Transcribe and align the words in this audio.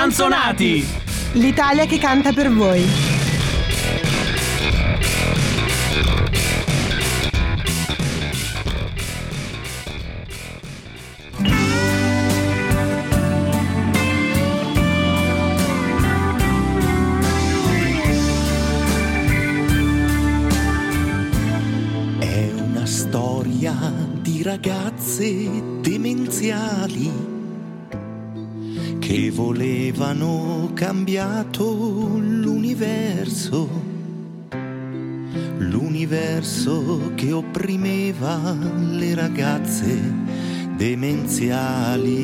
scanzonati! 0.00 0.82
L'Italia 1.32 1.84
che 1.84 1.98
canta 1.98 2.32
per 2.32 2.50
voi. 2.50 2.82
È 22.18 22.50
una 22.54 22.86
storia 22.86 23.74
di 24.22 24.42
ragazze 24.42 25.69
volevano 29.42 30.70
cambiato 30.74 31.64
l'universo, 32.18 33.68
l'universo 35.56 37.12
che 37.14 37.32
opprimeva 37.32 38.54
le 38.90 39.14
ragazze 39.14 39.98
demenziali. 40.76 42.18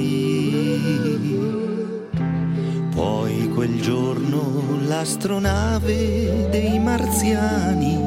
Poi 2.95 3.49
quel 3.55 3.81
giorno 3.81 4.63
l'astronave 4.87 6.49
dei 6.51 6.79
marziani 6.79 7.99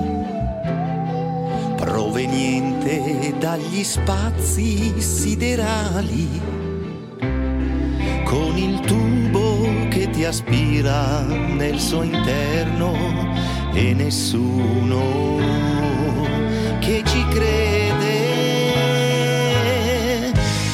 proveniente 1.77 3.33
dagli 3.39 3.83
spazi 3.83 5.01
siderali, 5.01 6.58
con 8.29 8.55
il 8.59 8.79
tubo 8.81 9.87
che 9.89 10.07
ti 10.11 10.23
aspira 10.23 11.21
nel 11.23 11.79
suo 11.79 12.03
interno 12.03 12.93
e 13.73 13.93
nessuno 13.95 15.39
che 16.79 17.01
ci 17.07 17.25
crede. 17.27 18.27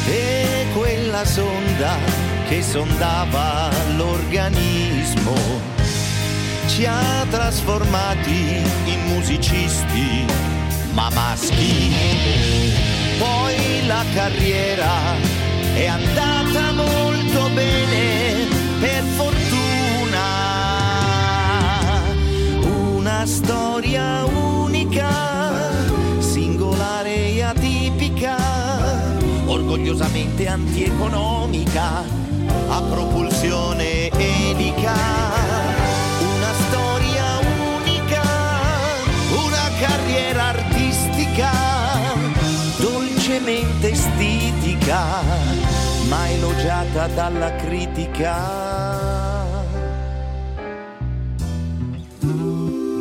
E 0.06 0.66
quella 0.74 1.24
sonda 1.24 1.96
che 2.50 2.62
sondava 2.62 3.70
l'organismo 3.96 5.34
ci 6.68 6.86
ha 6.86 7.26
trasformati 7.30 8.64
in 8.84 9.00
musicisti 9.06 10.26
ma 10.92 11.10
maschi. 11.14 11.94
Poi 13.18 13.88
la 13.88 14.04
carriera 14.14 15.16
è 15.74 15.86
andata 15.86 16.74
molto 16.74 17.05
bene, 17.56 18.48
per 18.80 19.04
fortuna. 19.16 20.24
Una 22.98 23.26
storia 23.26 24.26
unica, 24.26 25.10
singolare 26.20 27.16
e 27.34 27.42
atipica, 27.42 28.36
orgogliosamente 29.46 30.48
antieconomica, 30.48 32.04
a 32.68 32.82
propulsione 32.82 34.10
elica. 34.10 34.94
Una 36.36 36.54
storia 36.68 37.40
unica, 37.80 38.24
una 39.32 39.70
carriera 39.80 40.48
artistica, 40.50 41.52
dolcemente 42.78 43.92
estitica, 43.92 45.35
ma 46.08 46.30
elogiata 46.30 47.08
dalla 47.08 47.56
critica. 47.56 48.36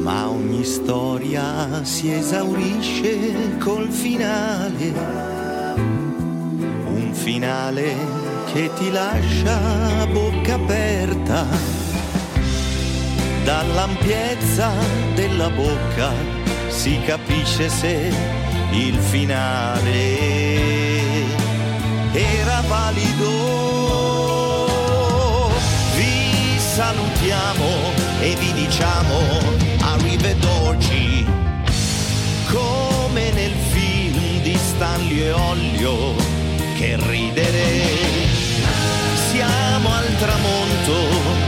Ma 0.02 0.28
ogni 0.28 0.64
storia 0.64 1.82
si 1.82 2.12
esaurisce 2.12 3.56
col 3.58 3.88
finale, 3.88 4.92
un 6.86 7.10
finale 7.12 7.96
che 8.52 8.70
ti 8.74 8.90
lascia 8.90 10.02
a 10.02 10.06
bocca 10.06 10.54
aperta 10.54 11.46
dall'ampiezza 13.44 14.72
della 15.14 15.50
bocca 15.50 16.12
si 16.68 16.98
capisce 17.04 17.68
se 17.68 18.10
il 18.72 18.96
finale 18.96 20.53
era 22.14 22.62
valido. 22.68 23.32
Vi 25.96 26.58
salutiamo 26.58 27.66
e 28.20 28.36
vi 28.36 28.52
diciamo 28.52 29.18
arrivederci 29.80 31.26
come 32.50 33.30
nel 33.32 33.52
film 33.70 34.42
di 34.42 34.56
Stanley 34.56 35.22
e 35.22 35.32
Olio 35.32 36.14
che 36.76 36.96
ridere. 36.96 38.22
Siamo 39.30 39.92
al 39.92 40.16
tramonto, 40.18 41.43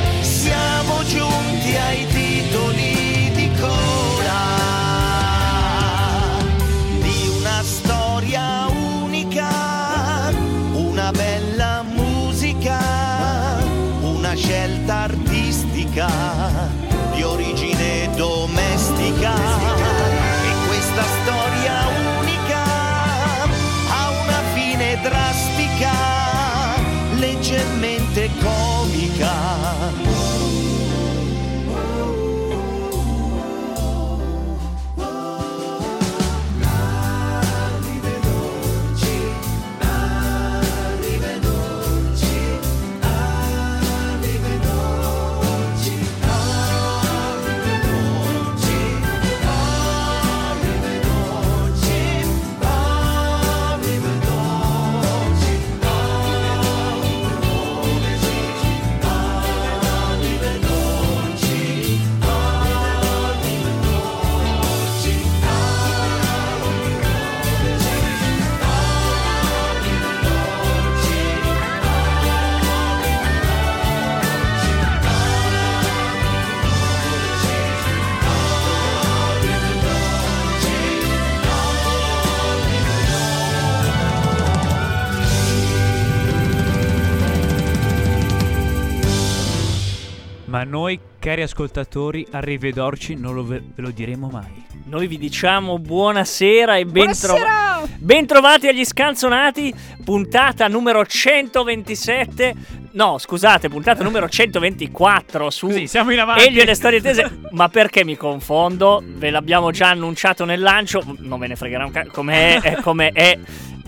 Ma 90.57 90.65
noi, 90.65 90.99
cari 91.19 91.43
ascoltatori, 91.43 92.27
arrivederci 92.31 93.15
non 93.15 93.35
lo 93.35 93.45
ve, 93.45 93.63
ve 93.75 93.83
lo 93.83 93.91
diremo 93.91 94.29
mai. 94.29 94.65
Noi 94.87 95.07
vi 95.07 95.19
diciamo 95.19 95.79
buonasera 95.79 96.79
e 96.79 96.87
ben, 96.87 96.93
Buonasera! 96.93 97.83
ben 97.99 98.25
trovati 98.25 98.67
agli 98.67 98.83
scanzonati, 98.83 99.75
puntata 100.03 100.67
numero 100.69 101.05
127. 101.05 102.55
No, 102.93 103.19
scusate, 103.19 103.69
puntata 103.69 104.03
numero 104.03 104.31
124 104.31 105.51
su 105.51 105.67
Così, 105.67 105.87
siamo 105.87 106.13
in 106.13 106.21
avanti. 106.21 106.47
Elio 106.47 106.63
e 106.63 106.65
le 106.65 106.75
storie 106.75 107.03
tese. 107.03 107.39
Ma 107.53 107.69
perché 107.69 108.03
mi 108.03 108.17
confondo? 108.17 109.05
Ve 109.05 109.29
l'abbiamo 109.29 109.71
già 109.73 109.91
annunciato 109.91 110.47
nel 110.47 110.61
lancio. 110.61 111.03
Non 111.19 111.39
ve 111.39 111.49
ne 111.49 111.57
fregherà 111.57 111.85
un 111.85 111.91
cazzo. 111.91 112.13
Come 112.13 112.61
è, 112.61 112.81
come 112.81 113.11
è 113.11 113.39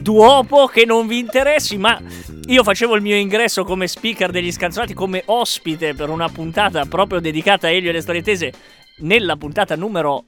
duopo 0.00 0.66
che 0.66 0.84
non 0.84 1.06
vi 1.06 1.18
interessi, 1.18 1.76
ma 1.76 2.00
io 2.46 2.62
facevo 2.62 2.94
il 2.96 3.02
mio 3.02 3.16
ingresso 3.16 3.64
come 3.64 3.86
speaker 3.86 4.30
degli 4.30 4.52
scanzonati, 4.52 4.94
come 4.94 5.22
ospite 5.26 5.94
per 5.94 6.08
una 6.08 6.28
puntata 6.28 6.84
proprio 6.86 7.20
dedicata 7.20 7.66
a 7.66 7.70
Elio 7.70 7.90
e 7.90 7.92
le 7.92 8.00
storie 8.00 8.22
tese 8.22 8.52
nella 8.98 9.36
puntata 9.36 9.76
numero 9.76 10.24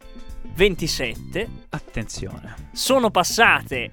27. 0.54 1.48
Attenzione. 1.70 2.54
Sono 2.72 3.10
passate 3.10 3.92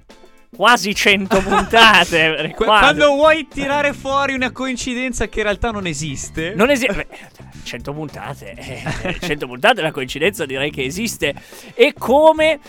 quasi 0.54 0.94
100 0.94 1.40
puntate. 1.42 2.52
Quando 2.56 3.14
vuoi 3.14 3.46
tirare 3.48 3.92
fuori 3.92 4.34
una 4.34 4.50
coincidenza 4.50 5.28
che 5.28 5.38
in 5.38 5.44
realtà 5.44 5.70
non 5.70 5.86
esiste, 5.86 6.54
Non 6.54 6.70
esiste. 6.70 7.06
100 7.62 7.92
puntate. 7.92 8.54
eh, 8.56 9.18
100 9.20 9.46
puntate, 9.46 9.82
la 9.82 9.90
coincidenza 9.92 10.46
direi 10.46 10.70
che 10.70 10.84
esiste. 10.84 11.34
E 11.74 11.92
come 11.96 12.60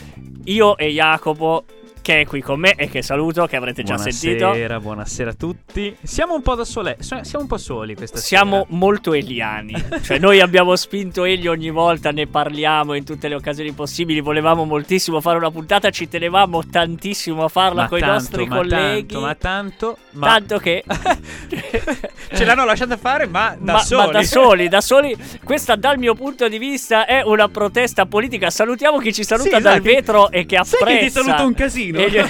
io 0.46 0.76
e 0.78 0.90
Jacopo, 0.90 1.64
che 2.02 2.22
è 2.22 2.26
qui 2.26 2.42
con 2.42 2.60
me 2.60 2.74
e 2.76 2.90
che 2.90 3.02
saluto, 3.02 3.46
che 3.46 3.56
avrete 3.56 3.84
già 3.84 3.98
sentito. 3.98 4.46
Buonasera, 4.46 4.80
buonasera 4.80 5.30
a 5.32 5.34
tutti. 5.34 5.96
Siamo 6.02 6.34
un 6.34 6.42
po' 6.42 6.56
da 6.56 6.64
sole, 6.66 6.98
so- 7.00 7.24
siamo 7.24 7.44
un 7.44 7.48
po' 7.48 7.58
soli 7.58 7.96
questa 7.96 8.18
Siamo 8.18 8.64
sera. 8.64 8.78
molto 8.78 9.14
eliani, 9.14 9.74
cioè 10.02 10.18
noi 10.20 10.40
abbiamo 10.40 10.76
spinto 10.76 11.24
Elio 11.26 11.52
ogni 11.52 11.70
volta, 11.70 12.12
ne 12.12 12.26
parliamo 12.28 12.94
in 12.96 13.04
tutte 13.04 13.28
le 13.28 13.36
occasioni 13.36 13.72
possibili, 13.74 14.22
volevamo 14.22 14.66
moltissimo 14.66 15.22
fare 15.22 15.38
una 15.38 15.52
puntata, 15.52 15.90
ci 15.92 16.08
tenevamo 16.08 16.66
tantissimo 16.66 17.44
a 17.44 17.48
farla 17.48 17.88
con 17.88 17.98
i 18.00 18.02
nostri 18.02 18.46
ma 18.48 18.56
colleghi. 18.56 19.14
Tanto, 19.14 19.20
ma 19.20 19.36
tanto, 19.36 19.98
ma 20.12 20.28
Tanto 20.28 20.58
che 20.58 20.84
ce 22.34 22.46
l'hanno 22.46 22.66
lasciata 22.66 22.98
fare, 22.98 23.28
ma 23.28 23.56
da 23.60 23.74
ma, 23.74 23.80
soli. 23.80 24.06
ma 24.06 24.12
da 24.12 24.24
soli, 24.24 24.68
da 24.68 24.82
soli. 24.82 25.16
Questa 25.44 25.76
dal 25.76 25.98
mio 25.98 26.14
punto 26.16 26.48
di 26.48 26.58
vista 26.58 27.06
è 27.06 27.22
una 27.24 27.48
protesta 27.50 28.06
politica. 28.06 28.50
Salutiamo 28.50 28.98
chi 29.00 29.14
ci 29.14 29.24
saluta 29.24 29.58
Sì, 29.58 29.62
dal 29.62 29.82
che- 29.82 29.94
vetro 29.94 30.32
e 30.32 30.46
che 30.46 30.56
apprezza. 30.56 30.86
Sai 30.86 30.98
che 30.98 31.06
ti 31.06 31.12
saluta 31.12 31.44
un 31.44 31.54
casino? 31.54 31.89
E 31.98 32.10
gli- 32.10 32.20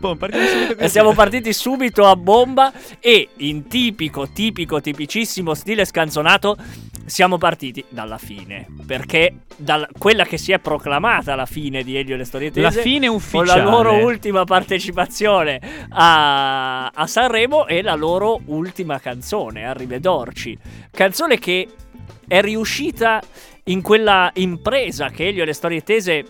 subito 0.00 0.74
E 0.78 0.88
siamo 0.88 1.12
partiti 1.12 1.52
subito 1.52 2.06
a 2.06 2.16
bomba 2.16 2.72
e 2.98 3.28
in 3.38 3.66
tipico, 3.68 4.28
tipico, 4.28 4.80
tipicissimo 4.80 5.54
stile 5.54 5.84
scanzonato 5.84 6.56
siamo 7.04 7.36
partiti 7.38 7.84
dalla 7.88 8.18
fine. 8.18 8.66
Perché 8.86 9.34
dal- 9.56 9.88
quella 9.98 10.24
che 10.24 10.38
si 10.38 10.52
è 10.52 10.58
proclamata 10.58 11.34
la 11.34 11.46
fine 11.46 11.82
di 11.82 11.96
Elio 11.96 12.14
e 12.14 12.18
le 12.18 12.24
storie 12.24 12.50
tese 12.50 12.76
La 12.76 12.82
fine 12.82 13.06
con 13.08 13.16
ufficiale. 13.16 13.62
la 13.64 13.70
loro 13.70 13.94
ultima 14.04 14.44
partecipazione 14.44 15.60
a, 15.90 16.86
a 16.88 17.06
Sanremo 17.06 17.66
e 17.66 17.82
la 17.82 17.94
loro 17.94 18.40
ultima 18.46 18.98
canzone, 19.00 19.66
Arrivederci. 19.66 20.56
Canzone 20.90 21.38
che 21.38 21.68
è 22.26 22.40
riuscita 22.40 23.20
in 23.64 23.82
quella 23.82 24.30
impresa 24.34 25.10
che 25.10 25.28
Elio 25.28 25.42
e 25.42 25.46
le 25.46 25.52
storie 25.52 25.82
tese 25.82 26.24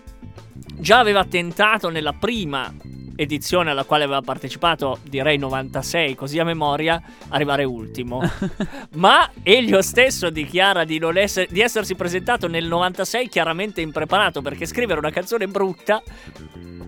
già 0.75 0.99
aveva 0.99 1.25
tentato 1.25 1.89
nella 1.89 2.13
prima 2.13 2.71
edizione 3.15 3.71
alla 3.71 3.83
quale 3.83 4.03
aveva 4.03 4.21
partecipato, 4.21 4.99
direi 5.03 5.37
96, 5.37 6.15
così 6.15 6.39
a 6.39 6.43
memoria, 6.43 7.01
arrivare 7.29 7.63
ultimo. 7.63 8.21
Ma 8.95 9.29
Elio 9.43 9.81
stesso 9.81 10.29
dichiara 10.29 10.83
di, 10.83 10.99
essere- 11.15 11.47
di 11.49 11.61
essersi 11.61 11.95
presentato 11.95 12.47
nel 12.47 12.65
96 12.65 13.29
chiaramente 13.29 13.81
impreparato 13.81 14.41
perché 14.41 14.65
scrivere 14.65 14.99
una 14.99 15.11
canzone 15.11 15.47
brutta, 15.47 16.01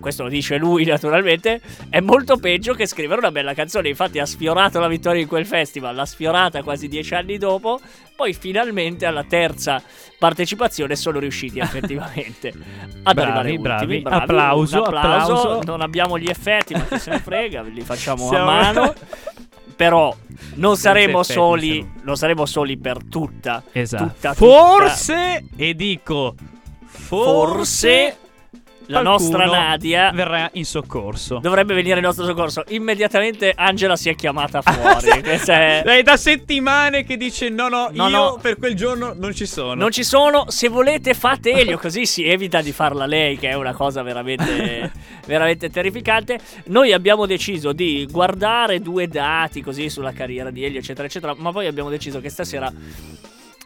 questo 0.00 0.24
lo 0.24 0.28
dice 0.28 0.56
lui 0.56 0.84
naturalmente, 0.84 1.60
è 1.88 2.00
molto 2.00 2.36
peggio 2.36 2.74
che 2.74 2.86
scrivere 2.86 3.20
una 3.20 3.30
bella 3.32 3.54
canzone. 3.54 3.88
Infatti 3.88 4.18
ha 4.18 4.26
sfiorato 4.26 4.78
la 4.78 4.88
vittoria 4.88 5.20
in 5.20 5.28
quel 5.28 5.46
festival, 5.46 5.94
l'ha 5.94 6.06
sfiorata 6.06 6.62
quasi 6.62 6.86
dieci 6.88 7.14
anni 7.14 7.38
dopo, 7.38 7.80
poi 8.14 8.32
finalmente 8.32 9.04
alla 9.04 9.24
terza 9.24 9.82
partecipazione 10.18 10.96
sono 10.96 11.18
riusciti 11.18 11.58
effettivamente 11.58 12.48
ad 13.02 13.14
Bravi, 13.14 13.20
arrivare 13.20 13.58
bravi. 13.58 13.82
ultimi. 13.84 14.00
Bravi, 14.02 14.22
Applauso, 14.22 14.82
applauso. 14.82 15.32
applauso. 15.34 15.62
Non 15.64 15.80
abbiamo 15.82 16.15
gli 16.18 16.28
effetti, 16.28 16.74
ma 16.74 16.84
chi 16.84 16.98
se 16.98 17.10
ne 17.10 17.18
frega, 17.20 17.62
li 17.62 17.82
facciamo 17.82 18.28
Siamo- 18.28 18.50
a 18.50 18.54
mano. 18.62 18.94
Però 19.76 20.14
non 20.54 20.76
saremo 20.76 21.20
effetti, 21.20 21.38
soli, 21.38 21.72
siamo- 21.74 21.92
non 22.04 22.16
saremo 22.16 22.46
soli 22.46 22.78
per 22.78 22.98
tutta. 23.10 23.62
Esatto. 23.72 24.04
tutta, 24.04 24.34
tutta- 24.34 24.46
forse, 24.46 25.44
e 25.54 25.74
dico 25.74 26.34
forse 26.86 28.16
la 28.86 29.02
nostra 29.02 29.44
Nadia 29.46 30.10
verrà 30.12 30.48
in 30.54 30.64
soccorso. 30.64 31.38
dovrebbe 31.40 31.74
venire 31.74 31.98
in 31.98 32.04
nostro 32.04 32.24
soccorso. 32.24 32.62
Immediatamente 32.68 33.52
Angela 33.54 33.96
si 33.96 34.08
è 34.08 34.14
chiamata 34.14 34.62
fuori. 34.62 35.22
Questa 35.24 35.54
è- 35.54 35.82
È 35.82 36.02
da 36.02 36.16
settimane 36.16 37.04
che 37.04 37.16
dice 37.16 37.48
no, 37.48 37.68
no, 37.68 37.88
No, 37.92 38.08
io 38.08 38.16
no. 38.16 38.38
per 38.40 38.56
quel 38.58 38.74
giorno 38.74 39.12
non 39.16 39.34
ci 39.34 39.46
sono. 39.46 39.74
Non 39.74 39.90
ci 39.90 40.04
sono, 40.04 40.44
se 40.48 40.68
volete 40.68 41.14
fate 41.14 41.50
Elio, 41.52 41.78
così 41.78 42.06
si 42.06 42.24
evita 42.24 42.60
di 42.62 42.72
farla 42.72 43.06
lei, 43.06 43.36
che 43.38 43.48
è 43.50 43.54
una 43.54 43.72
cosa 43.74 44.02
veramente, 44.02 44.92
veramente 45.26 45.70
terrificante. 45.70 46.38
Noi 46.66 46.92
abbiamo 46.92 47.26
deciso 47.26 47.72
di 47.72 48.06
guardare 48.10 48.80
due 48.80 49.08
dati 49.08 49.60
così 49.62 49.88
sulla 49.90 50.12
carriera 50.12 50.50
di 50.50 50.64
Elio, 50.64 50.78
eccetera, 50.78 51.06
eccetera, 51.06 51.34
ma 51.36 51.52
poi 51.52 51.66
abbiamo 51.66 51.90
deciso 51.90 52.20
che 52.20 52.28
stasera 52.28 52.72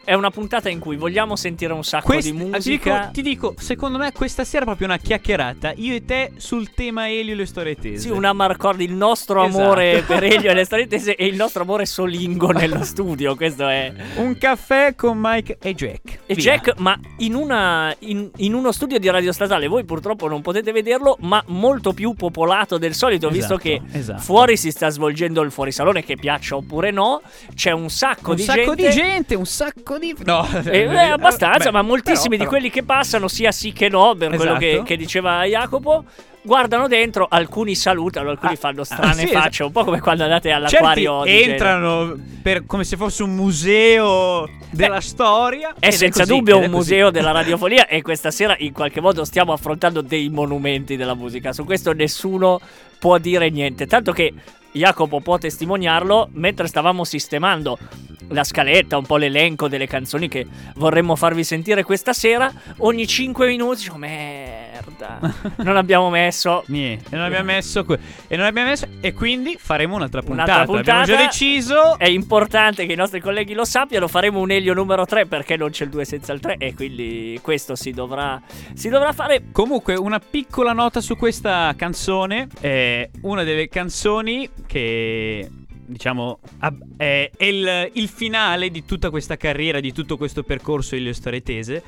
è 0.02 0.14
una 0.14 0.30
puntata 0.30 0.68
in 0.68 0.78
cui 0.78 0.96
vogliamo 0.96 1.36
sentire 1.36 1.72
un 1.72 1.84
sacco 1.84 2.06
Quest- 2.06 2.30
di 2.30 2.36
ti, 2.36 2.44
musica. 2.44 2.98
dico, 2.98 3.10
ti 3.12 3.22
dico, 3.22 3.54
secondo 3.58 3.98
me 3.98 4.12
questa 4.12 4.44
sera 4.44 4.62
è 4.62 4.66
proprio 4.66 4.86
una 4.88 4.96
chiacchierata. 4.98 5.72
Io 5.76 5.94
e 5.94 6.04
te 6.04 6.32
sul 6.36 6.72
tema 6.72 7.08
Elio 7.08 7.32
e 7.34 7.36
le 7.36 7.46
storie 7.46 7.76
tese. 7.76 8.08
Sì, 8.08 8.10
una 8.10 8.32
Marcord, 8.32 8.80
il 8.80 8.92
nostro 8.94 9.44
Esatto. 9.44 9.62
amore 9.62 10.02
per 10.06 10.24
Elio 10.24 10.50
e 10.50 10.54
le 10.54 10.64
storie 10.64 10.86
tese 10.86 11.14
e 11.14 11.26
il 11.26 11.36
nostro 11.36 11.62
amore 11.62 11.86
solingo 11.86 12.50
nello 12.50 12.82
studio. 12.84 13.34
Questo 13.36 13.68
è. 13.68 13.92
Un 14.16 14.36
caffè 14.38 14.94
con 14.96 15.18
Mike 15.20 15.58
e 15.60 15.74
Jack. 15.74 16.20
E 16.26 16.34
Via. 16.34 16.54
Jack, 16.56 16.78
ma 16.78 16.98
in, 17.18 17.34
una, 17.34 17.94
in, 18.00 18.30
in 18.38 18.54
uno 18.54 18.72
studio 18.72 18.98
di 18.98 19.08
radio 19.08 19.32
statale, 19.32 19.66
voi 19.68 19.84
purtroppo 19.84 20.28
non 20.28 20.40
potete 20.40 20.72
vederlo, 20.72 21.16
ma 21.20 21.42
molto 21.48 21.92
più 21.92 22.14
popolato 22.14 22.78
del 22.78 22.94
solito, 22.94 23.28
visto 23.28 23.58
Esatto, 23.58 23.58
che 23.62 23.80
esatto. 23.98 24.20
fuori 24.20 24.56
si 24.56 24.70
sta 24.70 24.88
svolgendo 24.88 25.42
il 25.42 25.50
fuorisalone, 25.50 26.04
che 26.04 26.16
piaccia 26.16 26.56
oppure 26.56 26.90
no, 26.90 27.20
c'è 27.54 27.70
un 27.72 27.90
sacco 27.90 28.30
un 28.30 28.36
di 28.36 28.42
sacco 28.42 28.74
gente. 28.74 28.88
di 28.88 28.90
gente, 28.90 29.34
un 29.34 29.46
sacco 29.46 29.89
di. 29.98 30.14
No, 30.24 30.46
Eh, 30.64 30.78
eh, 30.80 30.96
abbastanza, 31.10 31.64
Beh, 31.66 31.70
ma 31.72 31.82
moltissimi 31.82 32.36
però- 32.36 32.42
di 32.44 32.46
quelli 32.56 32.70
che 32.70 32.82
passano, 32.82 33.28
sia 33.28 33.52
sì 33.52 33.72
che 33.72 33.88
no, 33.88 34.14
per 34.14 34.34
quello 34.34 34.56
che, 34.56 34.68
Esatto. 34.70 34.82
che 34.84 34.96
diceva 34.96 35.44
Jacopo. 35.44 36.04
Guardano 36.42 36.88
dentro, 36.88 37.26
alcuni 37.28 37.74
salutano, 37.74 38.30
alcuni 38.30 38.54
Ah, 38.54 38.56
fanno 38.56 38.80
ah, 38.80 38.84
strane 38.84 39.12
sì, 39.12 39.26
facce, 39.26 39.48
esatto. 39.62 39.66
un 39.66 39.72
po' 39.72 39.84
come 39.84 40.00
quando 40.00 40.22
andate 40.22 40.48
Certi 40.48 40.74
all'acquario. 40.74 41.22
Genova. 41.24 41.50
entrano 41.52 42.16
per- 42.42 42.64
come 42.64 42.84
se 42.84 42.96
fosse 42.96 43.22
un 43.22 43.34
museo 43.34 44.48
della 44.70 45.02
storia. 45.02 45.74
È 45.78 45.90
senza 45.90 46.20
così, 46.20 46.34
dubbio 46.34 46.58
è 46.60 46.64
un 46.64 46.70
museo 46.70 47.10
della 47.12 47.30
radiofonia 47.32 47.86
e 47.86 48.00
questa 48.00 48.30
sera 48.30 48.54
in 48.58 48.72
qualche 48.72 49.02
modo 49.02 49.22
stiamo 49.26 49.52
affrontando 49.52 50.00
dei 50.00 50.30
monumenti 50.30 50.96
della 50.96 51.12
musica. 51.14 51.52
Su 51.52 51.64
questo 51.66 51.92
nessuno 51.92 52.58
può 52.98 53.18
dire 53.18 53.50
niente. 53.50 53.86
Tanto 53.86 54.12
che 54.12 54.32
Jacopo 54.72 55.20
può 55.20 55.36
testimoniarlo 55.36 56.30
mentre 56.32 56.68
stavamo 56.68 57.04
sistemando 57.04 57.76
la 58.30 58.44
scaletta, 58.44 58.96
un 58.96 59.06
po' 59.06 59.16
l'elenco 59.16 59.68
delle 59.68 59.86
canzoni 59.86 60.28
che 60.28 60.46
vorremmo 60.76 61.16
farvi 61.16 61.44
sentire 61.44 61.82
questa 61.82 62.12
sera. 62.12 62.52
Ogni 62.78 63.06
5 63.06 63.46
minuti 63.46 63.76
dicevo 63.78 63.96
merda, 63.98 65.18
non 65.58 65.76
abbiamo 65.76 66.10
messo 66.10 66.64
Niente, 66.66 67.14
e 67.14 67.16
non 67.16 67.24
abbiamo 67.26 67.44
messo 67.44 67.84
que- 67.84 67.98
e 68.28 68.36
non 68.36 68.46
abbiamo 68.46 68.68
messo 68.68 68.86
e 69.00 69.12
quindi 69.12 69.56
faremo 69.58 69.96
un'altra 69.96 70.22
puntata. 70.22 70.52
Un'altra 70.52 70.72
puntata. 70.74 71.00
Abbiamo 71.00 71.20
già 71.20 71.26
deciso. 71.26 71.98
È 71.98 72.08
importante 72.08 72.86
che 72.86 72.92
i 72.92 72.96
nostri 72.96 73.20
colleghi 73.20 73.54
lo 73.54 73.64
sappiano. 73.64 74.08
Faremo 74.08 74.40
un 74.40 74.50
Elio 74.50 74.74
numero 74.74 75.04
3 75.04 75.26
perché 75.26 75.56
non 75.56 75.70
c'è 75.70 75.84
il 75.84 75.90
2 75.90 76.04
senza 76.04 76.32
il 76.32 76.40
3. 76.40 76.56
E 76.58 76.74
quindi 76.74 77.38
questo 77.42 77.74
si 77.74 77.90
dovrà, 77.90 78.40
si 78.74 78.88
dovrà 78.88 79.12
fare. 79.12 79.44
Comunque, 79.52 79.94
una 79.94 80.20
piccola 80.20 80.72
nota 80.72 81.00
su 81.00 81.16
questa 81.16 81.74
canzone. 81.76 82.48
È 82.60 83.08
una 83.22 83.42
delle 83.42 83.68
canzoni 83.68 84.48
che. 84.66 85.48
Diciamo, 85.90 86.38
ab- 86.58 86.96
è 86.96 87.30
il, 87.38 87.90
il 87.94 88.08
finale 88.08 88.70
di 88.70 88.84
tutta 88.84 89.10
questa 89.10 89.36
carriera, 89.36 89.80
di 89.80 89.92
tutto 89.92 90.16
questo 90.16 90.42
percorso 90.44 90.94
Elio 90.94 91.12
Storie 91.12 91.42
Tese. 91.42 91.82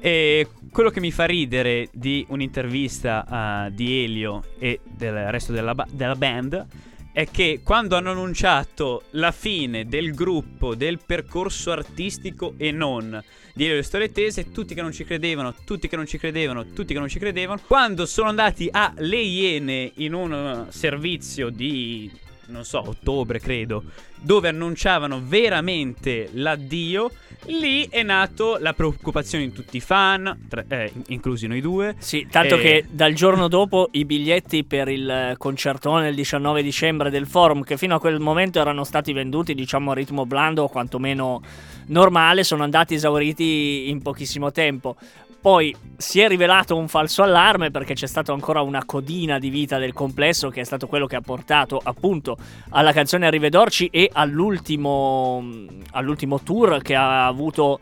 E 0.00 0.48
quello 0.70 0.90
che 0.90 1.00
mi 1.00 1.10
fa 1.10 1.24
ridere 1.24 1.88
di 1.92 2.24
un'intervista 2.28 3.24
ah, 3.26 3.70
di 3.70 4.04
Elio 4.04 4.42
e 4.58 4.80
del 4.82 5.30
resto 5.30 5.52
della, 5.52 5.74
ba- 5.74 5.86
della 5.90 6.16
band 6.16 6.66
è 7.14 7.28
che 7.30 7.60
quando 7.62 7.96
hanno 7.96 8.10
annunciato 8.10 9.04
la 9.12 9.30
fine 9.30 9.86
del 9.86 10.14
gruppo, 10.14 10.74
del 10.74 10.98
percorso 11.04 11.70
artistico 11.70 12.54
e 12.56 12.72
non 12.72 13.22
di 13.54 13.62
Elio 13.62 13.74
e 13.74 13.78
le 13.78 13.82
storie 13.84 14.10
tese, 14.10 14.50
tutti 14.50 14.74
che 14.74 14.82
non 14.82 14.90
ci 14.90 15.04
credevano, 15.04 15.54
tutti 15.64 15.86
che 15.86 15.94
non 15.94 16.06
ci 16.06 16.18
credevano, 16.18 16.66
tutti 16.72 16.92
che 16.92 16.98
non 16.98 17.08
ci 17.08 17.20
credevano, 17.20 17.60
quando 17.64 18.04
sono 18.04 18.28
andati 18.28 18.68
a 18.70 18.92
Le 18.96 19.20
Iene 19.20 19.92
in 19.94 20.12
un 20.12 20.32
uh, 20.66 20.70
servizio 20.72 21.50
di, 21.50 22.10
non 22.46 22.64
so, 22.64 22.82
ottobre 22.86 23.40
credo, 23.40 23.84
dove 24.20 24.48
annunciavano 24.48 25.20
veramente 25.24 26.28
l'addio, 26.32 27.10
lì 27.46 27.86
è 27.90 28.02
nato 28.02 28.56
la 28.58 28.72
preoccupazione 28.72 29.44
in 29.44 29.52
tutti 29.52 29.76
i 29.76 29.80
fan, 29.80 30.46
tra- 30.48 30.64
eh, 30.66 30.92
inclusi 31.08 31.46
noi 31.46 31.60
due. 31.60 31.94
Sì, 31.98 32.26
tanto 32.30 32.56
Eh. 32.56 32.60
che 32.60 32.86
dal 32.90 33.12
giorno 33.12 33.48
dopo 33.48 33.88
i 33.92 34.04
biglietti 34.04 34.64
per 34.64 34.88
il 34.88 35.34
concertone 35.38 36.08
il 36.08 36.14
19 36.14 36.62
dicembre 36.62 37.10
del 37.10 37.26
forum, 37.26 37.62
che 37.62 37.76
fino 37.76 37.94
a 37.94 38.00
quel 38.00 38.20
momento 38.20 38.60
erano 38.60 38.84
stati 38.84 39.12
venduti, 39.12 39.54
diciamo, 39.54 39.90
a 39.90 39.94
ritmo 39.94 40.26
blando 40.26 40.64
o 40.64 40.68
quantomeno 40.68 41.42
normale, 41.86 42.44
sono 42.44 42.62
andati 42.62 42.94
esauriti 42.94 43.88
in 43.88 44.00
pochissimo 44.00 44.50
tempo. 44.50 44.96
Poi 45.44 45.76
si 45.98 46.20
è 46.20 46.26
rivelato 46.26 46.74
un 46.74 46.88
falso 46.88 47.22
allarme 47.22 47.70
perché 47.70 47.92
c'è 47.92 48.06
stata 48.06 48.32
ancora 48.32 48.62
una 48.62 48.86
codina 48.86 49.38
di 49.38 49.50
vita 49.50 49.76
del 49.76 49.92
complesso 49.92 50.48
che 50.48 50.62
è 50.62 50.64
stato 50.64 50.86
quello 50.86 51.06
che 51.06 51.16
ha 51.16 51.20
portato 51.20 51.78
appunto 51.84 52.38
alla 52.70 52.94
canzone 52.94 53.26
Arrivederci 53.26 53.88
e 53.88 54.08
all'ultimo, 54.10 55.44
all'ultimo 55.90 56.40
tour 56.40 56.80
che 56.80 56.94
ha 56.94 57.26
avuto, 57.26 57.80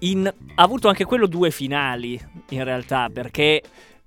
in- 0.00 0.26
ha 0.26 0.60
avuto 0.60 0.88
anche 0.88 1.04
quello 1.04 1.28
due 1.28 1.52
finali 1.52 2.20
in 2.48 2.64
realtà 2.64 3.08
perché 3.12 3.62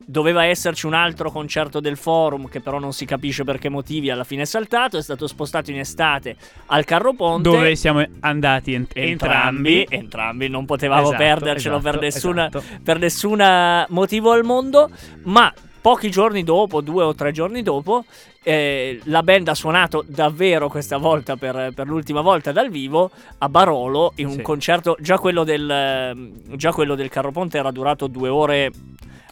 Doveva 0.05 0.45
esserci 0.45 0.85
un 0.85 0.93
altro 0.93 1.31
concerto 1.31 1.79
del 1.79 1.95
forum 1.97 2.47
che 2.47 2.59
però 2.59 2.79
non 2.79 2.91
si 2.93 3.05
capisce 3.05 3.43
per 3.43 3.57
che 3.59 3.69
motivi 3.69 4.09
alla 4.09 4.23
fine 4.23 4.41
è 4.41 4.45
saltato, 4.45 4.97
è 4.97 5.01
stato 5.01 5.27
spostato 5.27 5.71
in 5.71 5.79
estate 5.79 6.35
al 6.67 6.83
Carro 6.85 7.13
Ponte. 7.13 7.49
Dove 7.49 7.75
siamo 7.75 8.03
andati 8.21 8.73
ent- 8.73 8.91
entrambi, 8.95 9.85
entrambi. 9.89 10.49
non 10.49 10.65
potevamo 10.65 11.03
Esatto, 11.03 11.17
perdercelo 11.17 11.79
per, 11.79 11.89
esatto, 11.95 12.03
nessuna, 12.05 12.47
esatto. 12.47 12.63
per 12.83 12.99
nessun 12.99 13.85
motivo 13.89 14.31
al 14.31 14.43
mondo, 14.43 14.89
ma 15.23 15.53
pochi 15.81 16.11
giorni 16.11 16.43
dopo, 16.43 16.81
due 16.81 17.03
o 17.03 17.15
tre 17.15 17.31
giorni 17.31 17.61
dopo, 17.63 18.05
eh, 18.43 18.99
la 19.05 19.23
band 19.23 19.47
ha 19.47 19.55
suonato 19.55 20.03
davvero 20.07 20.67
questa 20.67 20.97
volta 20.97 21.35
per, 21.37 21.71
per 21.73 21.87
l'ultima 21.87 22.21
volta 22.21 22.51
dal 22.51 22.69
vivo 22.69 23.09
a 23.39 23.49
Barolo 23.49 24.13
in 24.15 24.27
un 24.27 24.33
Sì. 24.33 24.41
concerto, 24.41 24.95
già 24.99 25.17
quello 25.17 25.43
del, 25.43 26.31
già 26.55 26.71
quello 26.71 26.95
del 26.95 27.09
Carro 27.09 27.31
Ponte 27.31 27.57
era 27.57 27.71
durato 27.71 28.07
due 28.07 28.29
ore 28.29 28.71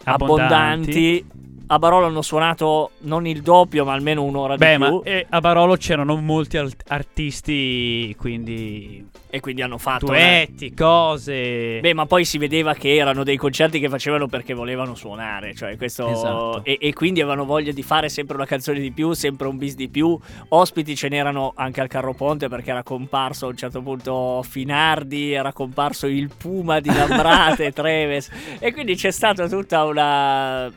Abbondanti. 0.04 1.24
abbondanti. 1.24 1.24
A 1.72 1.78
Barolo 1.78 2.06
hanno 2.06 2.20
suonato 2.22 2.90
non 3.02 3.28
il 3.28 3.42
doppio, 3.42 3.84
ma 3.84 3.92
almeno 3.92 4.24
un'ora 4.24 4.56
Beh, 4.56 4.72
di 4.72 4.78
ma 4.78 4.88
più. 4.88 5.00
eh, 5.04 5.24
a 5.30 5.38
Barolo 5.40 5.76
c'erano 5.76 6.16
molti 6.16 6.56
al- 6.56 6.72
artisti, 6.88 8.12
quindi 8.18 9.06
E 9.30 9.38
quindi 9.38 9.62
hanno 9.62 9.78
fatto. 9.78 10.06
una- 10.06 10.16
duetti, 10.18 10.74
cose. 10.74 11.78
Beh, 11.80 11.94
ma 11.94 12.06
poi 12.06 12.24
si 12.24 12.38
vedeva 12.38 12.74
che 12.74 12.96
erano 12.96 13.22
dei 13.22 13.36
concerti 13.36 13.78
che 13.78 13.88
facevano 13.88 14.26
perché 14.26 14.52
volevano 14.52 14.96
suonare, 14.96 15.54
cioè 15.54 15.76
questo... 15.76 16.08
Esatto. 16.08 16.64
e, 16.64 16.76
e 16.80 16.92
quindi 16.92 17.20
avevano 17.20 17.44
voglia 17.44 17.70
di 17.70 17.82
fare 17.84 18.08
sempre 18.08 18.34
una 18.34 18.46
canzone 18.46 18.80
di 18.80 18.90
più, 18.90 19.12
sempre 19.12 19.46
un 19.46 19.56
bis 19.56 19.76
di 19.76 19.88
più. 19.88 20.18
Ospiti 20.48 20.96
ce 20.96 21.06
n'erano 21.08 21.52
anche 21.54 21.80
al 21.80 21.86
Carro 21.86 22.14
Ponte 22.14 22.48
perché 22.48 22.70
era 22.70 22.82
comparso 22.82 23.46
a 23.46 23.50
un 23.50 23.56
certo 23.56 23.80
punto 23.80 24.42
Finardi, 24.42 25.30
era 25.32 25.52
comparso 25.52 26.08
il 26.08 26.30
Puma 26.36 26.80
di 26.80 26.92
Lambrate, 26.92 27.70
Treves. 27.72 28.28
E 28.58 28.72
quindi 28.72 28.96
c'è 28.96 29.12
stata 29.12 29.46
tutta 29.48 29.84
una... 29.84 30.72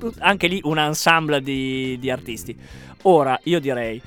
tut- 0.00 0.16
anche 0.20 0.46
lì 0.48 0.58
un 0.64 0.78
ensemble 0.78 1.40
di, 1.40 1.96
di 2.00 2.10
artisti. 2.10 2.56
Ora, 3.02 3.38
io 3.44 3.60
direi 3.60 4.00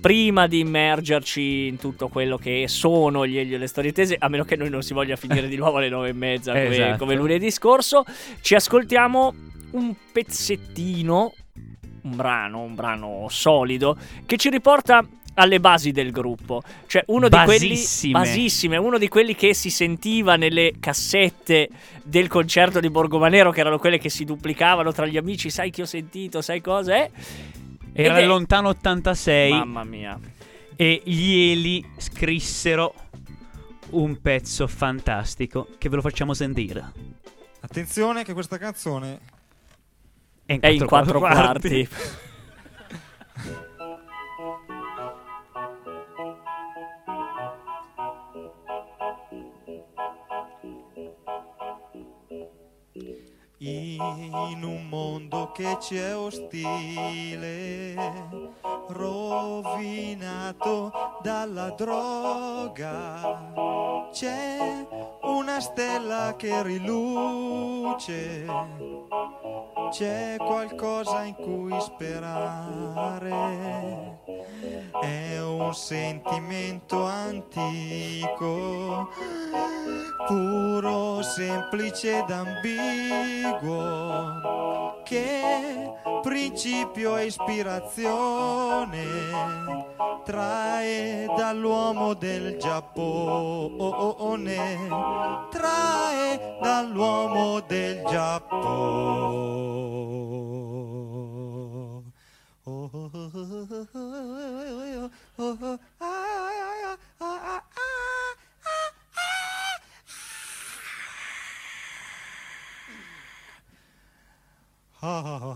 prima 0.00 0.46
di 0.46 0.60
immergerci 0.60 1.66
in 1.66 1.76
tutto 1.76 2.08
quello 2.08 2.36
che 2.36 2.66
sono 2.68 3.26
gli 3.26 3.36
Elio 3.36 3.56
e 3.56 3.58
le 3.58 3.66
storie 3.66 3.92
tese, 3.92 4.16
a 4.18 4.28
meno 4.28 4.44
che 4.44 4.56
noi 4.56 4.70
non 4.70 4.82
si 4.82 4.92
voglia 4.94 5.16
finire 5.16 5.48
di 5.48 5.56
nuovo 5.56 5.78
alle 5.78 5.88
nove 5.88 6.10
e 6.10 6.12
mezza 6.12 6.52
come, 6.52 6.68
Esatto. 6.68 6.98
come 6.98 7.14
lunedì 7.14 7.50
scorso, 7.50 8.04
ci 8.40 8.54
ascoltiamo 8.54 9.34
un 9.72 9.94
pezzettino, 10.12 11.32
un 12.02 12.16
brano, 12.16 12.60
un 12.62 12.74
brano 12.74 13.26
solido, 13.28 13.96
che 14.24 14.36
ci 14.36 14.50
riporta 14.50 15.04
alle 15.38 15.60
basi 15.60 15.92
del 15.92 16.10
gruppo. 16.10 16.62
Cioè 16.86 17.04
uno 17.06 17.28
di 17.28 17.36
quelli 17.44 17.68
Basissime. 17.68 18.12
basissime, 18.12 18.76
uno 18.76 18.98
di 18.98 19.08
quelli 19.08 19.34
che 19.34 19.54
si 19.54 19.70
sentiva 19.70 20.36
nelle 20.36 20.74
cassette 20.80 21.68
del 22.02 22.28
concerto 22.28 22.80
di 22.80 22.90
Borgomanero, 22.90 23.50
che 23.52 23.60
erano 23.60 23.78
quelle 23.78 23.98
che 23.98 24.08
si 24.10 24.24
duplicavano 24.24 24.92
tra 24.92 25.06
gli 25.06 25.16
amici, 25.16 25.48
sai 25.50 25.70
che 25.70 25.82
ho 25.82 25.86
sentito, 25.86 26.40
sai 26.42 26.60
cosa 26.60 26.94
è? 26.96 27.10
Era 27.92 28.14
ed 28.14 28.18
è- 28.18 28.22
il 28.22 28.26
lontano 28.28 28.68
86 28.70 29.50
Mamma 29.52 29.84
mia. 29.84 30.18
e 30.76 31.02
gli 31.04 31.50
Eli 31.50 31.84
scrissero 31.96 32.94
un 33.90 34.20
pezzo 34.20 34.66
fantastico 34.66 35.68
che 35.78 35.88
ve 35.88 35.96
lo 35.96 36.02
facciamo 36.02 36.34
sentire. 36.34 36.92
Attenzione 37.60 38.22
che 38.24 38.32
questa 38.34 38.58
canzone 38.58 39.18
È 40.46 40.66
in 40.68 40.84
quattro 40.86 41.18
quarti. 41.20 41.88
In 53.60 54.62
un 54.62 54.86
mondo 54.88 55.50
che 55.50 55.78
ci 55.80 55.96
è 55.96 56.16
ostile, 56.16 57.92
rovinato 58.86 60.92
dalla 61.20 61.70
droga, 61.70 63.50
c'è 64.12 64.86
una 65.22 65.58
stella 65.58 66.36
che 66.36 66.62
riluce, 66.62 68.46
c'è 69.90 70.36
qualcosa 70.38 71.24
in 71.24 71.34
cui 71.34 71.74
sperare, 71.80 73.40
è 75.02 75.42
un 75.42 75.74
sentimento 75.74 77.02
antico 77.02 79.08
puro, 81.18 81.22
semplice 81.22 82.18
ed 82.18 82.30
ambiguo, 82.30 82.62
che 85.04 85.92
principio 86.22 87.16
e 87.16 87.26
ispirazione 87.26 89.04
trae 90.24 91.26
dall'uomo 91.36 92.14
del 92.14 92.56
Giappone, 92.58 93.78
trae 95.50 96.58
dall'uomo 96.60 97.60
del 97.60 98.04
Giappone. 98.04 99.56
Oh, 102.64 102.90
oh, 105.36 105.56
oh, 105.60 105.78
Oh, 115.00 115.54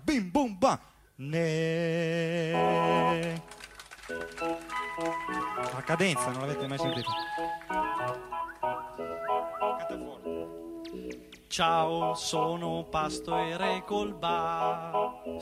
bim 0.07 0.31
ba 0.61 0.79
ne 1.19 1.47
la 4.09 5.83
cadenza 5.85 6.31
non 6.31 6.43
l'avete 6.43 6.69
mai 6.69 6.79
sentita. 6.79 7.11
Ciao, 11.49 12.15
sono 12.15 12.87
Pastore 12.89 13.83
col 13.85 14.15
basto 14.15 15.41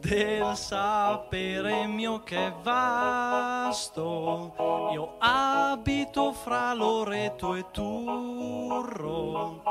del 0.00 0.54
sapere 0.56 1.86
mio 1.86 2.22
che 2.24 2.48
è 2.48 2.52
vasto. 2.62 4.54
Io 4.92 5.14
abito 5.18 6.32
fra 6.32 6.74
Loreto 6.74 7.54
e 7.54 7.64
Turro 7.70 9.62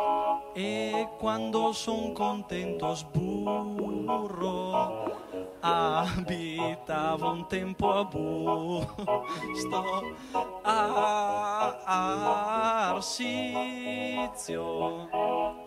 e 0.53 1.07
quando 1.19 1.71
son 1.71 2.13
contento 2.13 2.95
sburro. 2.95 3.91
Abitavo 5.65 7.31
un 7.31 7.47
tempo 7.47 7.93
a 7.93 8.03
Busto 8.03 10.03
a 10.61 11.77
Arsizio. 12.95 14.57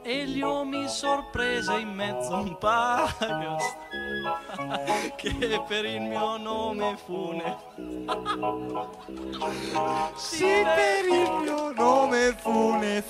Elio 0.02 0.64
mi 0.64 0.86
sorprese 0.86 1.78
in 1.78 1.94
mezzo 1.94 2.34
a 2.34 2.40
un 2.40 2.58
paio 2.58 3.56
che 5.16 5.62
per 5.66 5.86
il 5.86 6.02
mio 6.02 6.36
nome 6.36 6.94
fu 7.02 7.32
ne 7.32 7.56
Sì, 10.14 10.62
per 10.62 11.06
il 11.06 11.30
mio 11.40 11.72
nome 11.72 12.36
fu 12.38 12.76
nefasto 12.76 13.08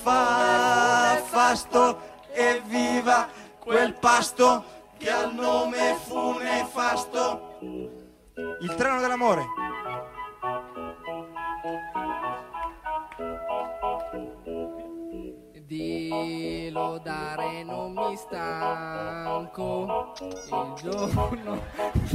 e 2.31 2.61
viva 2.65 3.27
quel 3.59 3.93
pasto 3.95 4.75
che 4.97 5.09
al 5.09 5.33
nome 5.33 5.95
fu 6.03 6.37
nefasto. 6.39 7.57
Il 8.61 8.75
treno 8.75 8.99
dell'amore. 8.99 9.45
Di 15.65 16.69
lodare 16.71 17.63
non 17.63 17.93
mi 17.93 18.15
stanco 18.15 20.13
il 20.17 20.73
giorno 20.75 21.61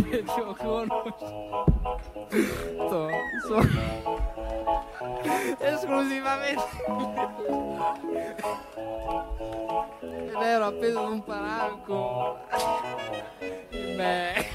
che 0.09 0.23
ti 0.23 0.41
ho 0.41 0.55
conosciuto 0.57 1.73
esclusivamente 5.59 6.63
ed 10.01 10.41
ero 10.41 10.67
appeso 10.67 11.01
ad 11.01 11.11
un 11.11 11.25
paranco 11.25 12.39
in 13.71 13.97
me 13.97 14.47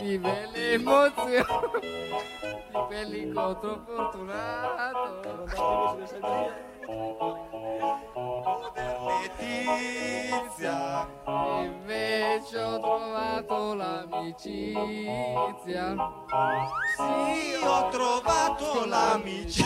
vive 0.00 0.48
le 0.52 0.72
emozioni 0.72 1.44
di 1.82 2.78
quell'incontro 2.86 3.80
fortunato. 3.86 5.46
Letizia, 9.40 11.06
Invece 11.62 12.60
ho 12.60 12.80
trovato 12.80 13.74
l'amicizia. 13.74 15.16
sì, 16.96 17.54
ho 17.62 17.88
trovato 17.88 18.84
l'amicizia, 18.86 19.64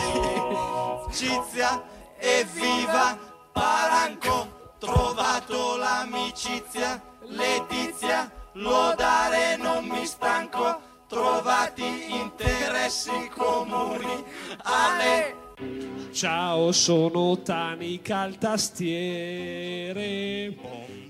evviva 2.17 3.17
Paranco, 3.51 4.73
trovato 4.79 5.77
l'amicizia, 5.77 7.01
Letizia, 7.27 8.31
lodare 8.53 9.57
non 9.57 9.85
mi 9.85 10.05
stanco, 10.05 10.79
trovati 11.07 11.83
interessi 12.09 13.29
comuni, 13.33 14.23
Ale. 14.63 15.43
Ciao, 16.11 16.71
sono 16.71 17.41
Tani 17.41 18.01
Caltastiere 18.01 20.55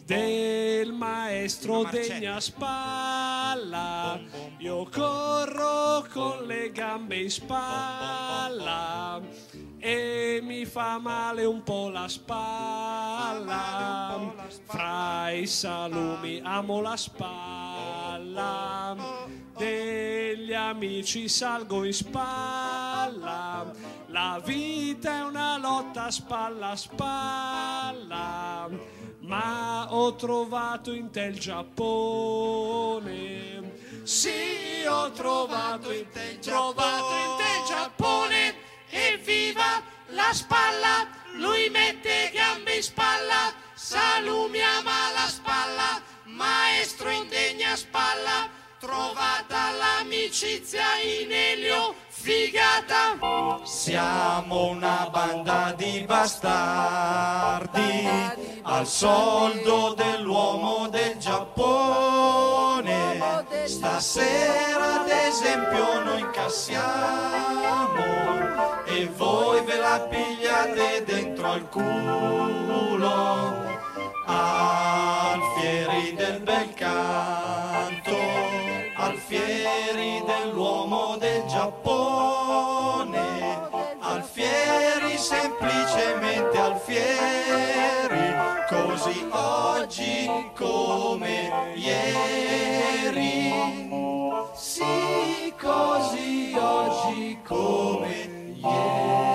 del 0.06 0.94
maestro. 0.94 1.84
Degna 1.84 2.40
Spalla. 2.40 4.20
Io 4.60 4.88
corro 4.92 6.06
con 6.12 6.46
le 6.46 6.72
gambe 6.72 7.22
in 7.22 7.30
spalla 7.30 9.22
e 9.86 10.40
mi 10.42 10.66
fa 10.66 10.98
male 10.98 11.46
un 11.46 11.62
po' 11.62 11.90
la 11.90 12.08
spalla. 12.08 13.54
Fra 14.66 15.30
i 15.30 15.46
salumi 15.46 16.42
amo 16.44 16.82
la 16.82 16.98
spalla. 16.98 18.96
Degli 19.56 20.54
amici 20.54 21.30
salgo 21.30 21.84
in 21.84 21.94
spalla. 21.94 23.72
La 24.08 24.42
vita 24.44 25.18
è 25.18 25.24
una 25.24 25.60
lotta 25.60 26.10
spalla 26.10 26.70
a 26.70 26.76
spalla. 26.76 28.68
Ma 29.20 29.94
ho 29.94 30.16
trovato 30.16 30.94
in 30.94 31.12
te 31.12 31.26
il 31.26 31.40
Giappone. 31.40 33.04
Sì, 34.02 34.84
ho 34.90 35.12
trovato 35.12 35.92
in 35.92 36.10
te 36.12 36.24
il 36.32 36.40
trovato 36.40 37.14
in 37.14 37.36
te 37.38 37.44
il 37.44 37.66
Giappone. 37.68 38.65
Evviva 38.96 39.82
la 40.08 40.32
spalla! 40.32 41.06
Lui 41.34 41.70
mette 41.70 42.32
gambe 42.34 42.76
in 42.76 42.82
spalla. 42.82 43.52
Salumi 43.74 44.62
ama 44.62 45.12
la 45.14 45.28
spalla. 45.28 46.02
Maestro 46.24 47.10
in 47.10 47.28
degna 47.28 47.76
spalla. 47.76 48.48
Trovata 48.80 49.72
l'amicizia 49.72 50.96
in 51.04 51.30
Elio. 51.30 51.94
Figata! 52.08 53.18
Siamo 53.66 54.70
una 54.70 55.10
banda 55.12 55.74
di 55.76 56.06
bastardi 56.08 58.08
al 58.62 58.88
soldo 58.88 59.94
dell'uomo 59.94 60.88
del 60.88 61.18
Giappone. 61.18 62.45
Stasera 63.66 65.02
ad 65.02 65.10
esempio 65.10 66.04
noi 66.04 66.20
incassiamo 66.20 66.84
e 68.86 69.10
voi 69.18 69.62
ve 69.66 69.78
la 69.78 70.08
pigliate 70.08 71.04
dentro 71.04 71.50
al 71.50 71.68
culo. 71.70 73.64
Alfieri 74.28 76.14
del 76.14 76.42
bel 76.42 76.76
canto, 76.76 78.16
alfieri 78.98 80.24
dell'uomo 80.24 81.18
del 81.18 81.44
Giappone, 81.48 83.18
alfieri 84.00 85.18
semplicemente 85.18 86.56
alfieri, 86.60 88.36
così 88.70 89.28
oggi 89.32 90.52
come 90.54 91.74
ieri. 91.74 92.75
Sì, 94.76 95.54
così 95.58 96.54
oggi 96.54 97.40
come 97.48 98.56
ieri. 98.62 99.35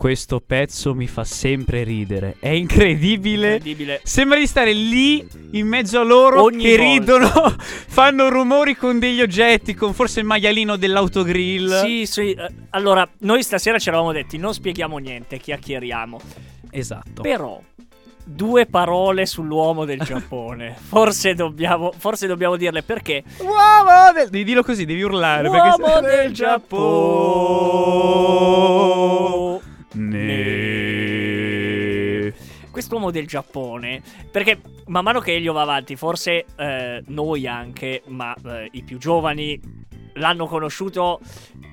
Questo 0.00 0.40
pezzo 0.40 0.94
mi 0.94 1.06
fa 1.06 1.24
sempre 1.24 1.84
ridere. 1.84 2.36
È 2.40 2.48
incredibile. 2.48 3.56
Incredibile. 3.56 4.00
Sembra 4.02 4.38
di 4.38 4.46
stare 4.46 4.72
lì 4.72 5.28
in 5.50 5.66
mezzo 5.66 6.00
a 6.00 6.04
loro 6.04 6.40
Ogni 6.42 6.62
che 6.62 6.78
volta. 6.78 6.90
ridono, 6.90 7.54
fanno 7.60 8.30
rumori 8.30 8.76
con 8.76 8.98
degli 8.98 9.20
oggetti, 9.20 9.74
con 9.74 9.92
forse 9.92 10.20
il 10.20 10.24
maialino 10.24 10.76
dell'autogrill. 10.76 11.82
Sì, 11.82 12.06
sì. 12.06 12.32
eh, 12.32 12.48
Allora, 12.70 13.06
noi 13.18 13.42
stasera 13.42 13.78
ci 13.78 13.90
eravamo 13.90 14.12
detti, 14.12 14.38
non 14.38 14.54
spieghiamo 14.54 14.96
niente, 14.96 15.36
chiacchieriamo. 15.36 16.18
Esatto. 16.70 17.20
Però, 17.20 17.60
due 18.24 18.64
parole 18.64 19.26
sull'uomo 19.26 19.84
del 19.84 20.00
Giappone. 20.00 20.76
forse, 20.80 21.34
dobbiamo, 21.34 21.92
forse 21.94 22.26
dobbiamo 22.26 22.56
dirle 22.56 22.82
perché. 22.82 23.22
Uomo 23.40 24.12
del... 24.14 24.30
Devi 24.30 24.44
dirlo 24.44 24.62
così, 24.62 24.86
devi 24.86 25.02
urlare. 25.02 25.46
Uomo 25.46 25.76
perché 26.00 26.16
del 26.22 26.32
Giappone. 26.32 27.98
Ne... 29.92 31.52
Quest'uomo 32.70 33.10
del 33.10 33.26
Giappone, 33.26 34.00
perché 34.30 34.60
man 34.86 35.02
mano 35.04 35.20
che 35.20 35.34
Elio 35.34 35.52
va 35.52 35.62
avanti, 35.62 35.96
forse 35.96 36.44
eh, 36.56 37.02
noi 37.06 37.46
anche, 37.46 38.02
ma 38.06 38.34
eh, 38.44 38.68
i 38.72 38.82
più 38.82 38.98
giovani 38.98 39.60
l'hanno 40.14 40.46
conosciuto, 40.46 41.20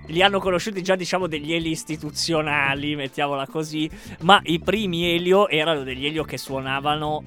li 0.08 0.22
hanno 0.22 0.40
conosciuti 0.40 0.82
già 0.82 0.96
diciamo 0.96 1.28
degli 1.28 1.54
Eli 1.54 1.70
istituzionali, 1.70 2.96
mettiamola 2.96 3.46
così, 3.48 3.90
ma 4.22 4.40
i 4.44 4.60
primi 4.60 5.14
Elio 5.14 5.48
erano 5.48 5.84
degli 5.84 6.06
Elio 6.06 6.24
che 6.24 6.38
suonavano 6.38 7.24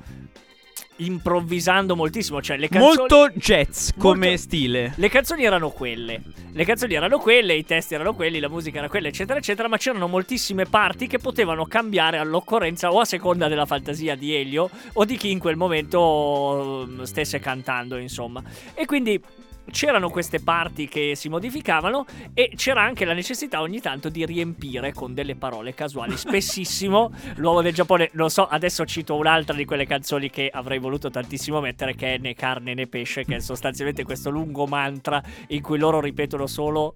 improvvisando 1.00 1.96
moltissimo, 1.96 2.40
cioè 2.40 2.56
le 2.56 2.68
canzoni... 2.68 2.96
Molto 2.96 3.30
jazz 3.34 3.90
come 3.96 4.28
Molto- 4.28 4.42
stile. 4.42 4.92
Le 4.96 5.08
canzoni 5.08 5.44
erano 5.44 5.70
quelle, 5.70 6.22
le 6.52 6.64
canzoni 6.64 6.94
erano 6.94 7.18
quelle, 7.18 7.54
i 7.54 7.64
testi 7.64 7.94
erano 7.94 8.14
quelli, 8.14 8.40
la 8.40 8.48
musica 8.48 8.78
era 8.78 8.88
quella, 8.88 9.08
eccetera, 9.08 9.38
eccetera, 9.38 9.68
ma 9.68 9.76
c'erano 9.76 10.06
moltissime 10.08 10.64
parti 10.64 11.06
che 11.06 11.18
potevano 11.18 11.64
cambiare 11.64 12.18
all'occorrenza 12.18 12.92
o 12.92 13.00
a 13.00 13.04
seconda 13.04 13.48
della 13.48 13.66
fantasia 13.66 14.14
di 14.14 14.34
Elio 14.34 14.68
o 14.94 15.04
di 15.04 15.16
chi 15.16 15.30
in 15.30 15.38
quel 15.38 15.56
momento 15.56 16.86
mm, 16.88 17.02
stesse 17.02 17.38
cantando, 17.38 17.96
insomma. 17.96 18.42
E 18.74 18.84
quindi 18.84 19.20
c'erano 19.70 20.10
queste 20.10 20.40
parti 20.40 20.88
che 20.88 21.14
si 21.14 21.28
modificavano 21.28 22.04
e 22.34 22.52
c'era 22.56 22.82
anche 22.82 23.04
la 23.04 23.12
necessità 23.12 23.60
ogni 23.60 23.80
tanto 23.80 24.08
di 24.08 24.24
riempire 24.24 24.92
con 24.92 25.14
delle 25.14 25.34
parole 25.34 25.74
casuali. 25.74 26.16
Spessissimo 26.18 27.12
l'uomo 27.36 27.62
del 27.62 27.72
Giappone, 27.72 28.10
non 28.12 28.30
so, 28.30 28.46
adesso 28.46 28.84
cito 28.84 29.14
un'altra 29.16 29.54
di 29.54 29.64
quelle 29.64 29.86
canzoni 29.86 30.30
che 30.30 30.50
avrei 30.52 30.78
voluto 30.78 31.10
tantissimo 31.10 31.60
mettere 31.60 31.94
che 31.94 32.14
è 32.14 32.18
né 32.18 32.34
carne 32.34 32.74
né 32.74 32.86
pesce, 32.86 33.24
che 33.24 33.36
è 33.36 33.40
sostanzialmente 33.40 34.04
questo 34.04 34.30
lungo 34.30 34.66
mantra 34.66 35.22
in 35.48 35.62
cui 35.62 35.78
loro 35.78 36.00
ripetono 36.00 36.46
solo 36.46 36.92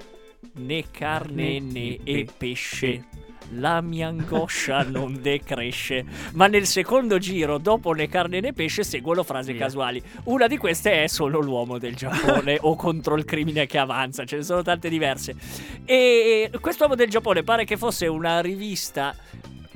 né 0.54 0.84
carne 0.90 1.60
né 1.60 1.98
e 2.04 2.26
pesce. 2.36 3.04
La 3.50 3.80
mia 3.82 4.08
angoscia 4.08 4.82
non 4.88 5.20
decresce. 5.20 6.04
Ma 6.32 6.46
nel 6.46 6.66
secondo 6.66 7.18
giro, 7.18 7.58
dopo 7.58 7.92
né 7.92 8.08
carne 8.08 8.40
né 8.40 8.52
pesce, 8.52 8.84
seguono 8.84 9.22
frasi 9.22 9.52
Via. 9.52 9.62
casuali. 9.62 10.02
Una 10.24 10.46
di 10.46 10.56
queste 10.56 11.04
è 11.04 11.06
solo 11.06 11.40
l'uomo 11.40 11.78
del 11.78 11.94
Giappone 11.94 12.58
o 12.62 12.74
contro 12.74 13.16
il 13.16 13.24
crimine 13.24 13.66
che 13.66 13.78
avanza. 13.78 14.24
Ce 14.24 14.36
ne 14.36 14.42
sono 14.42 14.62
tante 14.62 14.88
diverse. 14.88 15.34
E 15.84 16.50
quest'uomo 16.60 16.94
del 16.94 17.10
Giappone 17.10 17.42
pare 17.42 17.64
che 17.64 17.76
fosse 17.76 18.06
una 18.06 18.40
rivista 18.40 19.14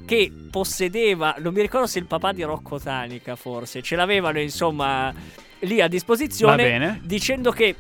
che 0.08 0.32
possedeva, 0.50 1.34
non 1.38 1.52
mi 1.52 1.60
ricordo 1.60 1.86
se 1.86 1.98
il 1.98 2.06
papà 2.06 2.32
di 2.32 2.42
Rocco 2.42 2.80
Tanica 2.80 3.36
forse, 3.36 3.82
ce 3.82 3.94
l'avevano 3.94 4.40
insomma 4.40 5.12
lì 5.60 5.82
a 5.82 5.88
disposizione 5.88 7.00
dicendo 7.02 7.50
che 7.50 7.74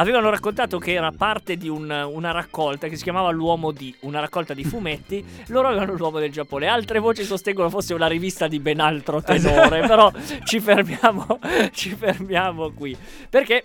avevano 0.00 0.30
raccontato 0.30 0.78
che 0.78 0.92
era 0.92 1.12
parte 1.12 1.56
di 1.56 1.68
un- 1.68 1.90
una 2.12 2.30
raccolta 2.32 2.88
che 2.88 2.96
si 2.96 3.02
chiamava 3.02 3.30
L'Uomo 3.30 3.70
di, 3.70 3.94
una 4.00 4.20
raccolta 4.20 4.54
di 4.54 4.64
fumetti. 4.64 5.24
Loro 5.48 5.68
avevano 5.68 5.94
l'Uomo 5.94 6.18
del 6.18 6.32
Giappone. 6.32 6.66
Altre 6.66 6.98
voci 6.98 7.22
sostengono 7.24 7.68
fosse 7.70 7.94
una 7.94 8.06
rivista 8.06 8.48
di 8.48 8.58
ben 8.60 8.80
altro 8.80 9.22
tenore. 9.22 9.80
però 9.86 10.10
ci 10.44 10.58
fermiamo, 10.60 11.38
ci 11.72 11.90
fermiamo 11.94 12.70
qui. 12.72 12.96
Perché 13.28 13.62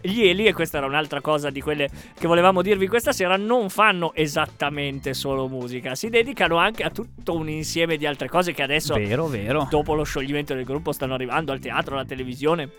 gli 0.00 0.22
Eli, 0.22 0.46
e 0.46 0.52
questa 0.52 0.78
era 0.78 0.86
un'altra 0.86 1.20
cosa 1.20 1.50
di 1.50 1.60
quelle 1.60 1.88
che 2.18 2.26
volevamo 2.26 2.62
dirvi 2.62 2.86
questa 2.86 3.12
sera, 3.12 3.36
non 3.36 3.68
fanno 3.68 4.12
esattamente 4.14 5.14
solo 5.14 5.48
musica, 5.48 5.94
si 5.94 6.08
dedicano 6.08 6.56
anche 6.56 6.82
a 6.82 6.90
tutto 6.90 7.34
un 7.34 7.48
insieme 7.48 7.96
di 7.96 8.06
altre 8.06 8.28
cose 8.28 8.52
che 8.52 8.62
adesso, 8.62 8.94
Vero, 8.94 9.26
vero. 9.26 9.66
dopo 9.70 9.94
lo 9.94 10.02
scioglimento 10.04 10.54
del 10.54 10.64
gruppo, 10.64 10.92
stanno 10.92 11.14
arrivando 11.14 11.52
al 11.52 11.58
teatro, 11.58 11.94
alla 11.94 12.04
televisione. 12.04 12.70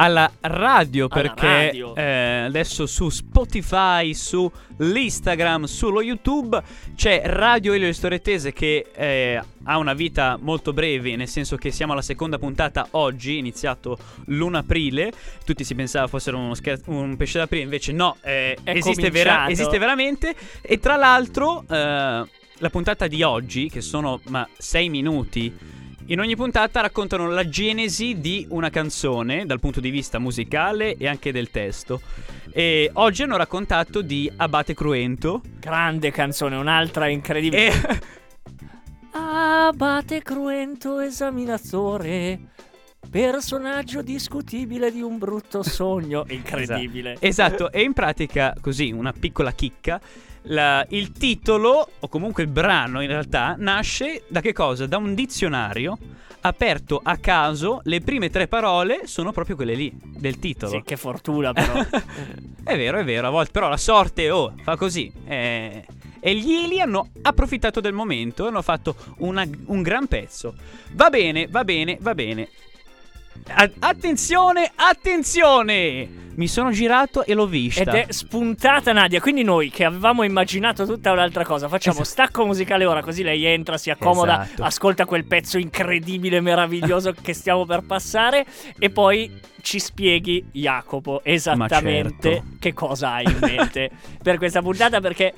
Alla 0.00 0.30
radio 0.40 1.06
Alla 1.10 1.20
perché 1.22 1.46
radio. 1.66 1.94
eh, 1.96 2.44
adesso 2.46 2.86
su 2.86 3.08
Spotify, 3.08 4.14
su 4.14 4.50
l'Instagram, 4.78 5.64
sullo 5.64 6.00
YouTube 6.00 6.62
c'è 6.94 7.22
Radio 7.24 7.72
Elio 7.72 7.92
Storie 7.92 8.20
Tese 8.20 8.52
che 8.52 8.86
eh, 8.94 9.42
ha 9.64 9.76
una 9.76 9.94
vita 9.94 10.38
molto 10.40 10.72
breve, 10.72 11.16
nel 11.16 11.26
senso 11.26 11.56
che 11.56 11.72
siamo 11.72 11.92
alla 11.92 12.02
seconda 12.02 12.38
puntata 12.38 12.86
oggi, 12.92 13.38
iniziato 13.38 13.98
l'1 14.26 14.54
aprile. 14.54 15.12
Tutti 15.44 15.64
si 15.64 15.74
pensava 15.74 16.06
fossero 16.06 16.38
uno 16.38 16.54
scher- 16.54 16.82
un 16.86 17.16
pesce 17.16 17.38
d'aprile, 17.38 17.64
invece 17.64 17.90
no, 17.92 18.16
eh, 18.22 18.56
esiste, 18.62 19.10
vera- 19.10 19.48
esiste 19.50 19.78
veramente. 19.78 20.34
E 20.62 20.78
tra 20.78 20.94
l'altro, 20.94 21.64
eh, 21.68 21.74
la 22.60 22.70
puntata 22.70 23.08
di 23.08 23.22
oggi, 23.24 23.68
che 23.68 23.80
sono 23.80 24.20
ma 24.28 24.48
6 24.56 24.88
minuti. 24.88 25.76
In 26.10 26.20
ogni 26.20 26.36
puntata 26.36 26.80
raccontano 26.80 27.28
la 27.28 27.46
genesi 27.46 28.18
di 28.18 28.46
una 28.48 28.70
canzone 28.70 29.44
dal 29.44 29.60
punto 29.60 29.78
di 29.78 29.90
vista 29.90 30.18
musicale 30.18 30.96
e 30.96 31.06
anche 31.06 31.32
del 31.32 31.50
testo. 31.50 32.00
E 32.50 32.90
oggi 32.94 33.24
hanno 33.24 33.36
raccontato 33.36 34.00
di 34.00 34.30
Abate 34.36 34.72
Cruento. 34.72 35.42
Grande 35.60 36.10
canzone, 36.10 36.56
un'altra 36.56 37.08
incredibile. 37.08 37.66
E 37.66 38.00
Abate 39.12 40.22
cruento 40.22 40.98
esaminatore. 41.00 42.40
Personaggio 43.10 44.00
discutibile 44.00 44.90
di 44.90 45.02
un 45.02 45.18
brutto 45.18 45.62
sogno. 45.62 46.24
Incredibile. 46.32 47.18
Esatto, 47.20 47.70
e 47.70 47.82
in 47.82 47.92
pratica, 47.92 48.54
così, 48.58 48.92
una 48.92 49.12
piccola 49.12 49.52
chicca. 49.52 50.00
La- 50.42 50.84
il 50.90 51.12
titolo, 51.12 51.88
o 51.98 52.08
comunque 52.08 52.42
il 52.42 52.48
brano 52.48 53.00
in 53.00 53.08
realtà, 53.08 53.54
nasce 53.58 54.24
da 54.28 54.40
che 54.40 54.52
cosa? 54.52 54.86
Da 54.86 54.96
un 54.96 55.14
dizionario 55.14 55.98
aperto 56.40 57.00
a 57.02 57.16
caso. 57.16 57.80
Le 57.84 58.00
prime 58.00 58.30
tre 58.30 58.46
parole 58.48 59.02
sono 59.06 59.32
proprio 59.32 59.56
quelle 59.56 59.74
lì, 59.74 59.92
del 60.02 60.38
titolo. 60.38 60.72
Sì, 60.72 60.82
che 60.84 60.96
fortuna 60.96 61.52
però. 61.52 61.72
È 62.68 62.76
vero, 62.76 62.98
è 62.98 63.04
vero, 63.04 63.28
a 63.28 63.30
volte 63.30 63.50
però 63.50 63.68
la 63.70 63.78
sorte 63.78 64.30
oh, 64.30 64.52
fa 64.62 64.76
così. 64.76 65.10
eh. 65.26 65.84
E 66.20 66.34
gli 66.34 66.52
Eli 66.52 66.80
hanno 66.80 67.08
approfittato 67.22 67.80
del 67.80 67.92
momento 67.94 68.44
e 68.44 68.48
hanno 68.48 68.60
fatto 68.60 68.94
una- 69.18 69.46
un 69.66 69.80
gran 69.82 70.06
pezzo. 70.06 70.54
Va 70.92 71.08
bene, 71.10 71.46
va 71.48 71.64
bene, 71.64 71.96
va 72.00 72.14
bene. 72.14 72.48
A- 73.46 73.70
attenzione, 73.80 74.70
attenzione! 74.74 76.26
Mi 76.38 76.46
sono 76.46 76.70
girato 76.70 77.24
e 77.24 77.34
l'ho 77.34 77.46
vista. 77.48 77.80
Ed 77.80 77.88
è 77.88 78.06
spuntata 78.10 78.92
Nadia, 78.92 79.20
quindi 79.20 79.42
noi 79.42 79.70
che 79.70 79.84
avevamo 79.84 80.22
immaginato 80.22 80.86
tutta 80.86 81.10
un'altra 81.10 81.44
cosa, 81.44 81.66
facciamo 81.66 82.00
Esatto. 82.02 82.08
stacco 82.08 82.46
musicale 82.46 82.84
ora, 82.84 83.02
così 83.02 83.24
lei 83.24 83.44
entra, 83.44 83.76
si 83.76 83.90
accomoda, 83.90 84.44
Esatto. 84.44 84.62
ascolta 84.62 85.04
quel 85.04 85.24
pezzo 85.24 85.58
incredibile, 85.58 86.40
meraviglioso 86.40 87.12
che 87.20 87.32
stiamo 87.32 87.66
per 87.66 87.82
passare 87.84 88.46
e 88.78 88.88
poi 88.90 89.40
ci 89.62 89.80
spieghi 89.80 90.44
Jacopo 90.52 91.22
esattamente 91.24 92.30
certo. 92.34 92.44
che 92.60 92.72
cosa 92.72 93.14
hai 93.14 93.24
in 93.24 93.38
mente 93.40 93.90
per 94.22 94.38
questa 94.38 94.62
puntata 94.62 95.00
perché 95.00 95.34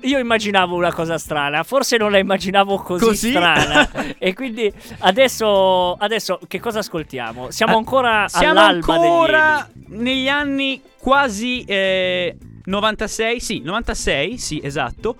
io 0.00 0.18
immaginavo 0.18 0.76
una 0.76 0.92
cosa 0.92 1.18
strana, 1.18 1.62
forse 1.62 1.96
non 1.96 2.10
la 2.10 2.18
immaginavo 2.18 2.76
così, 2.78 3.04
Così? 3.04 3.30
strana. 3.30 3.88
e 4.18 4.34
quindi 4.34 4.72
adesso, 4.98 5.94
adesso 5.94 6.38
che 6.46 6.60
cosa 6.60 6.80
ascoltiamo? 6.80 7.50
Siamo 7.50 7.74
Ah, 7.74 7.76
ancora 7.78 8.28
Siamo 8.28 8.50
all'alba 8.60 8.98
degli 8.98 9.06
ancora 9.10 9.68
negli 9.88 10.28
anni 10.28 10.82
quasi 10.98 11.62
eh, 11.64 12.36
96, 12.64 13.40
sì, 13.40 13.60
96, 13.60 14.38
sì, 14.38 14.60
esatto. 14.62 15.16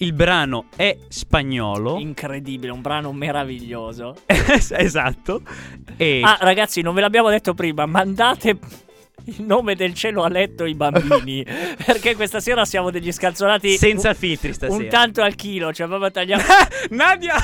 Il 0.00 0.12
brano 0.12 0.66
è 0.76 0.96
spagnolo. 1.08 1.98
Incredibile, 1.98 2.70
un 2.70 2.80
brano 2.82 3.12
meraviglioso. 3.12 4.14
esatto. 4.26 5.42
E 5.96 6.20
Ah, 6.22 6.38
ragazzi, 6.40 6.82
non 6.82 6.94
ve 6.94 7.00
l'abbiamo 7.00 7.30
detto 7.30 7.52
prima, 7.54 7.84
mandate 7.86 8.56
il 9.28 9.42
nome 9.44 9.74
del 9.74 9.92
cielo 9.94 10.22
a 10.22 10.28
letto 10.28 10.64
i 10.64 10.74
bambini. 10.74 11.44
perché 11.84 12.16
questa 12.16 12.40
sera 12.40 12.64
siamo 12.64 12.90
degli 12.90 13.12
scalzonati 13.12 13.76
senza 13.76 14.14
filtri 14.14 14.52
stasera. 14.54 14.76
un 14.82 14.88
tanto 14.88 15.22
al 15.22 15.34
chilo, 15.34 15.72
cioè 15.72 15.86
proprio 15.86 16.10
tagliamo. 16.10 16.42
Nadia 16.90 17.34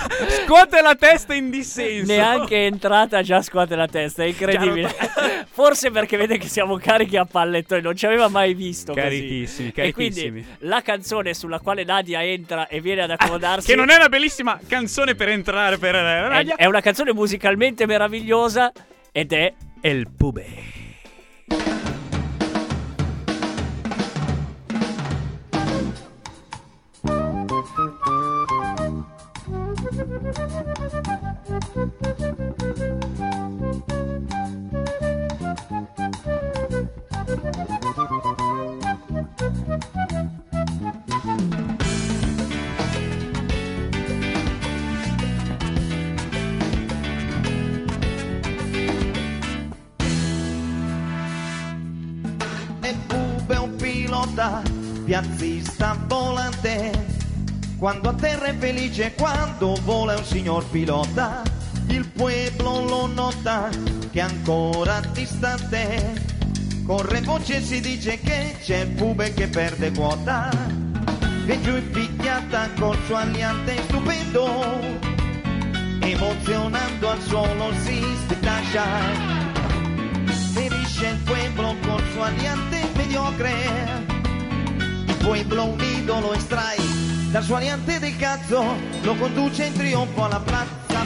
scuote 0.44 0.80
la 0.80 0.94
testa 0.94 1.34
in 1.34 1.50
dissenso. 1.50 2.10
Neanche 2.10 2.64
entrata 2.64 3.22
già 3.22 3.42
scuote 3.42 3.76
la 3.76 3.86
testa, 3.86 4.22
è 4.22 4.26
incredibile. 4.26 4.94
Forse 5.50 5.90
perché 5.90 6.16
vede 6.16 6.38
che 6.38 6.48
siamo 6.48 6.76
carichi 6.78 7.16
a 7.16 7.24
pallettoni, 7.24 7.82
non 7.82 7.94
ci 7.94 8.06
aveva 8.06 8.28
mai 8.28 8.54
visto 8.54 8.92
Carichissimi, 8.92 9.72
così. 9.72 9.88
E 9.88 9.92
carichissimi. 9.92 10.30
quindi 10.30 10.46
la 10.60 10.82
canzone 10.82 11.34
sulla 11.34 11.60
quale 11.60 11.84
Nadia 11.84 12.24
entra 12.24 12.66
e 12.66 12.80
viene 12.80 13.02
ad 13.02 13.10
accomodarsi 13.10 13.68
Che 13.68 13.76
non 13.76 13.90
è 13.90 13.96
una 13.96 14.08
bellissima 14.08 14.58
canzone 14.66 15.14
per 15.14 15.28
entrare 15.28 15.78
per 15.78 15.94
è, 15.94 16.28
Nadia. 16.28 16.56
è 16.56 16.64
una 16.64 16.80
canzone 16.80 17.12
musicalmente 17.12 17.86
meravigliosa 17.86 18.72
ed 19.12 19.32
è 19.32 19.52
El 19.80 20.10
Pube. 20.16 20.83
Pilota, 54.34 54.62
piazzista 55.04 55.96
volante. 56.06 56.90
Quando 57.78 58.08
a 58.08 58.14
terra 58.14 58.46
è 58.46 58.56
felice, 58.56 59.14
quando 59.14 59.78
vola 59.84 60.16
un 60.16 60.24
signor 60.24 60.64
pilota. 60.66 61.42
Il 61.86 62.06
pueblo 62.08 62.84
lo 62.84 63.06
nota 63.06 63.68
che 64.10 64.18
è 64.18 64.22
ancora 64.22 65.00
distante. 65.12 66.22
Corre 66.84 67.20
voce 67.20 67.56
e 67.56 67.62
si 67.62 67.80
dice 67.80 68.18
che 68.20 68.56
c'è 68.60 68.80
il 68.80 68.88
Bube 68.88 69.32
che 69.34 69.48
perde 69.48 69.92
quota. 69.92 70.50
E 71.46 71.60
giù 71.60 71.76
in 71.76 71.90
picchiata 71.90 72.70
col 72.78 72.98
suo 73.06 73.16
aliante 73.16 73.82
stupendo. 73.84 74.48
Emozionando 76.00 77.10
al 77.10 77.20
suolo 77.22 77.72
si 77.82 78.02
stascia 78.28 79.42
ferisce 80.52 81.08
el 81.08 81.16
pueblo 81.24 81.74
con 81.82 82.02
su 82.12 82.20
aliante 82.20 82.88
mediocre. 82.94 84.13
Pueblo 85.24 85.64
unido 85.64 86.20
lo 86.20 86.34
estrae 86.34 86.76
dal 87.30 87.42
suo 87.42 87.58
del 87.58 88.16
cazzo, 88.16 88.62
lo 89.02 89.14
conduce 89.14 89.64
in 89.64 89.72
trionfo 89.72 90.22
alla 90.22 90.38
piazza. 90.38 91.00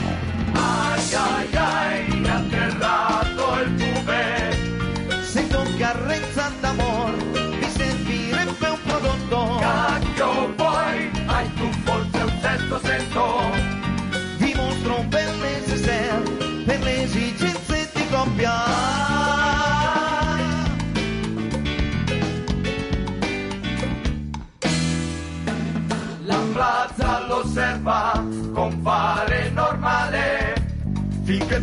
Ay, 0.53 1.13
ay, 1.13 1.55
ay, 1.55 2.27
atterrato 2.27 3.08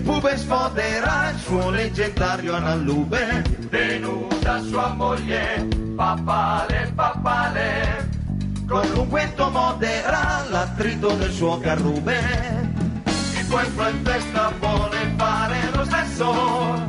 pube 0.06 0.36
sfoderà 0.36 1.30
il 1.30 1.38
suo 1.40 1.68
leggendario 1.68 2.54
analube 2.54 3.42
venuta 3.68 4.62
sua 4.62 4.94
moglie 4.94 5.66
papale 5.96 6.92
papale. 6.94 8.08
Con 8.68 8.86
l'unguento 8.94 9.50
modera 9.50 10.44
l'attrito 10.48 11.08
del 11.14 11.32
suo 11.32 11.58
carrube 11.58 12.18
il 13.38 13.46
pueblo 13.48 13.88
in 13.88 14.04
festa 14.04 14.52
vuole 14.60 15.12
fare 15.16 15.70
lo 15.74 15.84
stesso. 15.84 16.84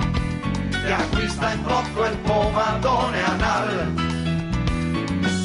E 0.85 0.91
acquista 0.91 1.51
in 1.51 1.63
blocco 1.63 2.05
il 2.05 2.17
pomadone 2.17 3.23
anal. 3.23 3.93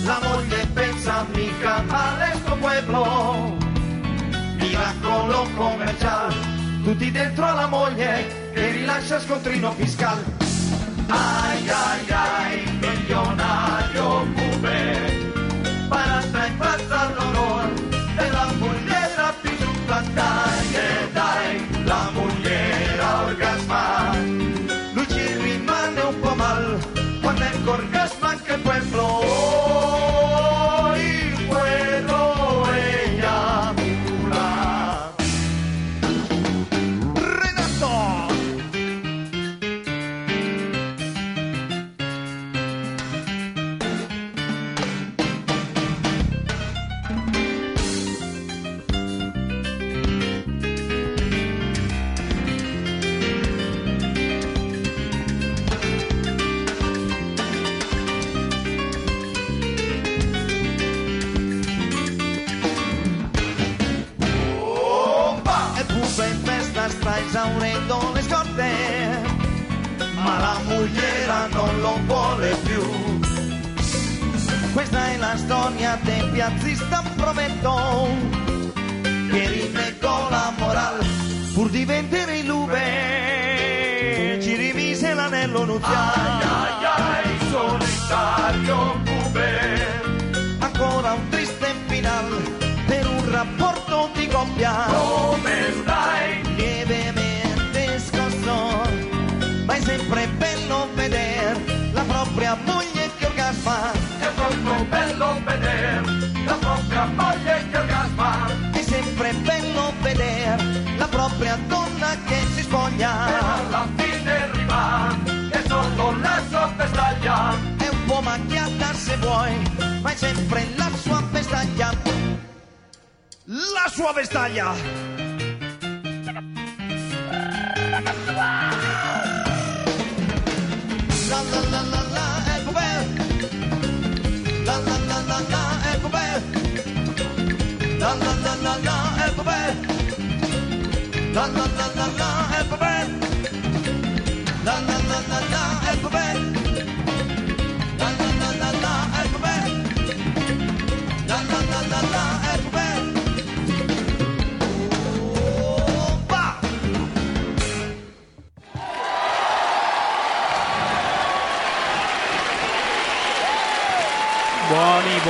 La 0.05 0.21
moglie 0.23 0.67
pensa 0.75 1.27
mica 1.35 1.83
male 1.89 2.35
sto 2.35 2.55
pueblo. 2.57 3.57
Miracolo 4.59 5.49
commercial 5.57 6.52
tutti 6.83 7.11
dentro 7.11 7.45
alla 7.47 7.67
moglie 7.67 8.51
che 8.53 8.71
rilascia 8.73 9.21
scontrino 9.21 9.73
fiscale. 9.73 10.23
Ai 11.07 11.69
ai 11.69 12.11
ai, 12.11 12.79
millonario 12.81 14.27
cube, 14.35 15.31
para 15.89 16.19
estar 16.21 16.49
impazzato 16.49 17.31
lor, 17.33 17.73
e 18.17 18.31
la 18.31 18.53
mugliera 18.59 19.35
più 19.41 19.51
dai 20.15 20.75
e 20.75 21.13
dai, 21.13 21.85
la 21.85 22.11
mugliera 22.13 23.25
orgasma. 23.25 24.17
Lui 24.93 25.09
ci 25.09 25.37
rimane 25.37 26.01
un 26.01 26.21
po' 26.21 26.35
mal, 26.35 26.79
quando 27.21 27.43
è 27.43 27.51
orgasma 27.65 28.22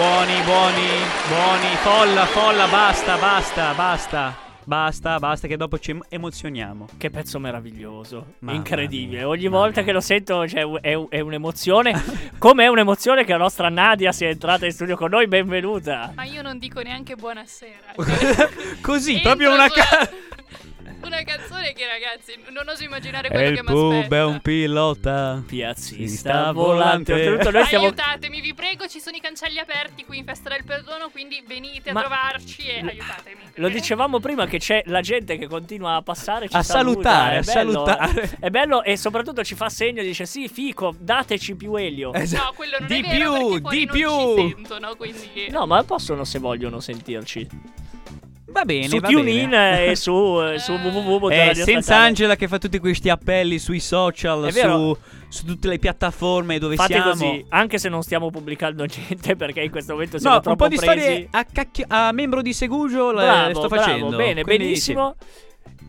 Buoni, 0.03 0.43
buoni, 0.43 0.89
buoni. 1.29 1.77
Folla, 1.77 2.27
folla, 2.27 2.67
basta, 2.67 3.17
basta, 3.19 3.73
basta. 3.73 4.37
Basta, 4.65 5.19
basta, 5.21 5.47
che 5.47 5.57
dopo 5.57 5.79
ci 5.79 5.93
em- 5.93 6.03
emozioniamo. 6.09 6.89
Che 6.99 7.09
pezzo 7.11 7.39
meraviglioso, 7.39 8.35
Mamma 8.41 8.57
incredibile. 8.57 9.19
mia, 9.19 9.29
Ogni 9.29 9.47
volta 9.47 9.77
mia. 9.77 9.85
che 9.85 9.93
lo 9.93 10.01
sento 10.01 10.49
cioè, 10.49 10.69
è, 10.81 11.07
è 11.09 11.21
un'emozione. 11.21 12.03
Come 12.39 12.65
è 12.65 12.67
un'emozione 12.67 13.25
che 13.25 13.31
la 13.31 13.39
nostra 13.39 13.69
Nadia 13.69 14.11
sia 14.11 14.29
entrata 14.29 14.67
in 14.67 14.73
studio 14.73 14.97
con 14.97 15.09
noi. 15.11 15.29
Benvenuta. 15.29 16.11
Ma 16.17 16.25
io 16.25 16.43
non 16.43 16.59
dico 16.59 16.81
neanche 16.81 17.15
buonasera. 17.15 17.95
Così, 18.83 19.13
Entro 19.15 19.29
proprio 19.37 19.55
una 19.55 19.69
ca- 19.69 20.11
Una 21.05 21.23
canzone 21.25 21.73
che 21.73 21.87
ragazzi, 21.87 22.39
non 22.51 22.69
oso 22.69 22.85
immaginare 22.85 23.29
quello 23.29 23.49
il 23.49 23.55
che 23.57 23.63
mi 23.63 23.67
pub 23.69 23.93
aspetta. 23.93 24.17
è 24.17 24.25
un 24.25 24.41
pilota. 24.41 25.43
Piazzista 25.47 26.53
volante. 26.53 27.13
volante. 27.13 27.51
Noi 27.51 27.65
stiamo... 27.67 27.85
Aiutatemi, 27.87 28.41
vi 28.41 28.55
prego, 28.55 28.87
ci 28.87 29.01
sono 29.01 29.17
i 29.17 29.21
cancelli 29.21 29.59
aperti 29.59 30.05
qui 30.05 30.19
in 30.19 30.25
Festa 30.25 30.49
del 30.51 30.65
Perdono, 30.65 31.09
quindi 31.11 31.43
venite 31.47 31.93
Ma- 31.93 32.01
a 32.01 32.03
trovarci 32.05 32.63
e 32.67 32.79
aiutatemi. 32.81 33.41
Lo 33.57 33.69
dicevamo 33.69 34.21
prima 34.21 34.47
che 34.47 34.59
c'è 34.59 34.83
la 34.87 35.01
gente 35.01 35.37
che 35.39 35.47
continua 35.49 35.97
a 35.97 36.03
passare 36.03 36.49
ci 36.49 36.57
A 36.57 36.63
saluta, 36.63 37.11
salutare, 37.11 37.35
è 37.35 37.39
a 37.39 37.43
bello, 37.43 37.85
salutare. 37.87 38.37
È 38.41 38.51
bello 38.51 38.83
e 38.83 38.97
soprattutto 38.97 39.45
ci 39.45 39.55
fa 39.55 39.69
segno 39.69 40.03
dice 40.03 40.25
"Sì, 40.25 40.49
fico, 40.49 40.95
dateci 40.99 41.55
più 41.57 41.75
elio". 41.77 42.13
Esatto. 42.15 42.45
No, 42.45 42.53
quello 42.55 42.77
non 42.79 42.87
Di 42.89 43.01
è 43.01 43.03
vero 43.03 43.37
più, 43.37 43.61
perché 43.61 43.77
di 43.79 43.87
più. 43.87 44.35
sentono, 44.37 44.95
quindi 44.97 45.47
No, 45.51 45.67
ma 45.67 45.83
possono 45.85 46.25
se 46.25 46.39
vogliono 46.39 46.81
sentirci. 46.81 47.47
Va 48.53 48.65
bene, 48.65 48.89
su 48.89 48.99
va 48.99 49.09
TuneIn 49.09 49.51
bene. 49.51 49.87
e 49.87 49.97
su, 49.97 50.13
eh, 50.43 50.59
su 50.59 50.73
Eh, 50.73 50.77
www. 50.89 51.29
Eh, 51.31 51.55
senza 51.55 51.97
Angela 51.97 52.37
che 52.37 52.47
fa 52.49 52.59
tutti 52.59 52.79
questi 52.79 53.09
appelli 53.09 53.59
sui 53.59 53.81
social, 53.81 54.53
su, 54.53 54.97
su 55.29 55.45
tutte 55.47 55.69
le 55.69 55.79
piattaforme 55.79 56.59
dove 56.59 56.77
Fate 56.77 56.93
siamo. 56.93 57.11
così, 57.11 57.45
anche 57.49 57.79
se 57.79 57.89
non 57.89 58.03
stiamo 58.03 58.31
pubblicando 58.31 58.85
niente 58.85 59.35
perché 59.37 59.63
in 59.63 59.71
questo 59.71 59.93
momento 59.95 60.19
siamo 60.19 60.35
No, 60.35 60.41
un 60.41 60.45
troppo 60.45 60.65
po' 60.65 60.69
di 60.71 60.77
presi. 60.77 60.93
storie 61.01 61.29
a, 61.31 61.45
cacchio- 61.45 61.87
a 61.89 62.13
membro 62.13 62.43
di 62.43 62.53
Segugio 62.53 63.11
le 63.13 63.23
Bravo, 63.23 63.51
sto 63.55 63.69
bravo, 63.69 63.83
facendo. 63.83 64.17
bene, 64.17 64.43
quindi 64.43 64.65
benissimo. 64.65 65.17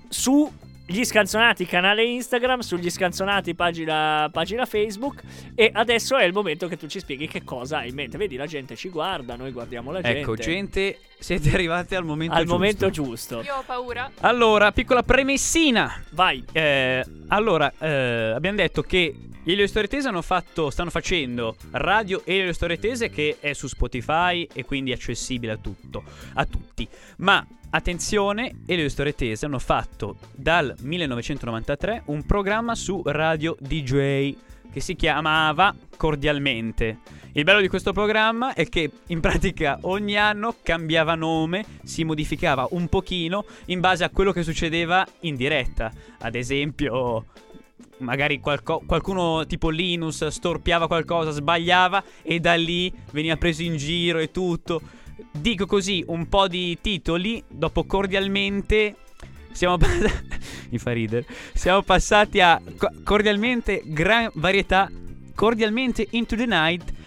Su 0.10 0.52
gli 0.86 1.04
scanzonati 1.06 1.65
canale 1.65 2.04
Instagram, 2.04 2.60
sugli 2.60 2.89
scanzonati 2.89 3.56
pagina, 3.56 4.30
pagina 4.32 4.65
Facebook 4.65 5.21
e 5.56 5.71
adesso 5.73 6.17
è 6.17 6.26
il 6.26 6.34
momento 6.34 6.67
che 6.67 6.76
tu 6.78 6.88
ci 6.88 6.99
spieghi 6.99 7.26
che 7.28 7.43
cosa 7.43 7.80
hai 7.80 7.89
in 7.89 7.95
mente. 7.95 8.17
Vedi, 8.17 8.36
la 8.36 8.45
gente 8.45 8.76
ci 8.76 8.89
guarda, 8.89 9.36
noi 9.36 9.52
guardiamo 9.52 9.91
la 9.91 9.99
sì. 9.99 10.04
gente. 10.04 10.19
Ecco, 10.19 10.36
gente, 10.36 10.99
siete 11.23 11.49
arrivati 11.55 11.95
al 11.95 12.05
momento 12.05 12.36
al 12.36 12.41
giusto. 12.41 12.53
momento 12.53 12.89
giusto. 12.89 13.41
io 13.41 13.55
ho 13.55 13.63
paura. 13.65 14.12
Allora, 14.19 14.71
piccola 14.71 15.01
premessina. 15.01 16.03
Vai. 16.12 16.43
Eh, 16.51 17.03
allora, 17.29 17.71
eh, 17.79 18.33
abbiamo 18.36 18.57
detto 18.57 18.81
che 18.83 19.15
gli 19.45 19.51
Elio 19.51 19.67
Storie 19.67 19.89
Tese 19.89 20.07
hanno 20.07 20.21
fatto, 20.21 20.69
stanno 20.69 20.89
facendo 20.89 21.57
Radio 21.71 22.21
Elio 22.25 22.53
Storie 22.53 22.79
Tese 22.79 23.09
che 23.09 23.38
è 23.41 23.51
su 23.51 23.67
Spotify 23.67 24.47
e 24.53 24.63
quindi 24.63 24.91
è 24.91 24.93
accessibile 24.93 25.53
a 25.53 25.57
tutto, 25.57 26.03
a 26.36 26.45
tutti. 26.45 26.88
Ma 27.17 27.45
attenzione, 27.71 28.62
Elio 28.65 28.88
Storie 28.88 29.13
Tese 29.15 29.45
hanno 29.45 29.59
fatto 29.59 30.17
dal 30.31 30.73
1993 30.79 32.03
un 32.05 32.25
programma 32.25 32.73
su 32.73 33.01
Radio 33.03 33.57
DJ 33.59 34.36
che 34.71 34.79
si 34.79 34.95
chiamava 34.95 35.75
Cordialmente. 35.97 36.99
Il 37.36 37.46
bello 37.46 37.62
di 37.62 37.67
questo 37.67 37.93
programma 37.93 38.54
è 38.54 38.69
che 38.69 38.91
in 39.08 39.19
pratica 39.19 39.80
ogni 39.82 40.15
anno 40.15 40.56
cambiava 40.62 41.15
nome, 41.15 41.65
si 41.84 42.04
modificava 42.04 42.67
un 42.72 42.88
pochino 42.88 43.46
in 43.65 43.80
base 43.80 44.04
a 44.04 44.12
quello 44.12 44.32
che 44.32 44.43
succedeva 44.43 45.04
in 45.22 45.36
diretta. 45.36 45.91
Ad 46.19 46.36
esempio, 46.36 47.26
magari 47.98 48.39
qualco- 48.39 48.84
qualcuno 48.86 49.48
tipo 49.48 49.69
Linus 49.69 50.28
storpiava 50.28 50.86
qualcosa, 50.86 51.32
sbagliava 51.32 52.04
e 52.22 52.39
da 52.39 52.54
lì 52.54 52.93
veniva 53.10 53.36
preso 53.36 53.63
in 53.63 53.78
giro 53.78 54.19
e 54.19 54.30
tutto. 54.30 54.80
Dico 55.32 55.65
così 55.65 56.04
un 56.06 56.30
po' 56.30 56.48
di 56.48 56.78
titoli, 56.82 57.43
dopo 57.48 57.86
cordialmente 57.86 58.96
siamo 59.54 59.80
ridere. 60.84 61.26
Siamo 61.56 61.82
passati 61.82 62.41
a 62.41 62.62
co- 62.78 62.91
cordialmente 63.04 63.82
gran 63.86 64.30
varietà, 64.36 64.88
cordialmente 65.34 66.06
into 66.12 66.36
the 66.36 66.46
night 66.46 67.02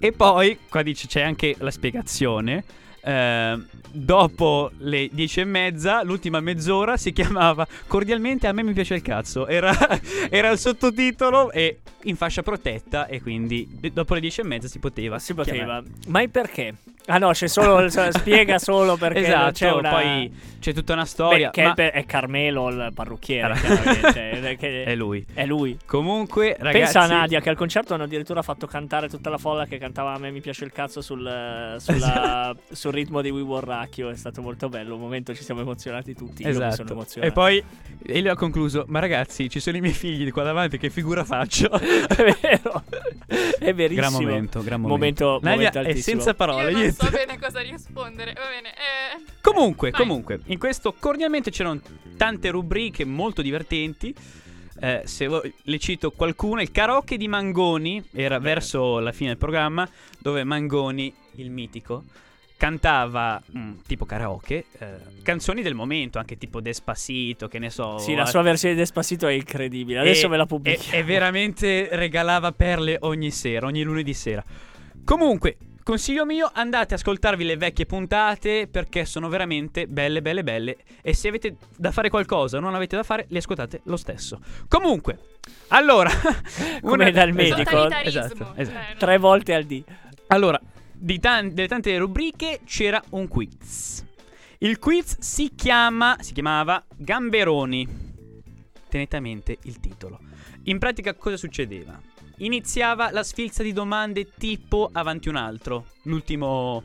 e 0.00 0.12
poi 0.12 0.58
qua 0.68 0.82
dice 0.82 1.06
c'è 1.06 1.20
anche 1.20 1.54
la 1.58 1.70
spiegazione. 1.70 2.64
eh, 3.02 3.58
dopo 3.92 4.70
le 4.78 5.08
dieci 5.12 5.40
e 5.40 5.44
mezza, 5.44 6.02
l'ultima 6.02 6.40
mezz'ora 6.40 6.96
si 6.96 7.12
chiamava 7.12 7.66
Cordialmente 7.86 8.46
a 8.46 8.52
me 8.52 8.62
mi 8.62 8.72
piace 8.72 8.94
il 8.94 9.02
cazzo. 9.02 9.46
Era, 9.46 9.72
era 10.30 10.50
il 10.50 10.58
sottotitolo 10.58 11.50
e 11.50 11.80
in 12.04 12.16
fascia 12.16 12.42
protetta. 12.42 13.06
E 13.06 13.20
quindi 13.20 13.68
dopo 13.92 14.14
le 14.14 14.20
dieci 14.20 14.40
e 14.40 14.44
mezza 14.44 14.68
si 14.68 14.78
poteva. 14.78 15.18
Si 15.18 15.34
poteva. 15.34 15.56
chiamare. 15.56 15.84
Ma 16.08 16.22
il 16.22 16.30
perché? 16.30 16.74
Ah 17.06 17.18
no, 17.18 17.30
c'è 17.32 17.48
solo 17.48 17.88
spiega 17.90 18.58
solo 18.58 18.96
perché 18.96 19.20
Esatto, 19.20 19.52
c'è 19.52 19.72
una 19.72 19.90
poi 19.90 20.32
c'è 20.60 20.74
tutta 20.74 20.92
una 20.92 21.02
Beh, 21.02 21.08
storia. 21.08 21.50
che 21.50 21.62
ma 21.62 21.74
è, 21.74 22.04
Carmelo 22.04 22.68
il 22.68 22.92
parrucchiere, 22.94 23.54
è 24.84 24.94
lui. 24.94 25.24
È 25.32 25.46
lui. 25.46 25.76
Comunque, 25.86 26.56
ragazzi. 26.58 26.78
Pensa 26.78 27.00
a 27.00 27.06
Nadia 27.06 27.40
che 27.40 27.48
al 27.48 27.56
concerto 27.56 27.94
hanno 27.94 28.04
addirittura 28.04 28.42
fatto 28.42 28.66
cantare 28.66 29.08
tutta 29.08 29.30
la 29.30 29.38
folla 29.38 29.66
che 29.66 29.78
cantava 29.78 30.12
a 30.12 30.18
me 30.18 30.30
mi 30.30 30.40
piace 30.40 30.64
il 30.64 30.72
cazzo 30.72 31.00
sul, 31.00 31.76
sulla- 31.78 32.54
sul 32.70 32.92
ritmo 32.92 33.22
di 33.22 33.30
We 33.30 33.40
Were 33.40 33.66
Racchio. 33.80 34.10
È 34.10 34.16
stato 34.16 34.42
molto 34.42 34.68
bello. 34.68 34.94
Un 34.94 35.00
momento 35.00 35.34
ci 35.34 35.42
siamo 35.42 35.60
emozionati 35.60 36.14
tutti. 36.14 36.42
Io 36.42 36.48
mi 36.48 36.54
sono 36.54 36.66
Esatto. 36.68 36.92
emozionato. 36.92 37.30
E 37.30 37.32
poi 37.32 37.64
e 38.04 38.20
lui 38.20 38.28
ha 38.28 38.36
concluso: 38.36 38.84
Ma 38.88 38.98
ragazzi, 38.98 39.48
ci 39.48 39.60
sono 39.60 39.76
i 39.76 39.80
miei 39.80 39.94
figli 39.94 40.24
di 40.24 40.30
qua 40.30 40.42
davanti, 40.42 40.78
che 40.78 40.90
figura 40.90 41.24
faccio? 41.24 41.70
è 41.72 42.36
vero. 42.40 42.84
È 43.58 43.72
verissimo. 43.74 44.08
gran 44.08 44.12
momento, 44.12 44.62
gran 44.62 44.80
momento. 44.80 45.38
Momento, 45.38 45.40
momento 45.42 45.80
è 45.80 45.94
senza 45.96 46.34
parole. 46.34 46.64
Io 46.64 46.70
non 46.72 46.80
niente. 46.80 47.04
so 47.04 47.10
bene 47.10 47.38
cosa 47.38 47.60
rispondere. 47.60 48.32
Va 48.32 48.40
bene. 48.48 48.68
Eh, 48.70 49.24
Comunque, 49.40 49.90
Vai. 49.90 50.00
comunque, 50.00 50.40
in 50.46 50.58
questo 50.58 50.94
cordialmente 50.98 51.50
c'erano 51.50 51.80
tante 52.16 52.50
rubriche 52.50 53.04
molto 53.04 53.40
divertenti. 53.42 54.14
Eh, 54.82 55.02
se 55.04 55.26
vuoi, 55.26 55.52
le 55.64 55.78
cito 55.78 56.10
qualcuna, 56.10 56.62
il 56.62 56.70
karaoke 56.70 57.16
di 57.18 57.28
Mangoni 57.28 58.02
era 58.12 58.38
verso 58.38 58.98
la 58.98 59.12
fine 59.12 59.30
del 59.30 59.38
programma, 59.38 59.88
dove 60.18 60.42
Mangoni, 60.44 61.12
il 61.36 61.50
mitico, 61.50 62.04
cantava 62.60 63.40
mm, 63.56 63.78
tipo 63.86 64.04
karaoke, 64.04 64.66
eh, 64.78 64.96
canzoni 65.22 65.62
del 65.62 65.74
momento, 65.74 66.18
anche 66.18 66.36
tipo 66.36 66.60
Despacito, 66.60 67.48
che 67.48 67.58
ne 67.58 67.70
so. 67.70 67.96
Sì, 67.96 68.14
la 68.14 68.26
sua 68.26 68.42
versione 68.42 68.74
di 68.74 68.80
Despacito 68.80 69.26
è 69.26 69.32
incredibile. 69.32 70.00
Adesso 70.00 70.26
e- 70.26 70.28
ve 70.28 70.36
la 70.36 70.42
e, 70.42 70.46
pubblichiamo. 70.46 70.98
e 70.98 71.02
veramente 71.02 71.88
regalava 71.92 72.52
perle 72.52 72.98
ogni 73.00 73.30
sera, 73.30 73.64
ogni 73.64 73.82
lunedì 73.82 74.12
sera. 74.12 74.44
Comunque, 75.02 75.56
consiglio 75.82 76.26
mio, 76.26 76.50
andate 76.52 76.92
a 76.92 76.96
ascoltarvi 76.98 77.44
le 77.44 77.56
vecchie 77.56 77.86
puntate 77.86 78.68
perché 78.70 79.06
sono 79.06 79.30
veramente 79.30 79.86
belle, 79.86 80.20
belle, 80.20 80.42
belle. 80.42 80.76
E 81.00 81.14
se 81.14 81.28
avete 81.28 81.56
da 81.78 81.92
fare 81.92 82.10
qualcosa 82.10 82.58
o 82.58 82.60
non 82.60 82.74
avete 82.74 82.94
da 82.94 83.04
fare, 83.04 83.24
le 83.30 83.38
ascoltate 83.38 83.80
lo 83.84 83.96
stesso. 83.96 84.38
Comunque, 84.68 85.18
allora, 85.68 86.10
Come 86.84 87.10
dal 87.10 87.32
medico. 87.32 87.70
Totalitarismo. 87.70 88.52
Esatto, 88.54 88.60
esatto. 88.60 88.84
Cioè, 88.84 88.96
Tre 88.98 89.16
volte 89.16 89.54
al 89.54 89.64
D. 89.64 89.82
Allora, 90.26 90.60
tan- 91.20 91.52
delle 91.54 91.68
tante 91.68 91.96
rubriche 91.98 92.60
c'era 92.64 93.02
un 93.10 93.28
quiz. 93.28 94.04
Il 94.58 94.78
quiz 94.78 95.18
si 95.20 95.54
chiama, 95.54 96.16
si 96.20 96.32
chiamava 96.32 96.84
Gamberoni. 96.96 98.08
Tenete 98.88 99.16
a 99.16 99.20
mente 99.20 99.58
il 99.62 99.80
titolo. 99.80 100.18
In 100.64 100.78
pratica 100.78 101.14
cosa 101.14 101.36
succedeva? 101.36 101.98
Iniziava 102.38 103.10
la 103.10 103.22
sfilza 103.22 103.62
di 103.62 103.72
domande 103.72 104.34
tipo 104.36 104.88
avanti 104.92 105.28
un 105.28 105.36
altro. 105.36 105.86
L'ultimo 106.02 106.84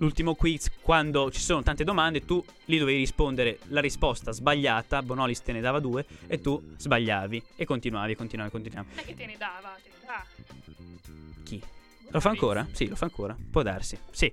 l'ultimo 0.00 0.34
quiz 0.34 0.70
quando 0.80 1.30
ci 1.30 1.40
sono 1.40 1.62
tante 1.62 1.84
domande 1.84 2.24
tu 2.24 2.42
lì 2.66 2.78
dovevi 2.78 2.98
rispondere 2.98 3.58
la 3.68 3.80
risposta 3.80 4.32
sbagliata, 4.32 5.02
Bonolis 5.02 5.42
te 5.42 5.52
ne 5.52 5.60
dava 5.60 5.78
due 5.78 6.06
e 6.26 6.40
tu 6.40 6.60
sbagliavi 6.76 7.42
e 7.56 7.64
continuavi, 7.64 8.16
continuavi, 8.16 8.50
continuavi. 8.50 8.88
Non 8.88 8.98
è 8.98 9.04
che 9.04 9.14
te 9.14 9.26
ne 9.26 9.36
dava, 9.36 9.76
te 9.82 9.90
ne 9.90 10.06
dà. 10.06 10.24
Chi? 11.44 11.62
Lo 12.10 12.20
fa 12.20 12.30
ancora? 12.30 12.66
Sì, 12.72 12.88
lo 12.88 12.96
fa 12.96 13.04
ancora. 13.06 13.36
Può 13.50 13.62
darsi. 13.62 13.98
Sì. 14.10 14.32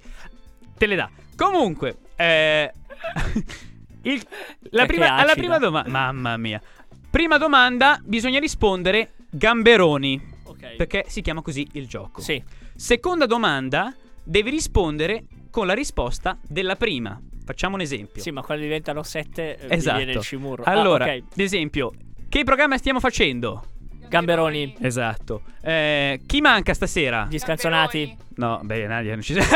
Te 0.78 0.86
le 0.86 0.96
dà. 0.96 1.10
Comunque, 1.36 1.98
eh, 2.16 2.72
il- 4.04 4.28
la 4.72 4.86
prima- 4.86 5.06
alla 5.14 5.22
acida. 5.32 5.34
prima 5.36 5.58
domanda. 5.60 5.90
Mamma 5.90 6.38
mia. 6.38 6.62
Prima 7.10 7.38
domanda, 7.38 8.00
bisogna 8.04 8.40
rispondere 8.40 9.14
gamberoni. 9.30 10.36
Ok. 10.44 10.76
Perché 10.76 11.06
si 11.08 11.22
chiama 11.22 11.42
così 11.42 11.68
il 11.74 11.88
gioco. 11.88 12.22
Sì. 12.22 12.42
Seconda 12.76 13.26
domanda, 13.26 13.94
devi 14.24 14.50
rispondere 14.50 15.26
con 15.50 15.66
la 15.66 15.74
risposta 15.74 16.38
della 16.48 16.76
prima. 16.76 17.20
Facciamo 17.46 17.76
un 17.76 17.82
esempio. 17.82 18.22
Sì, 18.22 18.32
ma 18.32 18.42
quando 18.42 18.64
diventano 18.64 19.04
sette 19.04 19.58
eh, 19.58 19.76
Esatto. 19.76 19.98
viene 19.98 20.12
il 20.12 20.22
cimurro. 20.22 20.64
Ah, 20.64 20.72
Allora, 20.72 21.06
ok. 21.06 21.12
ad 21.32 21.40
esempio, 21.40 21.92
che 22.28 22.44
programma 22.44 22.78
stiamo 22.78 23.00
facendo? 23.00 23.66
Gamberoni. 24.08 24.76
Esatto. 24.82 25.42
Eh, 25.62 26.22
chi 26.26 26.42
manca 26.42 26.74
stasera? 26.74 27.28
Gli 27.30 27.38
scanzonati. 27.38 28.16
No, 28.36 28.60
beh, 28.64 28.88
Nadia 28.88 29.14
non 29.14 29.22
ci 29.22 29.34
sei. 29.34 29.44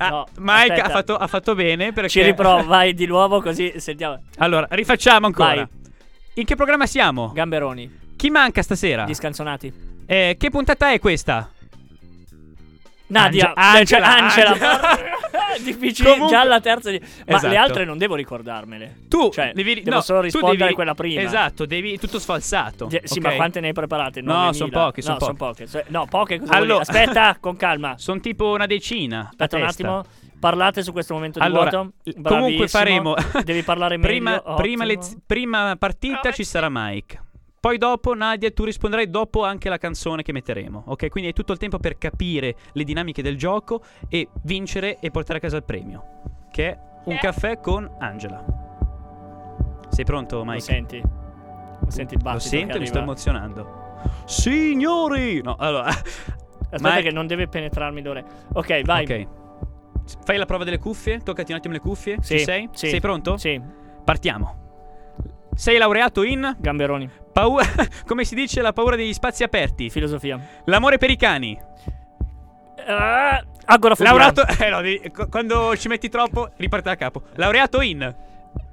Ah, 0.00 0.10
No, 0.10 0.26
Mike 0.38 0.80
ha 0.80 0.88
fatto, 0.88 1.16
ha 1.16 1.26
fatto 1.26 1.54
bene 1.54 1.92
perché. 1.92 2.08
Ci 2.08 2.22
riprovo, 2.22 2.64
vai 2.64 2.94
di 2.94 3.06
nuovo 3.06 3.40
così 3.40 3.72
sentiamo. 3.78 4.22
Allora, 4.38 4.66
rifacciamo 4.70 5.26
ancora. 5.26 5.54
Vai. 5.54 5.66
In 6.34 6.44
che 6.44 6.54
programma 6.54 6.86
siamo? 6.86 7.32
Gamberoni. 7.32 7.98
Chi 8.16 8.30
manca 8.30 8.62
stasera? 8.62 9.04
Gli 9.06 9.14
scanzonati. 9.14 9.72
Eh, 10.06 10.36
che 10.38 10.50
puntata 10.50 10.92
è 10.92 10.98
questa? 11.00 11.50
Nadia. 13.08 13.52
Ange- 13.54 13.84
cioè, 13.86 14.00
Angela, 14.00 14.16
Angela. 14.16 14.50
Angela. 14.50 15.16
Difficile. 15.62 16.10
Comunque- 16.10 16.36
Già 16.36 16.40
alla 16.42 16.60
terza. 16.60 16.90
di- 16.90 17.00
Ma 17.00 17.06
Esatto. 17.36 17.48
le 17.48 17.56
altre 17.56 17.84
non 17.84 17.98
devo 17.98 18.14
ricordarmele. 18.14 19.00
Tu 19.08 19.30
Cioè, 19.30 19.52
devi, 19.54 19.82
devo 19.82 19.96
no, 19.96 20.00
solo 20.02 20.18
tu 20.18 20.24
rispondere 20.24 20.56
devi- 20.58 20.70
a 20.70 20.74
quella 20.74 20.94
prima. 20.94 21.20
Esatto, 21.22 21.66
devi 21.66 21.98
tutto 21.98 22.18
sfalsato. 22.18 22.86
Die- 22.86 23.00
Sì, 23.04 23.18
ok? 23.18 23.24
ma 23.24 23.32
quante 23.34 23.60
ne 23.60 23.68
hai 23.68 23.72
preparate? 23.72 24.20
No, 24.20 24.32
9.000? 24.50 24.52
son 24.52 24.70
poche, 24.70 25.02
son 25.02 25.12
no, 25.14 25.18
son 25.20 25.36
poche. 25.36 25.64
poche. 25.64 25.66
Cioè, 25.66 25.84
No, 25.88 26.06
poche 26.06 26.40
Allora-? 26.48 26.80
Aspetta, 26.82 27.36
con 27.40 27.56
calma. 27.56 27.94
Sono 27.98 28.20
tipo 28.20 28.50
una 28.52 28.66
decina. 28.66 29.26
Aspetta 29.30 29.56
un 29.56 29.62
testa. 29.62 29.82
attimo. 29.82 30.04
Parlate 30.38 30.82
su 30.84 30.92
questo 30.92 31.14
momento 31.14 31.40
di 31.40 31.44
Allora, 31.44 31.68
vuoto. 31.70 31.92
comunque 32.04 32.22
Bravissimo. 32.22 32.66
faremo. 32.68 33.14
Devi 33.42 33.62
parlare 33.62 33.96
meglio. 33.98 34.08
prima, 34.08 34.40
prima, 34.54 34.84
lez- 34.84 35.16
prima 35.26 35.74
partita 35.76 36.20
Brava, 36.20 36.36
ci 36.36 36.44
sarà 36.44 36.68
Mike. 36.70 37.22
Poi 37.60 37.76
dopo, 37.76 38.14
Nadia, 38.14 38.50
tu 38.52 38.64
risponderai 38.64 39.10
dopo 39.10 39.44
anche 39.44 39.68
la 39.68 39.78
canzone 39.78 40.22
che 40.22 40.32
metteremo. 40.32 40.84
Ok? 40.86 41.08
Quindi 41.08 41.30
hai 41.30 41.34
tutto 41.34 41.52
il 41.52 41.58
tempo 41.58 41.78
per 41.78 41.98
capire 41.98 42.54
le 42.72 42.84
dinamiche 42.84 43.20
del 43.22 43.36
gioco 43.36 43.82
e 44.08 44.28
vincere 44.42 44.98
e 45.00 45.10
portare 45.10 45.38
a 45.38 45.42
casa 45.42 45.56
il 45.56 45.64
premio. 45.64 46.04
Che 46.50 46.68
è 46.70 46.78
un 47.04 47.14
Eh. 47.14 47.18
caffè 47.18 47.58
con 47.60 47.90
Angela. 47.98 48.44
Sei 49.88 50.04
pronto, 50.04 50.38
Mike? 50.44 50.52
Lo 50.54 50.60
senti? 50.60 51.00
Lo 51.00 51.90
senti 51.90 52.14
il 52.14 52.20
Lo 52.22 52.30
battito 52.30 52.48
sento, 52.48 52.72
che 52.74 52.78
mi 52.78 52.86
sto 52.86 52.98
emozionando. 52.98 53.86
Signori! 54.26 55.40
No, 55.42 55.56
allora. 55.58 55.86
Aspetta 55.86 56.88
Mike- 56.88 57.02
che 57.02 57.10
non 57.10 57.26
deve 57.26 57.48
penetrarmi 57.48 58.02
d'ore. 58.02 58.24
Ok, 58.52 58.82
vai. 58.82 59.04
Ok. 59.04 59.26
Fai 60.24 60.36
la 60.38 60.46
prova 60.46 60.64
delle 60.64 60.78
cuffie? 60.78 61.18
Toccati 61.18 61.50
un 61.52 61.58
attimo 61.58 61.74
le 61.74 61.80
cuffie. 61.80 62.18
Sì, 62.20 62.38
Ci 62.38 62.44
sei? 62.44 62.68
sì. 62.72 62.88
Sei 62.88 63.00
pronto? 63.00 63.36
Sì. 63.36 63.60
Partiamo. 64.04 64.66
Sei 65.54 65.76
laureato 65.76 66.22
in 66.22 66.56
Gamberoni. 66.58 67.10
Paura. 67.38 67.64
come 68.06 68.24
si 68.24 68.34
dice 68.34 68.60
la 68.60 68.72
paura 68.72 68.96
degli 68.96 69.12
spazi 69.12 69.44
aperti? 69.44 69.90
Filosofia. 69.90 70.38
L'amore 70.64 70.98
per 70.98 71.10
i 71.10 71.16
cani. 71.16 71.58
Ah, 72.86 73.42
agorafobia. 73.66 74.12
Laureato. 74.12 74.42
Eh 74.58 74.70
no, 74.70 74.80
devi- 74.80 75.12
quando 75.30 75.76
ci 75.76 75.88
metti 75.88 76.08
troppo, 76.08 76.50
riparte 76.56 76.88
da 76.88 76.96
capo. 76.96 77.22
Laureato 77.34 77.80
in 77.80 78.14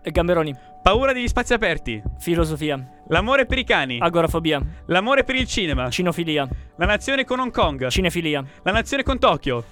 Gamberoni. 0.01 0.55
paura 0.81 1.13
degli 1.13 1.27
spazi 1.27 1.53
aperti. 1.53 2.01
Filosofia. 2.17 2.79
L'amore 3.09 3.45
per 3.45 3.59
i 3.59 3.63
cani. 3.63 3.99
Agorafobia. 3.99 4.61
L'amore 4.87 5.23
per 5.23 5.35
il 5.35 5.47
cinema. 5.47 5.89
Cinofilia. 5.89 6.47
La 6.77 6.85
nazione 6.85 7.23
con 7.23 7.39
Hong 7.39 7.51
Kong. 7.51 7.87
Cinefilia. 7.87 8.43
La 8.63 8.71
nazione 8.71 9.03
con 9.03 9.19
Tokyo. 9.19 9.63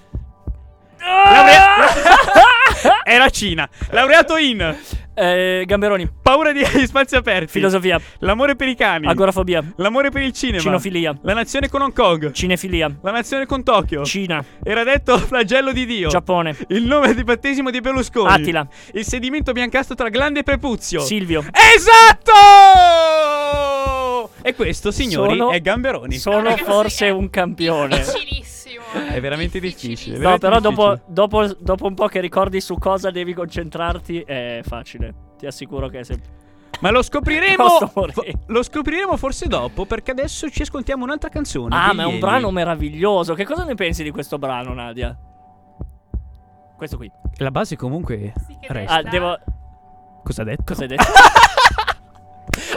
Ah! 1.00 2.42
Laurea- 2.84 3.02
Era 3.04 3.30
Cina. 3.30 3.68
Laureato 3.90 4.36
in 4.36 4.76
Eh, 5.16 5.62
Gamberoni. 5.64 6.08
paura 6.22 6.50
degli 6.52 6.64
spazi 6.86 7.14
aperti. 7.16 7.50
Filosofia. 7.52 8.00
L'amore 8.20 8.56
per 8.56 8.66
i 8.68 8.74
cani. 8.74 9.06
Agorafobia. 9.06 9.62
L'amore 9.76 10.10
per 10.10 10.22
il 10.22 10.32
cinema. 10.32 10.60
Cinofilia. 10.60 11.16
La 11.22 11.34
nazione 11.34 11.68
con 11.68 11.82
Hong 11.82 11.92
Kong. 11.92 12.32
Cinefilia. 12.32 12.90
La 13.02 13.10
nazione 13.12 13.46
con 13.46 13.62
Tokyo. 13.62 14.04
Cina. 14.04 14.44
Era 14.62 14.82
detto 14.82 15.16
flagello 15.26 15.72
di 15.72 15.86
Dio. 15.86 16.08
Giappone. 16.08 16.56
Il 16.68 16.84
nome 16.84 17.14
di 17.14 17.22
battesimo 17.22 17.70
di 17.70 17.80
Berlusconi. 17.80 18.28
Attila. 18.32 18.66
Il 18.92 19.04
sedimento 19.04 19.52
biancastro 19.52 19.94
tra 19.94 20.08
glande 20.08 20.40
e 20.40 20.42
prepuzio. 20.42 21.00
Silvio. 21.00 21.44
Esatto! 21.76 22.32
E 24.46 24.54
questo, 24.54 24.90
signori, 24.90 25.38
Sono- 25.38 25.50
è 25.52 25.60
Gamberoni. 25.60 26.16
Sono 26.18 26.54
forse 26.58 27.06
è 27.06 27.10
un 27.10 27.30
campione. 27.30 27.96
Difficilissimo. 27.96 28.82
È 29.10 29.20
veramente 29.20 29.58
difficile. 29.58 30.18
No, 30.18 30.36
veramente 30.36 30.46
però 30.46 30.60
dopo, 30.60 30.88
difficile. 30.90 31.14
dopo, 31.14 31.46
dopo 31.58 31.86
un 31.86 31.94
po' 31.94 32.06
che 32.06 32.20
ricordi 32.20 32.60
su 32.60 32.76
cosa 32.76 33.10
devi 33.10 33.32
concentrarti, 33.32 34.20
è 34.20 34.60
facile. 34.62 35.14
Ti 35.38 35.46
assicuro 35.46 35.88
che 35.88 36.00
è 36.00 36.04
sem- 36.04 36.20
Ma 36.80 36.90
lo 36.90 37.02
scopriremo. 37.02 37.64
Lo 38.46 38.62
scopriremo 38.62 39.16
forse 39.16 39.46
dopo. 39.48 39.86
Perché 39.86 40.10
adesso 40.10 40.48
ci 40.50 40.62
ascoltiamo 40.62 41.04
un'altra 41.04 41.28
canzone. 41.30 41.74
Ah, 41.74 41.92
ma 41.94 42.02
è 42.02 42.06
un 42.06 42.18
brano 42.18 42.50
meraviglioso. 42.50 43.34
Che 43.34 43.44
cosa 43.44 43.64
ne 43.64 43.74
pensi 43.74 44.02
di 44.02 44.10
questo 44.10 44.38
brano, 44.38 44.74
Nadia? 44.74 45.16
Questo 46.76 46.96
qui. 46.96 47.10
La 47.38 47.50
base 47.50 47.76
comunque. 47.76 48.32
Sì, 48.46 48.56
resta. 48.68 48.94
Ah, 48.96 49.02
devo. 49.02 49.36
Cosa 50.22 50.42
ha 50.42 50.44
detto? 50.44 50.62
Cosa 50.66 50.82
hai 50.82 50.88
detto? 50.88 51.02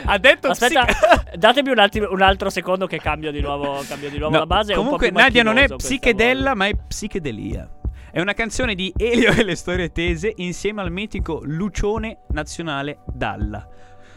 Ha 0.09 0.17
detto 0.19 0.47
Aspetta, 0.49 0.85
psic- 0.85 1.35
datemi 1.37 1.69
un, 1.69 1.79
attimo, 1.79 2.07
un 2.11 2.21
altro 2.21 2.49
secondo 2.49 2.87
che 2.87 2.97
cambio 2.99 3.31
di 3.31 3.41
nuovo, 3.41 3.83
cambio 3.87 4.09
di 4.09 4.17
nuovo 4.17 4.33
No, 4.33 4.39
la 4.39 4.45
base. 4.45 4.73
comunque, 4.73 5.11
Nadia 5.11 5.43
non 5.43 5.57
è 5.57 5.67
psichedella, 5.67 6.55
ma 6.55 6.67
è 6.67 6.75
psichedelia. 6.75 7.69
È 8.09 8.21
una 8.21 8.33
canzone 8.33 8.73
di 8.73 8.91
Elio 8.97 9.31
e 9.31 9.43
le 9.43 9.55
storie 9.55 9.91
tese 9.91 10.31
insieme 10.37 10.81
al 10.81 10.91
mitico 10.91 11.41
Lucione 11.43 12.19
Nazionale 12.29 12.99
Dalla. 13.05 13.67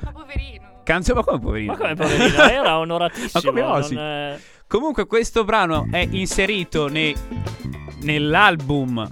Ma 0.03 0.12
poverino. 0.12 0.68
Canzone, 0.84 1.18
ma 1.18 1.24
come 1.24 1.38
poverino? 1.41 1.72
Ma 1.72 1.78
come 1.78 1.95
poverino? 1.95 2.43
Era 2.45 2.78
onoratissimo. 2.78 3.30
Ma 3.34 3.41
come 3.43 3.61
osi? 3.62 3.95
non 3.95 4.05
è- 4.05 4.38
Comunque, 4.66 5.07
questo 5.07 5.43
brano 5.45 5.88
è 5.91 6.07
inserito 6.11 6.86
nei- 6.88 7.14
nell'album 8.03 9.07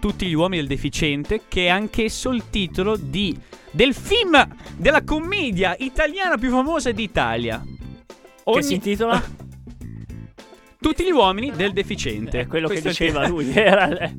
Tutti 0.00 0.26
gli 0.26 0.34
uomini 0.34 0.58
del 0.60 0.68
deficiente, 0.68 1.42
che 1.48 1.66
è 1.66 1.68
anch'esso 1.68 2.30
il 2.30 2.50
titolo 2.50 2.96
di, 2.96 3.36
del 3.76 3.92
film 3.94 4.42
della 4.74 5.04
commedia 5.04 5.76
italiana 5.78 6.38
più 6.38 6.48
famosa 6.50 6.90
d'Italia. 6.92 7.62
Che 7.62 8.14
Ogni- 8.44 8.62
si 8.62 8.74
intitola? 8.74 9.22
Tutti 10.80 11.04
gli 11.04 11.10
uomini 11.10 11.50
del 11.50 11.72
deficiente. 11.74 12.40
È 12.40 12.46
quello 12.46 12.68
che 12.68 12.80
Questo 12.80 12.88
il 13.04 13.10
diceva 13.10 13.24
titolo. 13.26 13.42
lui. 13.42 13.52
Era... 13.54 13.98
eh. 13.98 14.14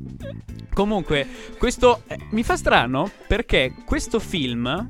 Comunque, 0.72 1.26
questo 1.58 2.02
eh, 2.06 2.18
mi 2.30 2.44
fa 2.44 2.56
strano 2.56 3.10
perché 3.26 3.74
questo 3.84 4.20
film 4.20 4.88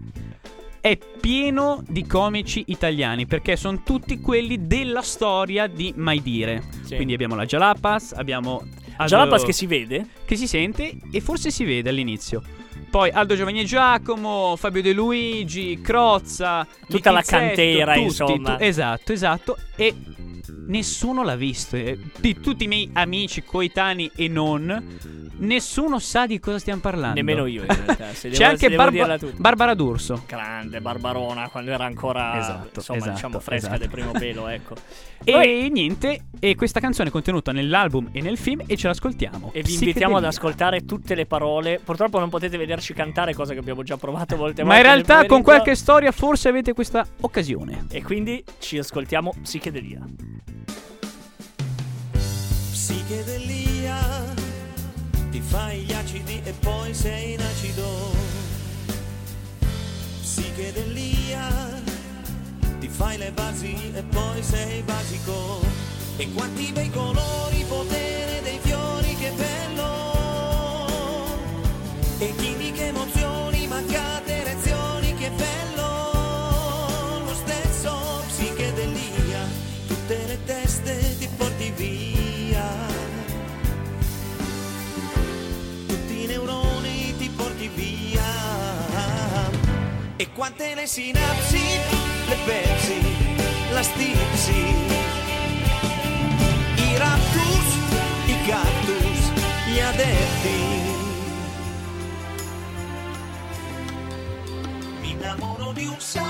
è 0.81 0.99
pieno 1.19 1.83
di 1.89 2.07
comici 2.07 2.65
italiani 2.67 3.25
perché 3.27 3.57
sono 3.57 3.83
tutti 3.83 4.21
quelli 4.21 4.67
della 4.67 5.01
storia 5.03 5.67
di 5.67 5.95
Mai 5.97 6.21
Dire. 6.21 6.63
Sì. 6.83 6.97
Quindi 6.97 7.15
abbiamo 7.15 7.35
la 7.37 7.47
Jalapas, 7.47 8.13
abbiamo 8.13 8.63
Jalapas 9.07 9.45
che 9.45 9.53
si 9.53 9.67
vede? 9.67 10.07
che 10.27 10.37
si 10.37 10.47
sente 10.47 10.95
e 11.11 11.21
forse 11.23 11.51
si 11.51 11.65
vede 11.65 11.89
all'inizio. 11.89 12.43
Poi 12.91 13.11
Aldo 13.11 13.37
Giovanni 13.37 13.61
e 13.61 13.65
Giacomo, 13.65 14.57
Fabio 14.57 14.81
De 14.83 14.93
Luigi, 14.93 15.81
Crozza, 15.81 16.67
Tutta 16.89 17.11
la 17.11 17.23
cantera, 17.23 17.93
tutti, 17.95 18.05
insomma. 18.07 18.57
tu- 18.57 18.63
esatto, 18.63 19.13
esatto. 19.13 19.57
E 19.77 19.95
nessuno 20.67 21.23
l'ha 21.23 21.37
visto. 21.37 21.77
Di 21.77 22.41
tutti 22.41 22.65
i 22.65 22.67
miei 22.69 22.89
amici, 22.95 23.43
coetanei 23.45 24.11
e 24.15 24.29
non, 24.29 24.97
nessuno 25.39 25.99
sa 25.99 26.27
di 26.27 26.39
cosa 26.41 26.59
stiamo 26.59 26.81
parlando. 26.81 27.15
Nemmeno 27.15 27.47
io 27.47 27.63
in 27.63 27.67
realtà. 27.75 28.13
se 28.15 28.29
C'è 28.31 28.37
devo- 28.39 28.45
anche 28.45 28.59
se 28.59 28.69
devo 28.69 28.83
Barba- 28.83 28.91
dirla 28.99 29.19
tutta. 29.19 29.35
Barbara 29.39 29.75
D'Urso. 29.75 30.23
Grande 30.27 30.81
Barbarona 30.81 31.49
quando 31.49 31.71
era 31.73 31.85
ancora 31.85 32.39
Esatto, 32.39 32.71
insomma, 32.79 32.99
esatto, 32.99 33.15
diciamo 33.15 33.41
fresca 33.41 33.67
esatto. 33.67 33.79
del 33.81 33.89
primo 33.91 34.11
pelo, 34.13 34.49
ecco. 34.49 34.75
E 35.25 35.33
Noi- 35.33 35.71
niente, 35.71 36.27
e 36.39 36.55
questa 36.55 36.79
canzone 36.79 37.09
è 37.09 37.13
contenuta 37.13 37.51
nell'album 37.51 38.09
e 38.13 38.21
nel 38.21 38.39
film 38.39 38.63
e 38.67 38.77
ce 38.77 38.87
l'ascoltiamo. 38.87 39.51
E 39.53 39.63
vi 39.63 39.75
invitiamo 39.75 40.17
ad 40.17 40.25
ascoltare 40.25 40.85
tutte 40.85 41.17
le 41.17 41.27
parole. 41.27 41.81
Purtroppo 41.83 42.21
non 42.21 42.29
potete 42.31 42.57
vederci 42.57 42.95
cantare, 42.95 43.35
cosa 43.35 43.53
che 43.53 43.59
abbiamo 43.59 43.83
già 43.83 43.97
provato 43.97 44.37
molte 44.37 44.63
Ma 44.63 44.77
in 44.77 44.83
volte. 44.83 44.95
realtà 45.05 45.27
con 45.27 45.43
qualche 45.43 45.75
storia 45.75 46.13
forse 46.13 46.49
avete 46.49 46.73
questa 46.73 47.05
occasione. 47.23 47.87
E 47.91 48.03
quindi 48.05 48.43
ci 48.61 48.79
ascoltiamo 48.79 49.35
Psichedelia. 49.43 50.07
Psichedelia, 52.71 53.58
ti 55.39 55.45
fai 55.45 55.79
gli 55.83 55.93
acidi 55.93 56.41
e 56.43 56.53
poi 56.59 56.93
sei 56.93 57.35
in 57.35 57.41
acido. 57.41 58.11
Psichedelia, 60.21 61.49
ti 62.81 62.89
fai 62.89 63.19
le 63.19 63.31
basi 63.31 63.77
e 63.95 64.03
poi 64.03 64.43
sei 64.43 64.83
basico. 64.83 65.61
E 66.17 66.33
quanti 66.33 66.73
bei 66.73 66.91
colori, 66.91 67.65
potere 67.69 68.43
dei 68.43 68.59
fiori, 68.61 69.15
che 69.15 69.31
bello. 69.37 71.27
E 72.19 72.35
chimiche 72.35 72.89
emozioni, 72.89 73.69
mancate 73.69 74.28
E 90.21 90.33
quante 90.33 90.75
le 90.75 90.89
sinapsi, 90.89 91.63
le 92.27 92.37
pezzi, 92.45 93.01
la 93.71 93.83
stipsi. 93.85 94.75
I 96.75 96.97
raptus, 96.97 97.69
i 98.27 98.37
cactus, 98.45 99.31
gli 99.69 99.79
adepti. 99.79 100.59
Mi 105.03 105.11
innamoro 105.11 105.71
di 105.71 105.87
un 105.87 106.01
sasso, 106.01 106.28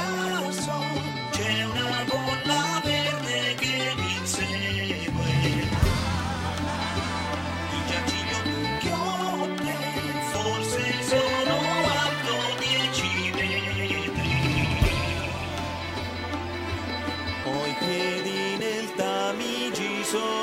so 20.11 20.38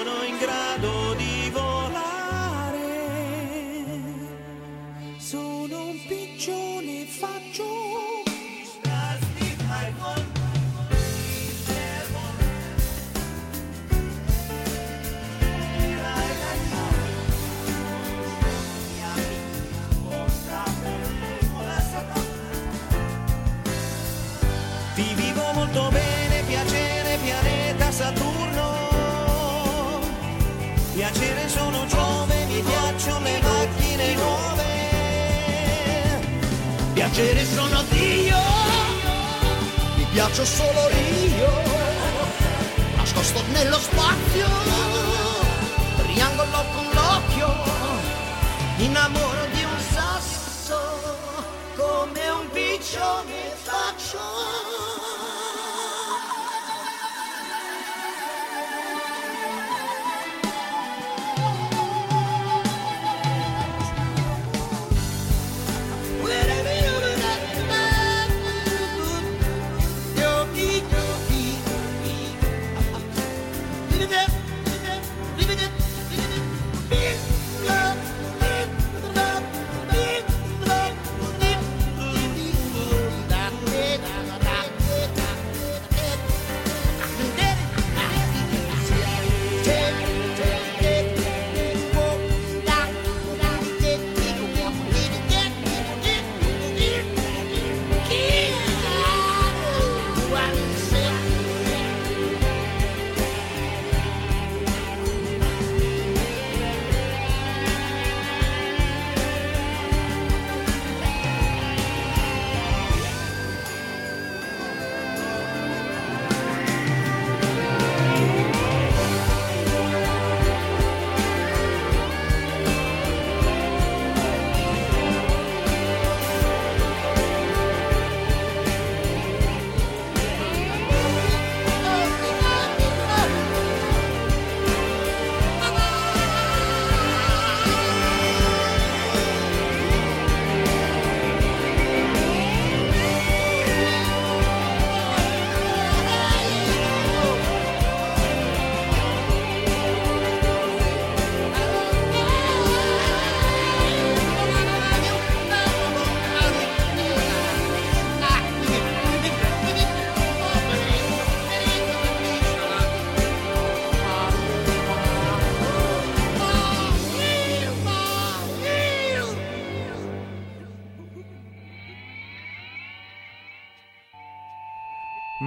solo 40.46 40.95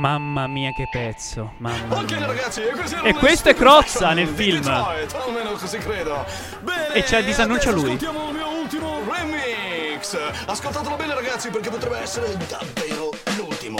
Mamma 0.09 0.47
mia 0.47 0.73
che 0.73 0.89
pezzo, 0.91 1.53
mamma 1.59 1.99
Ok 1.99 2.13
mia. 2.13 2.25
ragazzi, 2.27 2.63
e 3.05 3.13
questo 3.13 3.51
è 3.51 3.55
Crozza 3.55 4.15
nel 4.15 4.27
film. 4.27 4.57
Detroit. 4.63 5.15
Bene, 6.63 6.95
E 6.95 7.03
c'è- 7.03 7.23
disannuncia 7.23 7.69
adesso 7.69 7.85
lui. 7.85 7.95
Ascoltiamo 7.95 8.29
il 8.31 8.35
mio 8.35 8.49
ultimo 8.49 9.03
remix. 9.07 10.17
Ascoltatelo 10.47 10.97
bene 10.97 11.13
ragazzi 11.15 11.51
perché 11.51 11.69
potrebbe 11.69 11.99
essere 11.99 12.35
davvero 12.49 13.11
l'ultimo. 13.37 13.79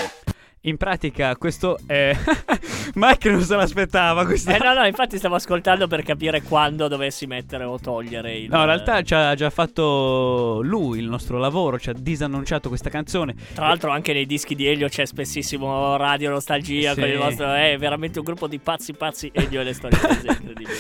In 0.63 0.77
pratica, 0.77 1.37
questo 1.37 1.79
è. 1.87 2.17
Mike 2.95 3.31
non 3.31 3.43
se 3.43 3.55
l'aspettava. 3.55 4.25
Questa... 4.27 4.57
Eh 4.57 4.59
no, 4.59 4.75
no, 4.75 4.85
infatti 4.87 5.17
stavo 5.17 5.37
ascoltando 5.37 5.87
per 5.87 6.03
capire 6.03 6.43
quando 6.43 6.89
dovessi 6.89 7.27
mettere 7.27 7.65
o 7.65 7.79
togliere 7.79 8.37
il... 8.37 8.49
No, 8.51 8.59
in 8.59 8.65
realtà 8.67 9.03
ci 9.03 9.15
ha 9.15 9.35
già 9.37 9.51
fatto 9.51 10.61
lui 10.63 10.99
il 10.99 11.09
nostro 11.09 11.39
lavoro, 11.39 11.79
ci 11.79 11.91
ha 11.91 11.95
disannunciato 11.97 12.69
questa 12.69 12.91
canzone. 12.91 13.35
Tra 13.55 13.69
l'altro 13.69 13.91
anche 13.91 14.13
nei 14.13 14.27
dischi 14.27 14.55
di 14.57 14.67
Elio 14.67 14.89
c'è 14.89 15.05
spessissimo 15.07 15.97
Radio 15.97 16.31
Nostalgia 16.31 16.93
Sì. 16.93 17.01
con 17.01 17.09
il 17.09 17.19
vostro... 17.19 17.53
È 17.53 17.77
veramente 17.79 18.19
un 18.19 18.25
gruppo 18.25 18.49
di 18.49 18.59
pazzi 18.59 18.93
pazzi 18.95 19.31
Elio 19.33 19.61
e 19.61 19.65
le 19.65 19.73
storie 19.73 19.99
prese, 19.99 20.27
incredibili. 20.41 20.77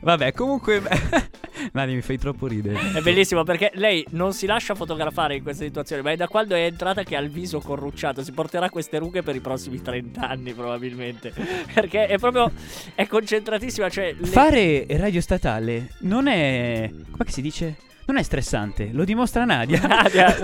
Vabbè, 0.00 0.32
comunque. 0.32 0.82
Nani, 1.72 1.94
mi 1.94 2.00
fai 2.00 2.18
troppo 2.18 2.46
ridere. 2.46 2.92
È 2.94 3.00
bellissimo 3.00 3.42
perché 3.44 3.70
lei 3.74 4.04
non 4.10 4.32
si 4.32 4.46
lascia 4.46 4.74
fotografare 4.74 5.36
in 5.36 5.42
queste 5.42 5.64
situazioni, 5.64 6.02
ma 6.02 6.10
è 6.12 6.16
da 6.16 6.28
quando 6.28 6.54
è 6.54 6.64
entrata 6.64 7.02
che 7.02 7.16
ha 7.16 7.20
il 7.20 7.30
viso 7.30 7.60
corrucciato. 7.60 8.22
Si 8.22 8.32
porterà 8.32 8.70
queste 8.70 8.98
rughe 8.98 9.22
per 9.22 9.34
i 9.36 9.40
prossimi 9.40 9.80
30 9.82 10.20
anni, 10.20 10.52
probabilmente. 10.52 11.32
Perché 11.72 12.06
è 12.06 12.18
proprio. 12.18 12.50
È 12.94 13.06
concentratissima. 13.06 13.88
Cioè, 13.88 14.14
le- 14.18 14.26
Fare 14.26 14.86
radio 14.90 15.20
statale 15.20 15.90
non 16.00 16.26
è. 16.28 16.90
come 17.10 17.30
si 17.30 17.42
dice? 17.42 17.76
Non 18.08 18.16
è 18.16 18.22
stressante, 18.22 18.88
lo 18.92 19.04
dimostra 19.04 19.44
Nadia. 19.44 19.80
Nadia, 19.86 20.34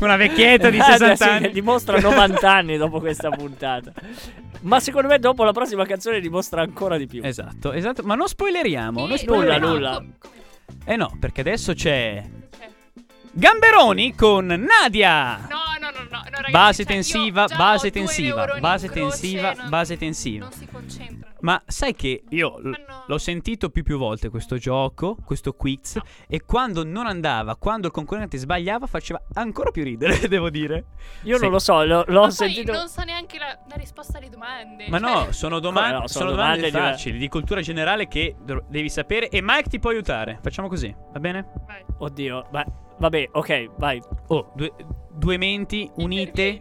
Una 0.00 0.16
vecchietta 0.16 0.68
di 0.68 0.76
Nadia, 0.76 0.96
60 0.98 1.16
sì, 1.16 1.30
anni. 1.30 1.46
che 1.46 1.52
dimostra 1.52 1.98
90 1.98 2.52
anni 2.52 2.76
dopo 2.76 3.00
questa 3.00 3.30
puntata. 3.30 3.92
Ma 4.60 4.78
secondo 4.78 5.08
me 5.08 5.18
dopo 5.18 5.42
la 5.42 5.52
prossima 5.52 5.86
canzone 5.86 6.20
dimostra 6.20 6.60
ancora 6.60 6.98
di 6.98 7.06
più. 7.06 7.22
Esatto, 7.24 7.72
esatto. 7.72 8.02
Ma 8.02 8.14
non 8.14 8.28
spoileriamo. 8.28 8.98
non 8.98 9.08
Nulla, 9.08 9.16
spoileriamo. 9.18 9.66
nulla. 9.72 10.04
Eh 10.84 10.96
no, 10.96 11.16
perché 11.18 11.40
adesso 11.40 11.72
c'è. 11.74 12.22
Gamberoni 13.32 14.14
con 14.14 14.46
Nadia. 14.46 15.38
No, 15.48 15.58
no, 15.80 15.90
no, 15.90 15.98
no, 15.98 16.06
no 16.10 16.22
ragazzi, 16.30 16.50
Base 16.52 16.84
cioè, 16.84 16.92
io 16.94 17.02
tensiva, 17.02 17.46
base 17.46 17.90
tensiva, 17.90 18.58
base 18.60 18.86
croce, 18.88 19.00
tensiva, 19.00 19.52
non- 19.54 19.68
base 19.70 19.96
tensiva. 19.96 20.44
Non 20.44 20.52
si 20.52 20.68
concentrano. 20.70 21.23
Ma 21.44 21.62
sai 21.66 21.94
che 21.94 22.24
io 22.30 22.58
l- 22.58 22.74
l'ho 23.06 23.18
sentito 23.18 23.68
più 23.68 23.82
più 23.82 23.98
volte 23.98 24.30
questo 24.30 24.56
gioco, 24.56 25.14
questo 25.22 25.52
quiz, 25.52 25.98
e 26.26 26.42
quando 26.42 26.84
non 26.84 27.06
andava, 27.06 27.54
quando 27.56 27.88
il 27.88 27.92
concorrente 27.92 28.38
sbagliava, 28.38 28.86
faceva 28.86 29.20
ancora 29.34 29.70
più 29.70 29.84
ridere, 29.84 30.16
devo 30.26 30.48
dire. 30.48 30.86
Io 31.24 31.36
Sì. 31.36 31.42
non 31.42 31.50
lo 31.52 31.58
so, 31.58 31.84
l'ho, 31.84 32.02
l'ho 32.06 32.20
Ma 32.20 32.26
poi 32.28 32.32
sentito. 32.32 32.72
non 32.72 32.88
sa 32.88 33.02
neanche 33.02 33.36
la, 33.38 33.58
la 33.68 33.76
risposta 33.76 34.16
alle 34.16 34.30
domande. 34.30 34.88
Ma 34.88 34.98
cioè- 34.98 35.12
no, 35.26 35.32
sono, 35.32 35.58
domande 35.60 35.88
Come 35.90 36.00
no, 36.00 36.06
sono 36.08 36.24
sono 36.28 36.36
domande, 36.36 36.70
domande 36.70 36.92
facili, 36.92 37.18
di 37.18 37.28
cultura 37.28 37.60
generale 37.60 38.08
che 38.08 38.36
dov- 38.42 38.64
devi 38.68 38.88
sapere 38.88 39.28
e 39.28 39.42
Mike 39.42 39.68
ti 39.68 39.78
può 39.78 39.90
aiutare. 39.90 40.38
Facciamo 40.42 40.68
così, 40.68 40.94
va 41.12 41.20
bene? 41.20 41.46
Oddio, 41.98 42.48
ma 42.52 42.64
vabbè, 42.98 43.28
ok, 43.32 43.70
vai. 43.76 44.00
Oh, 44.28 44.50
due, 44.56 44.72
due 45.12 45.36
menti 45.36 45.90
unite. 45.96 46.58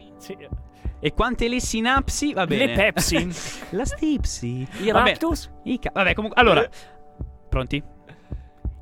E 1.06 1.14
quante 1.14 1.50
le 1.50 1.60
sinapsi? 1.60 2.32
Va 2.32 2.46
bene. 2.48 2.68
Le 2.68 2.74
Pepsi. 2.76 3.28
La 3.76 3.84
stipsi. 3.84 4.66
I 4.80 4.90
Vabbè. 4.90 5.10
Raptus. 5.10 5.52
I 5.64 5.78
ca- 5.78 5.92
Vabbè, 5.94 6.14
comunque. 6.14 6.40
Allora, 6.40 6.66
pronti? 7.50 7.84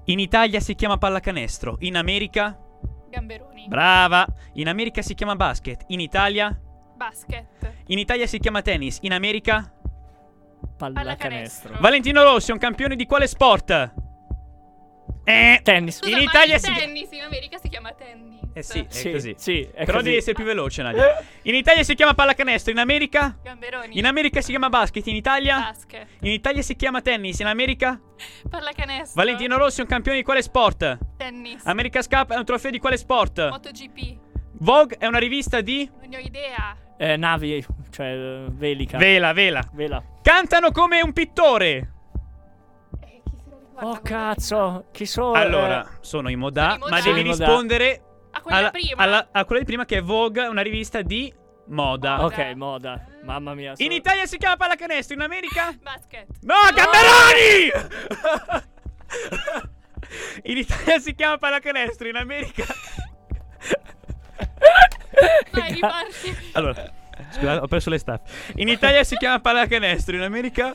In 0.05 0.19
Italia 0.19 0.59
si 0.59 0.75
chiama 0.75 0.99
pallacanestro. 0.99 1.77
In 1.79 1.97
America? 1.97 2.55
Gamberoni. 3.09 3.65
Brava. 3.67 4.27
In 4.53 4.67
America 4.67 5.01
si 5.01 5.15
chiama 5.15 5.35
basket. 5.35 5.85
In 5.87 5.99
Italia? 5.99 6.55
Basket. 6.95 7.47
In 7.87 7.97
Italia 7.97 8.27
si 8.27 8.37
chiama 8.37 8.61
tennis. 8.61 8.99
In 9.01 9.13
America? 9.13 9.73
Pallacanestro. 10.77 11.77
Valentino 11.79 12.21
Rossi 12.21 12.51
è 12.51 12.53
un 12.53 12.59
campione 12.59 12.95
di 12.95 13.07
quale 13.07 13.25
sport? 13.25 13.93
Eh, 15.23 15.59
tennis. 15.63 15.97
Scusa, 15.97 16.17
in 16.17 16.23
ma 16.23 16.29
Italia 16.29 16.59
si 16.59 16.71
tennis 16.71 17.11
in 17.13 17.21
America 17.21 17.57
si 17.57 17.67
chiama 17.67 17.91
tennis. 17.93 18.30
Eh 18.53 18.63
sì, 18.63 18.79
è 18.79 18.85
Sì, 18.89 19.11
così. 19.11 19.33
sì, 19.37 19.61
è 19.61 19.85
Però 19.85 19.93
così. 19.93 20.03
devi 20.03 20.17
essere 20.17 20.33
più 20.33 20.43
veloce, 20.43 20.81
Nadia. 20.81 21.23
In 21.43 21.55
Italia 21.55 21.83
si 21.83 21.95
chiama 21.95 22.13
pallacanestro, 22.13 22.71
in 22.71 22.79
America? 22.79 23.37
Gamberoni. 23.41 23.97
In 23.97 24.05
America 24.05 24.41
si 24.41 24.49
chiama 24.49 24.67
basket, 24.69 25.07
in 25.07 25.15
Italia? 25.15 25.59
Basket. 25.59 26.05
In 26.21 26.31
Italia 26.31 26.61
si 26.61 26.75
chiama 26.75 27.01
tennis, 27.01 27.39
in 27.39 27.45
America? 27.47 27.99
Pallacanestro. 28.49 29.21
Valentino 29.23 29.57
Rossi 29.57 29.79
è 29.79 29.83
un 29.83 29.89
campione 29.89 30.17
di 30.17 30.23
quale 30.23 30.41
sport? 30.41 30.97
Tennis. 31.17 31.65
America's 31.65 32.07
Cup 32.07 32.31
è 32.33 32.35
un 32.37 32.45
trofeo 32.45 32.71
di 32.71 32.79
quale 32.79 32.97
sport? 32.97 33.49
MotoGP. 33.49 34.17
Vogue 34.53 34.97
è 34.97 35.05
una 35.07 35.17
rivista 35.19 35.61
di? 35.61 35.89
Non 35.99 36.09
ne 36.09 36.17
ho 36.17 36.19
idea. 36.19 36.75
Eh, 36.97 37.15
navi, 37.17 37.65
cioè 37.89 38.07
eh, 38.07 38.45
velica. 38.49 38.97
Vela, 38.97 39.31
vela. 39.33 39.67
Vela. 39.73 40.03
Cantano 40.21 40.71
come 40.71 41.01
un 41.01 41.13
pittore. 41.13 41.93
Oh 43.83 43.99
cazzo, 44.03 44.85
chi 44.91 45.07
sono? 45.07 45.31
Allora, 45.31 45.97
sono 46.01 46.29
in 46.29 46.37
moda, 46.37 46.77
ma 46.87 47.01
devi 47.01 47.21
rispondere 47.23 48.01
A 48.41 48.43
quella 48.43 48.57
alla, 48.57 48.71
prima. 48.71 49.03
alla- 49.03 49.27
a 49.31 49.45
quella 49.45 49.61
di 49.61 49.67
prima 49.67 49.85
che 49.85 49.97
è 49.97 50.01
Vogue, 50.01 50.47
una 50.47 50.61
rivista 50.61 51.01
di 51.03 51.31
moda. 51.67 52.25
Ok, 52.25 52.53
moda. 52.55 53.05
Mamma 53.23 53.53
mia. 53.53 53.71
In 53.71 53.75
sono- 53.77 53.93
Italia 53.93 54.25
si 54.25 54.37
chiama 54.37 54.55
pallacanestro, 54.57 55.13
in 55.15 55.21
America? 55.21 55.71
Basket. 55.81 56.27
No, 56.41 56.55
Gamberoni! 56.73 57.71
in 60.51 60.57
Italia 60.57 60.99
si 60.99 61.13
chiama 61.13 61.37
pallacanestro, 61.37 62.07
in 62.07 62.15
America? 62.15 62.65
Vai, 65.51 65.73
riparti. 65.73 66.37
Allora, 66.53 66.91
scusate, 67.29 67.59
ho 67.59 67.67
perso 67.67 67.89
le 67.91 67.97
staff. 67.99 68.21
In 68.55 68.67
Italia 68.69 69.03
si 69.03 69.15
chiama 69.17 69.39
pallacanestro, 69.39 70.15
in 70.15 70.21
America? 70.23 70.73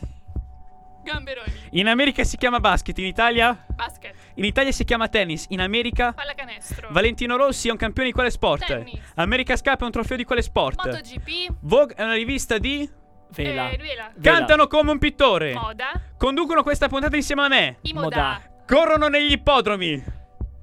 Gamberoni. 1.06 1.52
In 1.70 1.86
America 1.86 2.24
si 2.24 2.36
chiama 2.36 2.58
basket, 2.58 2.98
in 2.98 3.06
Italia? 3.06 3.64
Basket. 3.74 4.12
In 4.34 4.44
Italia 4.44 4.72
si 4.72 4.84
chiama 4.84 5.08
tennis, 5.08 5.46
in 5.50 5.60
America? 5.60 6.12
Pallacanestro. 6.12 6.88
Valentino 6.90 7.36
Rossi 7.36 7.68
è 7.68 7.70
un 7.70 7.76
campione 7.76 8.08
di 8.08 8.14
quale 8.14 8.30
sport? 8.30 8.66
Tennis. 8.66 9.00
America's 9.14 9.62
Cup 9.62 9.80
è 9.80 9.84
un 9.84 9.90
trofeo 9.92 10.16
di 10.16 10.24
quale 10.24 10.42
sport? 10.42 10.84
MotoGP. 10.84 11.54
Vogue 11.60 11.94
è 11.94 12.02
una 12.02 12.14
rivista 12.14 12.58
di? 12.58 12.88
Vela. 13.34 13.70
Eh, 13.70 13.76
vela. 13.76 14.12
Cantano 14.20 14.66
come 14.66 14.90
un 14.90 14.98
pittore. 14.98 15.54
Moda. 15.54 16.00
Conducono 16.18 16.62
questa 16.62 16.88
puntata 16.88 17.16
insieme 17.16 17.42
a 17.42 17.48
me. 17.48 17.78
I 17.82 17.92
Moda. 17.92 18.02
moda. 18.04 18.42
Corrono 18.66 19.06
negli 19.08 19.32
ippodromi. 19.32 20.02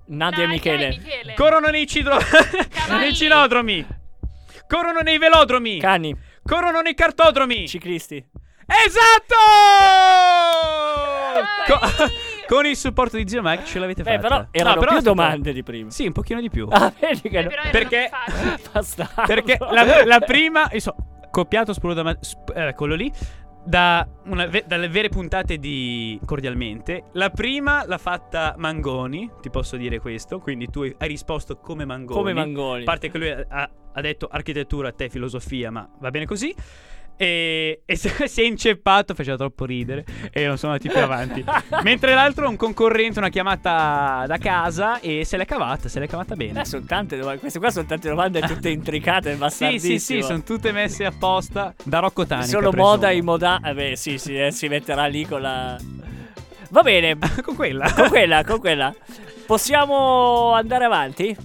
Nadia 0.08 0.44
e 0.44 0.48
Michele. 0.48 0.90
Michele. 0.90 1.34
Corrono 1.36 1.70
nei, 1.70 1.88
cidro- 1.88 2.20
nei 2.90 3.14
cinodromi. 3.14 3.86
Corrono 4.68 5.00
nei 5.00 5.18
velodromi. 5.18 5.80
Cani. 5.80 6.16
Corrono 6.44 6.82
nei 6.82 6.94
cartodromi. 6.94 7.68
Ciclisti. 7.68 8.26
Esatto! 8.66 9.36
Co- 11.68 11.80
con 12.56 12.66
il 12.66 12.76
supporto 12.76 13.18
di 13.18 13.28
Zio 13.28 13.42
Mike 13.42 13.66
ce 13.66 13.80
l'avete 13.80 14.04
Beh, 14.04 14.12
fatta. 14.16 14.22
però 14.22 14.46
erano 14.52 14.74
No, 14.76 14.80
però 14.80 14.92
più 14.94 15.02
domande 15.02 15.54
di 15.54 15.64
prima. 15.64 15.90
Sì, 15.90 16.06
un 16.06 16.12
pochino 16.12 16.40
di 16.42 16.50
più. 16.50 16.68
Ah, 16.70 16.92
vedi 17.00 17.22
che 17.30 17.40
Eh, 17.40 17.44
no. 17.44 17.50
Perché-. 17.72 18.10
Perché 19.26 19.58
la, 19.60 20.04
la 20.06 20.20
prima, 20.20 20.70
io 20.72 20.80
so, 20.80 20.96
copiato 21.32 21.74
spuro 21.74 21.94
da 21.94 22.04
ma- 22.04 22.18
sp- 22.20 22.52
eh, 22.56 22.74
quello 22.76 22.96
lì, 22.96 23.12
da 23.66 24.06
una 24.26 24.46
ve- 24.46 24.66
dalle 24.68 24.90
vere 24.90 25.10
puntate 25.10 25.58
di 25.58 26.20
Cordialmente. 26.26 27.06
La 27.14 27.30
prima 27.30 27.84
l'ha 27.86 27.98
fatta 27.98 28.56
Mangoni, 28.58 29.30
ti 29.42 29.50
posso 29.50 29.78
dire 29.78 30.00
questo, 30.00 30.40
quindi 30.40 30.68
tu 30.68 30.82
hai 30.82 31.08
risposto 31.08 31.58
come 31.58 31.86
Mangoni. 31.86 32.18
Come 32.20 32.34
Mangoni. 32.34 32.82
A 32.82 32.86
parte 32.86 33.10
che 33.10 33.18
lui 33.18 33.30
ha, 33.30 33.46
ha 33.94 34.02
detto 34.02 34.28
architettura, 34.30 34.92
te 34.92 35.10
filosofia, 35.10 35.72
ma 35.72 35.88
va 36.00 36.10
bene 36.12 36.26
così. 36.26 36.54
E, 37.16 37.82
e 37.86 37.96
si 38.28 38.42
è 38.42 38.46
inceppato, 38.46 39.14
faceva 39.14 39.38
troppo 39.38 39.66
ridere 39.66 40.04
e 40.32 40.46
non 40.48 40.58
sono 40.58 40.74
andati 40.74 40.90
più 40.92 41.02
avanti. 41.02 41.44
Mentre 41.84 42.14
l'altro 42.14 42.50
un 42.50 42.56
concorrente, 42.56 43.20
una 43.20 43.30
chiamata 43.30 44.26
da 44.28 44.38
casa 44.38 45.00
e 45.00 45.24
se 45.26 45.38
l'è 45.38 45.46
cavata, 45.46 45.88
se 45.90 46.00
l'è 46.00 46.08
cavata 46.08 46.36
bene. 46.36 46.62
Eh, 46.62 46.66
sono 46.66 46.84
tante 46.86 47.18
domande. 47.18 47.40
Queste 47.40 47.60
qua 47.60 47.70
sono 47.70 47.86
tante 47.86 48.10
domande 48.10 48.42
tutte 48.42 48.70
intricate, 48.72 49.34
Sì, 49.34 49.38
bastardissime. 49.38 50.00
sì, 50.00 50.16
sì, 50.16 50.22
sono 50.22 50.44
tutte 50.44 50.72
messe 50.72 51.06
apposta 51.06 51.74
da 51.84 52.00
Rocco. 52.00 52.26
Solo 52.26 52.70
presumo. 52.70 52.72
moda 52.92 53.12
in 53.12 53.24
moda. 53.26 53.60
Eh 53.64 53.74
beh, 53.74 53.96
sì, 53.96 54.18
sì, 54.18 54.38
eh, 54.40 54.52
si 54.52 54.68
metterà 54.68 55.06
lì 55.06 55.26
con 55.26 55.42
la. 55.42 55.78
Va 56.70 56.82
bene, 56.82 57.18
con 57.44 57.56
quella. 57.56 57.92
con 57.94 58.10
quella, 58.10 58.44
con 58.44 58.60
quella. 58.60 58.94
Possiamo 59.46 60.54
andare 60.54 60.86
avanti? 60.86 61.36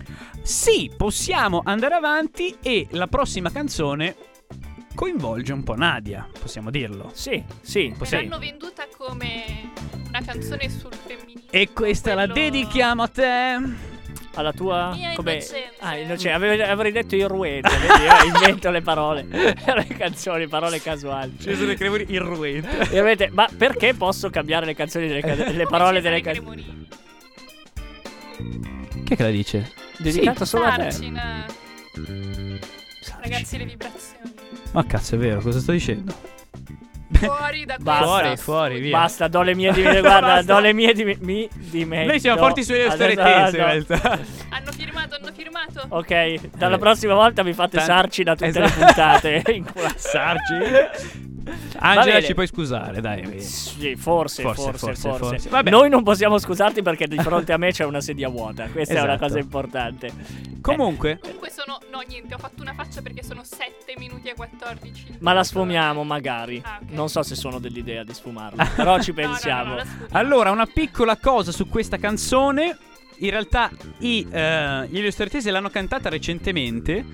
Sì, 0.43 0.91
possiamo 0.97 1.61
andare 1.65 1.95
avanti 1.95 2.57
e 2.63 2.87
la 2.93 3.07
prossima 3.07 3.51
canzone 3.51 4.15
coinvolge 4.99 5.53
un 5.53 5.63
po' 5.63 5.77
Nadia, 5.77 6.27
possiamo 6.41 6.71
dirlo. 6.73 7.13
Sì, 7.15 7.41
sì. 7.61 7.95
Possiamo- 7.97 8.25
l'hanno 8.29 8.41
venduta 8.41 8.85
come 8.97 9.71
una 10.09 10.21
canzone 10.27 10.69
sul 10.69 10.93
femminismo. 10.93 11.43
E 11.51 11.69
questa 11.73 12.15
la 12.15 12.27
quello- 12.27 12.35
dedichiamo 12.35 13.03
a 13.05 13.07
te. 13.09 13.57
Alla 14.35 14.53
tua. 14.53 14.97
Come... 15.15 15.33
innocenza. 15.35 15.59
Ah, 15.79 15.97
innocente. 15.97 16.33
Avevo- 16.33 16.65
avrei 16.65 16.91
detto 16.91 17.15
irruente. 17.15 17.69
vedi? 17.69 18.03
Io 18.03 18.25
invento 18.35 18.71
le 18.71 18.83
parole. 18.83 19.23
le 19.31 19.87
canzoni, 19.97 20.49
parole 20.49 20.81
casuali. 20.83 21.39
Ci 21.39 21.55
sono 21.55 21.67
le 21.69 21.77
cremoni 21.77 22.05
irruente. 22.09 22.89
Irruente. 22.93 23.31
Ma 23.31 23.49
perché 23.57 23.95
posso 23.95 24.31
cambiare 24.31 24.67
le 24.67 24.75
canzoni 24.75 25.07
delle 25.07 25.21
ca- 25.21 25.35
le 25.49 25.67
parole 25.69 26.01
delle 26.01 26.21
canzoni? 26.21 26.87
Chi 29.05 29.13
è 29.13 29.17
che 29.17 29.23
la 29.23 29.31
dice? 29.31 29.71
Dedicato 29.97 30.45
solo 30.45 30.65
a 30.65 30.75
te. 30.75 30.91
Sarcina. 30.91 31.47
Ragazzi, 33.21 33.59
le 33.59 33.65
vibrazioni. 33.65 34.38
Ma 34.73 34.85
cazzo, 34.85 35.15
è 35.15 35.19
vero, 35.19 35.41
cosa 35.41 35.61
sto 35.61 35.73
dicendo? 35.73 36.15
Fuori 37.11 37.65
da 37.65 37.77
Basta. 37.81 38.05
Fuori, 38.05 38.37
fuori, 38.37 38.81
via. 38.81 38.99
Basta, 38.99 39.29
do 39.29 39.43
le 39.43 39.55
mie 39.55 39.73
di 39.73 39.83
me. 39.83 40.01
Guarda, 40.01 40.35
Basta. 40.37 40.53
do 40.55 40.59
le 40.61 40.73
mie 40.73 40.93
di 40.93 41.05
me. 41.05 41.17
Mi 41.21 41.49
di 41.55 41.85
me. 41.85 42.05
Noi 42.05 42.21
siamo 42.21 42.39
forti 42.39 42.63
sulle 42.63 42.91
storie 42.91 43.15
Adesso- 43.15 43.45
tese, 43.45 43.57
in 43.59 43.65
realtà. 43.65 44.19
Hanno 44.51 44.73
firmato, 44.73 45.15
hanno 45.17 45.33
firmato. 45.35 45.85
Ok, 45.89 46.51
dalla 46.57 46.77
Eh. 46.77 46.79
prossima 46.79 47.15
volta 47.15 47.43
mi 47.43 47.53
fate 47.55 47.79
Tanto- 47.79 47.93
sarci 47.93 48.23
da 48.23 48.33
tutte 48.33 48.47
Esatto. 48.47 48.67
le 48.69 48.85
puntate. 48.85 49.43
In 49.53 49.65
qua- 49.73 49.93
Sarci. 49.97 50.55
Angela, 51.81 52.05
bene. 52.17 52.23
ci 52.27 52.35
puoi 52.35 52.47
scusare, 52.47 53.01
dai. 53.01 53.41
Sì, 53.41 53.95
forse, 53.97 54.43
forse, 54.43 54.63
Forse, 54.63 54.79
forse. 54.79 55.01
forse, 55.09 55.19
forse. 55.29 55.49
Vabbè. 55.49 55.71
Noi 55.71 55.89
non 55.89 56.03
possiamo 56.03 56.37
scusarti 56.39 56.83
perché 56.83 57.07
di 57.07 57.17
fronte 57.19 57.53
a 57.53 57.57
me 57.57 57.71
c'è 57.71 57.85
una 57.85 58.01
sedia 58.03 58.29
vuota. 58.29 58.67
Questa 58.67 58.95
è 58.95 59.01
una 59.01 59.13
Esatto. 59.15 59.27
cosa 59.27 59.39
importante. 59.39 60.11
Comunque, 60.61 61.19
Comunque 61.21 61.51
sono. 61.51 61.79
No, 61.91 62.01
niente, 62.07 62.35
ho 62.35 62.39
fatto 62.39 62.61
una 62.63 62.75
faccia 62.75 63.01
perché 63.01 63.23
sono 63.23 63.43
7 63.45 63.95
minuti 63.97 64.29
e 64.29 64.35
14. 64.35 65.17
Ma 65.21 65.33
la 65.33 65.43
sfumiamo 65.45 66.05
magari. 66.05 66.61
Ah, 66.65 66.81
ok. 66.83 66.91
Non 66.99 67.09
so 67.09 67.23
se 67.23 67.37
sono 67.37 67.61
dell'idea 67.61 68.03
di 68.03 68.13
sfumarla, 68.13 68.71
però 68.75 69.01
ci 69.01 69.13
No, 69.13 69.21
no, 69.21 69.27
no, 69.29 69.33
pensiamo. 69.33 69.75
no, 69.77 69.83
allora, 70.11 70.51
una 70.51 70.67
piccola 70.67 71.17
cosa 71.17 71.53
su 71.53 71.69
questa 71.69 71.97
canzone. 71.97 72.77
In 73.19 73.31
realtà, 73.31 73.71
i, 73.99 74.27
eh, 74.29 74.89
gli 74.89 74.99
illustratesi 74.99 75.49
l'hanno 75.49 75.71
cantata 75.71 76.09
recentemente. 76.09 77.05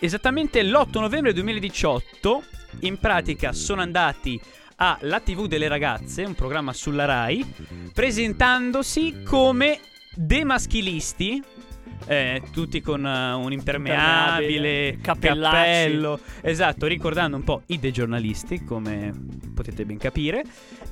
Esattamente 0.00 0.64
l'8 0.64 0.98
novembre 0.98 1.32
2018. 1.32 2.42
In 2.80 2.98
pratica, 2.98 3.52
sono 3.52 3.82
andati 3.82 4.40
alla 4.76 5.20
TV 5.20 5.46
delle 5.46 5.68
ragazze, 5.68 6.24
un 6.24 6.34
programma 6.34 6.72
sulla 6.72 7.04
Rai, 7.04 7.46
presentandosi 7.92 9.22
come 9.24 9.78
demaschilisti. 10.16 11.40
Eh, 12.06 12.42
tutti 12.52 12.80
con 12.80 13.06
eh, 13.06 13.32
un 13.32 13.52
impermeabile, 13.52 14.98
cappello, 15.00 16.18
esatto, 16.40 16.86
ricordando 16.86 17.36
un 17.36 17.44
po' 17.44 17.62
i 17.66 17.78
dei 17.78 17.92
giornalisti, 17.92 18.64
come 18.64 19.12
potete 19.54 19.84
ben 19.84 19.98
capire. 19.98 20.44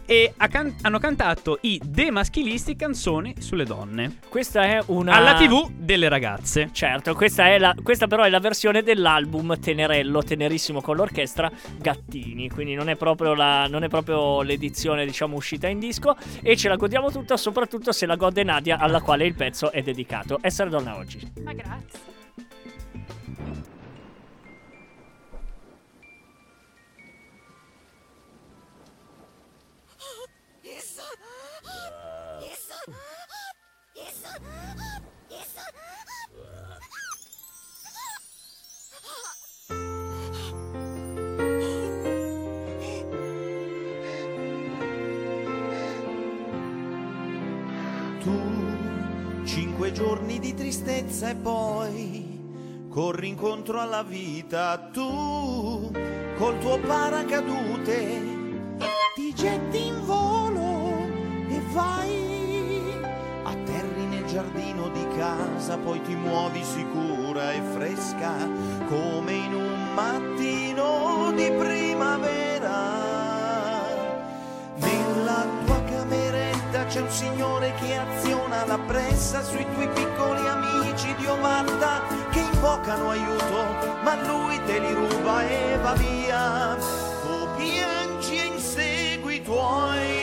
E 0.05 0.32
ha 0.36 0.48
can- 0.48 0.74
hanno 0.82 0.98
cantato 0.98 1.59
i 1.62 1.80
demaschilisti 1.84 2.76
canzoni 2.76 3.34
sulle 3.38 3.64
donne. 3.64 4.18
Questa 4.28 4.62
è 4.62 4.82
una. 4.86 5.14
Alla 5.14 5.34
TV 5.34 5.70
delle 5.70 6.09
ragazze. 6.09 6.70
Certo, 6.72 7.14
questa, 7.14 7.46
è 7.46 7.59
la, 7.59 7.74
questa 7.82 8.07
però 8.07 8.24
è 8.24 8.30
la 8.30 8.40
versione 8.40 8.82
dell'album 8.82 9.59
Tenerello, 9.59 10.22
tenerissimo 10.22 10.80
con 10.80 10.96
l'orchestra 10.96 11.50
Gattini. 11.78 12.50
Quindi 12.50 12.74
non 12.74 12.88
è 12.88 12.96
proprio, 12.96 13.34
la, 13.34 13.66
non 13.68 13.84
è 13.84 13.88
proprio 13.88 14.42
l'edizione, 14.42 15.07
diciamo, 15.07 15.36
uscita 15.36 15.68
in 15.68 15.78
disco. 15.78 16.16
E 16.42 16.57
ce 16.57 16.68
la 16.68 16.76
godiamo 16.76 17.11
tutta, 17.11 17.36
soprattutto 17.36 17.92
se 17.92 18.07
la 18.07 18.16
gode 18.16 18.42
Nadia, 18.42 18.78
alla 18.78 19.00
quale 19.00 19.24
il 19.24 19.34
pezzo 19.34 19.70
è 19.70 19.82
dedicato. 19.82 20.38
Essere 20.42 20.68
donna 20.68 20.91
oggi. 20.97 21.32
Ma 21.43 21.53
grazie. 21.53 22.01
Giorni 50.03 50.40
di 50.40 50.53
tristezza 50.53 51.28
e 51.30 51.36
poi 51.36 52.40
corri 52.90 53.28
incontro 53.28 53.80
alla 53.80 54.03
vita. 54.03 54.90
Tu, 54.92 55.92
col 56.36 56.59
tuo 56.59 56.76
paracadute, 56.80 58.20
ti 59.14 59.32
getti 59.32 59.86
in 59.86 60.05
volo 60.05 61.07
e 61.48 61.61
vai. 61.70 62.82
Atterri 63.44 64.05
nel 64.07 64.24
giardino 64.24 64.88
di 64.88 65.07
casa, 65.16 65.78
poi 65.78 66.03
ti 66.03 66.16
muovi 66.16 66.64
sicura 66.64 67.53
e 67.53 67.61
fresca 67.72 68.32
come 68.88 69.32
in 69.32 69.55
un 69.55 69.94
mattino 69.94 71.30
di 71.36 71.48
primavera. 71.48 72.90
Nella 74.78 75.46
tua 75.64 75.80
cameretta 76.73 76.85
c'è 76.87 77.01
un 77.01 77.11
signore 77.11 77.75
che 77.75 77.97
aziona 77.97 78.64
la 78.64 78.79
pressa 78.79 79.43
sui 79.43 79.64
tuoi 79.75 79.89
piccoli 79.89 80.47
amici 80.49 81.14
di 81.16 81.27
ovatta 81.27 82.03
che 82.31 82.41
invocano 82.41 83.11
aiuto, 83.11 84.01
ma 84.03 84.14
lui 84.27 84.61
te 84.64 84.79
li 84.79 84.93
ruba 84.93 85.47
e 85.47 85.79
va 85.81 85.93
via. 85.93 86.77
Tu 87.23 87.49
piangi 87.57 88.39
e 88.39 88.45
insegui 88.47 89.37
i 89.37 89.43
tuoi 89.43 90.22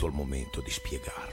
Venuto 0.00 0.06
il 0.06 0.12
momento 0.14 0.60
di 0.62 0.70
spiegarlo. 0.70 1.29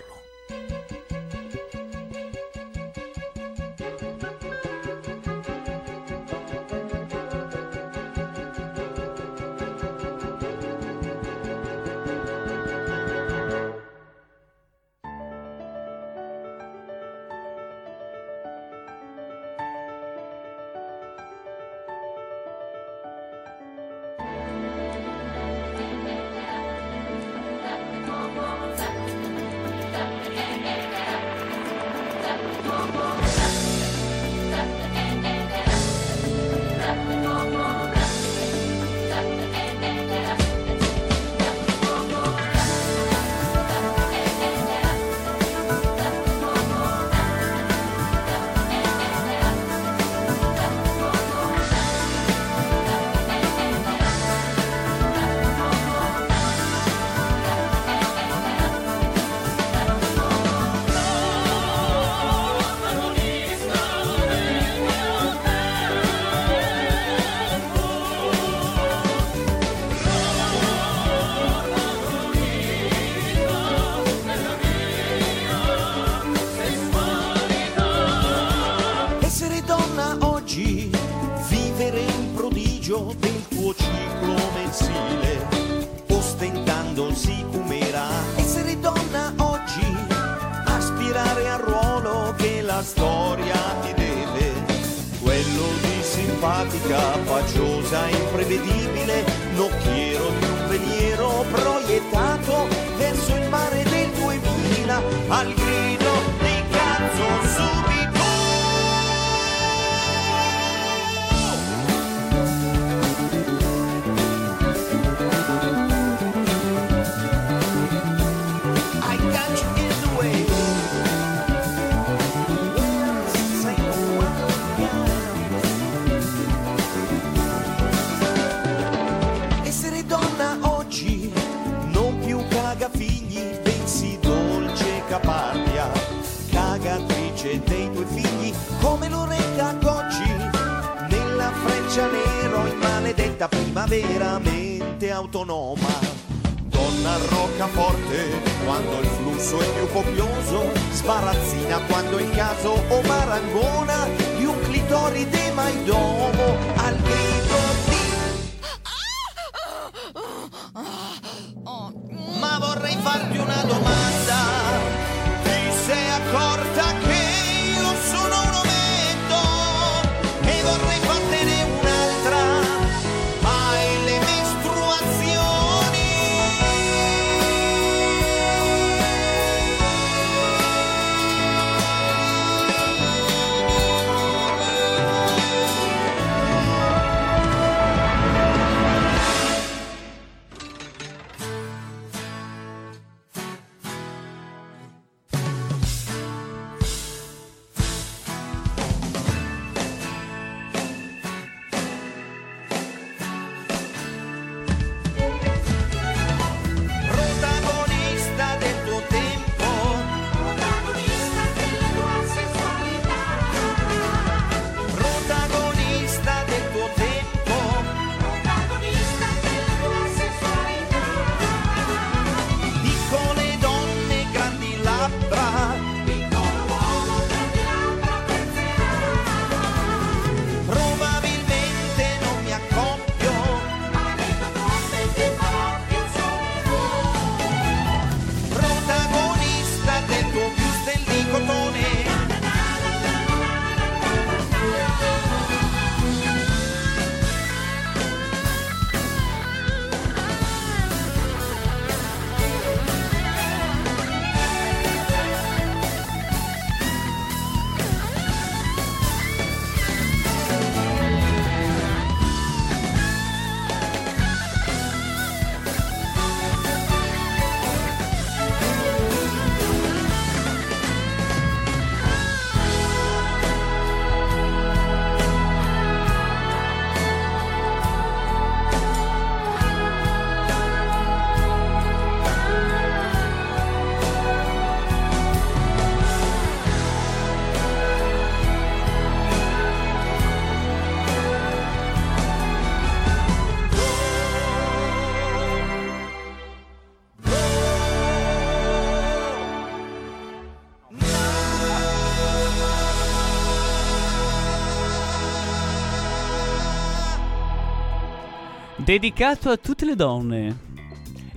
Dedicato 308.88 309.49
a 309.49 309.57
tutte 309.57 309.83
le 309.83 309.95
donne. 309.95 310.57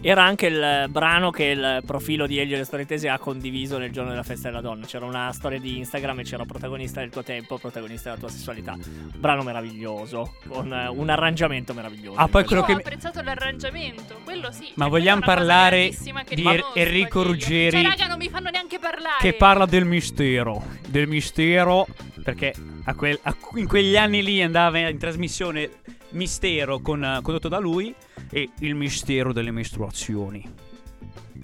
Era 0.00 0.22
anche 0.22 0.46
il 0.46 0.86
brano 0.88 1.30
che 1.32 1.46
il 1.46 1.82
profilo 1.84 2.28
di 2.28 2.38
Elio 2.38 2.54
e 2.54 2.58
le 2.58 2.64
Storie 2.64 2.86
Tese 2.86 3.08
ha 3.08 3.18
condiviso 3.18 3.76
nel 3.76 3.90
giorno 3.90 4.10
della 4.10 4.22
festa 4.22 4.48
della 4.50 4.60
donna. 4.60 4.86
C'era 4.86 5.04
una 5.04 5.32
storia 5.32 5.58
di 5.58 5.76
Instagram 5.78 6.20
e 6.20 6.22
c'era 6.22 6.44
protagonista 6.44 7.00
del 7.00 7.10
tuo 7.10 7.24
tempo, 7.24 7.58
protagonista 7.58 8.10
della 8.10 8.20
tua 8.20 8.28
sessualità. 8.30 8.76
Brano 9.16 9.42
meraviglioso, 9.42 10.36
con 10.46 10.72
eh, 10.72 10.86
un 10.90 11.08
arrangiamento 11.10 11.74
meraviglioso. 11.74 12.20
Ah, 12.20 12.28
poi 12.28 12.42
Io 12.42 12.46
quello 12.46 12.62
ho 12.62 12.66
che. 12.66 12.72
apprezzato 12.74 13.20
l'arrangiamento, 13.20 14.20
quello 14.22 14.52
sì. 14.52 14.68
Ma 14.74 14.86
vogliamo 14.86 15.22
parlare 15.22 15.90
di 16.28 16.44
Er- 16.46 16.64
Enrico 16.74 17.22
che- 17.22 17.26
Ruggeri? 17.26 17.70
Cioè, 17.72 17.82
raga, 17.82 18.06
non 18.06 18.18
mi 18.18 18.28
fanno 18.28 18.50
neanche 18.50 18.78
parlare. 18.78 19.16
Che 19.18 19.32
parla 19.32 19.66
del 19.66 19.84
mistero. 19.86 20.64
Del 20.86 21.08
mistero. 21.08 21.84
Perché 22.22 22.54
a 22.84 22.94
quel- 22.94 23.18
a- 23.22 23.34
in 23.56 23.66
quegli 23.66 23.96
anni 23.96 24.22
lì 24.22 24.40
andava 24.40 24.78
in 24.88 24.98
trasmissione 24.98 25.68
Mistero 26.10 26.80
con, 26.80 27.04
eh, 27.04 27.20
condotto 27.22 27.48
da 27.48 27.58
lui. 27.58 27.94
E 28.30 28.50
il 28.60 28.74
mistero 28.74 29.32
delle 29.32 29.50
mestruazioni. 29.50 30.68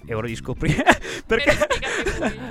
È 0.04 0.14
ora 0.14 0.26
di 0.26 0.36
scoprire. 0.36 0.84
perché. 1.26 1.56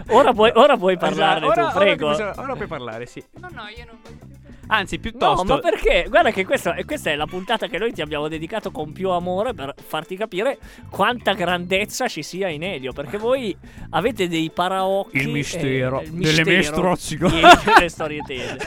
Ora 0.10 0.34
puoi, 0.34 0.52
ora 0.56 0.76
puoi 0.78 0.98
parlarne 0.98 1.46
Esatto, 1.48 1.60
ora, 1.62 1.70
tu, 1.72 1.78
ora 1.78 1.86
prego. 1.86 2.06
che 2.08 2.12
bisogna- 2.24 2.42
ora 2.42 2.56
puoi 2.56 2.68
parlare, 2.68 3.06
sì. 3.06 3.24
No, 3.40 3.50
no, 3.52 3.62
io 3.76 3.86
non 3.86 3.98
voglio 4.04 4.18
parlare. 4.20 4.34
Anzi, 4.68 4.96
No, 4.96 5.02
piuttosto. 5.02 5.44
ma 5.46 5.60
perché? 5.60 6.08
Guarda 6.10 6.32
che 6.32 6.44
questa, 6.44 6.76
questa 6.86 7.12
è 7.12 7.16
la 7.16 7.28
puntata 7.28 7.68
che 7.68 7.78
noi 7.78 7.94
ti 7.94 8.02
abbiamo 8.02 8.28
dedicato 8.28 8.72
con 8.72 8.92
più 8.94 9.12
amore 9.12 9.54
per 9.54 9.76
farti 9.80 10.16
capire 10.18 10.58
quanta 10.90 11.34
grandezza 11.34 12.08
ci 12.08 12.24
sia 12.24 12.48
in 12.50 12.64
Elio. 12.64 12.92
Perché 12.92 13.18
voi 13.20 13.56
avete 13.92 14.28
dei 14.28 14.50
paraocchi. 14.50 15.18
Il 15.18 15.30
mistero 15.30 16.00
eh, 16.02 16.06
il 16.06 16.10
delle 16.12 16.44
mistero 16.44 16.56
mestruazioni. 16.58 17.34
di 17.36 17.38
Elio 17.42 17.78
e 17.78 17.80
le 17.82 17.90
storie 17.90 18.22
tese. 18.26 18.58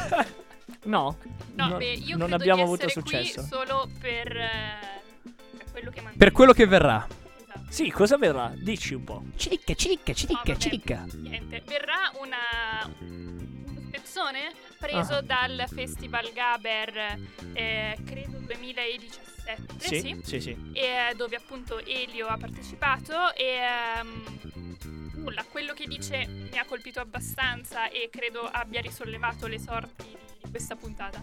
No, 0.89 1.17
No, 1.55 1.69
no- 1.69 1.77
beh, 1.77 1.93
io 1.93 2.17
non 2.17 2.29
credo 2.29 2.35
abbiamo 2.43 2.63
di 2.63 2.67
avuto 2.69 2.89
successo. 2.89 3.41
qui 3.41 3.49
solo 3.51 3.89
per, 4.01 4.37
eh, 4.37 4.79
per 5.59 5.67
quello 5.71 5.91
che 5.91 6.01
manca. 6.01 6.17
Per 6.19 6.33
quello 6.33 6.53
che 6.53 6.67
verrà. 6.67 7.07
Sì, 7.69 7.91
cosa 7.91 8.17
verrà? 8.17 8.53
Dici 8.57 8.95
un 8.95 9.05
po'. 9.05 9.23
Cicca, 9.37 9.75
cicca, 9.75 10.15
cicca, 10.15 10.57
cicca. 10.57 11.05
Niente, 11.17 11.63
verrà 11.67 12.11
una 12.19 12.91
spezzone 13.89 14.53
preso 14.79 15.15
Ah. 15.17 15.21
dal 15.23 15.65
Festival 15.69 16.31
Gaber, 16.33 17.19
eh, 17.53 17.97
credo 18.07 18.39
2017, 18.39 19.63
Sì, 19.77 20.01
sì, 20.01 20.21
sì, 20.23 20.41
sì. 20.41 20.71
E, 20.73 20.81
eh, 21.11 21.15
dove 21.17 21.37
appunto 21.37 21.85
Elio 21.85 22.27
ha 22.29 22.37
partecipato 22.39 23.35
e 23.35 23.45
ehm, 23.99 24.77
nulla, 25.17 25.45
quello 25.51 25.75
che 25.75 25.87
dice 25.87 26.27
mi 26.27 26.57
ha 26.59 26.65
colpito 26.65 27.01
abbastanza 27.01 27.89
e 27.91 28.09
credo 28.11 28.41
abbia 28.43 28.81
risollevato 28.81 29.47
le 29.47 29.59
sorti 29.59 30.05
di 30.38 30.38
questa 30.51 30.77
puntata. 30.77 31.23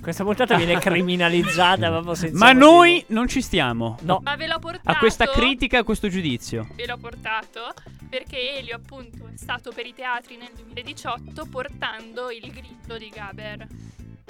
Questa 0.00 0.24
puntata 0.24 0.56
viene 0.56 0.78
criminalizzata 0.80 1.88
proprio 1.88 2.14
senza 2.14 2.36
Ma 2.38 2.52
motivo. 2.52 2.70
noi 2.70 3.04
non 3.08 3.28
ci 3.28 3.40
stiamo. 3.42 3.96
No. 4.02 4.20
Ma 4.22 4.36
ve 4.36 4.46
l'ho 4.46 4.58
portato 4.58 4.90
A 4.90 4.96
questa 4.98 5.26
critica, 5.26 5.78
a 5.78 5.84
questo 5.84 6.08
giudizio. 6.08 6.68
ve 6.74 6.86
l'ho 6.86 6.96
portato 6.98 7.72
perché 8.08 8.58
Elio 8.58 8.76
appunto 8.76 9.26
è 9.32 9.36
stato 9.36 9.72
per 9.72 9.84
i 9.86 9.92
teatri 9.94 10.36
nel 10.36 10.50
2018 10.54 11.46
portando 11.46 12.30
il 12.30 12.50
grigio 12.52 12.98
di 12.98 13.08
Gaber. 13.12 13.66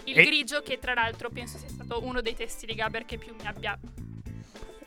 Il 0.04 0.16
E- 0.18 0.24
grigio 0.24 0.62
che 0.62 0.78
tra 0.78 0.94
l'altro 0.94 1.28
penso 1.30 1.58
sia 1.58 1.68
stato 1.68 2.00
uno 2.04 2.20
dei 2.20 2.34
testi 2.34 2.64
di 2.66 2.74
Gaber 2.74 3.04
che 3.04 3.18
più 3.18 3.34
mi 3.38 3.46
abbia... 3.46 3.78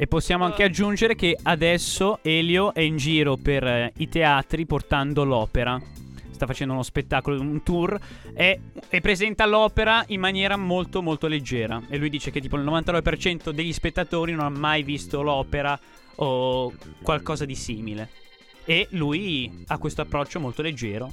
E 0.01 0.07
possiamo 0.07 0.45
anche 0.45 0.63
aggiungere 0.63 1.13
che 1.13 1.37
adesso 1.43 2.19
Elio 2.21 2.73
è 2.73 2.79
in 2.79 2.95
giro 2.95 3.35
per 3.35 3.63
eh, 3.67 3.91
i 3.97 4.07
teatri 4.07 4.65
portando 4.65 5.25
l'opera. 5.25 5.77
Sta 6.39 6.47
facendo 6.47 6.71
uno 6.71 6.83
spettacolo, 6.83 7.41
un 7.41 7.63
tour 7.63 7.99
e, 8.33 8.61
e 8.87 9.01
presenta 9.01 9.45
l'opera 9.45 10.05
in 10.07 10.21
maniera 10.21 10.55
molto 10.55 11.01
molto 11.01 11.27
leggera. 11.27 11.81
E 11.89 11.97
lui 11.97 12.09
dice 12.09 12.31
che 12.31 12.39
tipo 12.39 12.55
il 12.55 12.63
99% 12.63 13.49
degli 13.49 13.73
spettatori 13.73 14.31
non 14.31 14.45
ha 14.45 14.49
mai 14.49 14.83
visto 14.83 15.21
l'opera 15.21 15.77
o 16.15 16.71
qualcosa 17.01 17.43
di 17.43 17.55
simile. 17.55 18.09
E 18.63 18.87
lui 18.91 19.65
ha 19.67 19.77
questo 19.77 19.99
approccio 19.99 20.39
molto 20.39 20.61
leggero. 20.61 21.11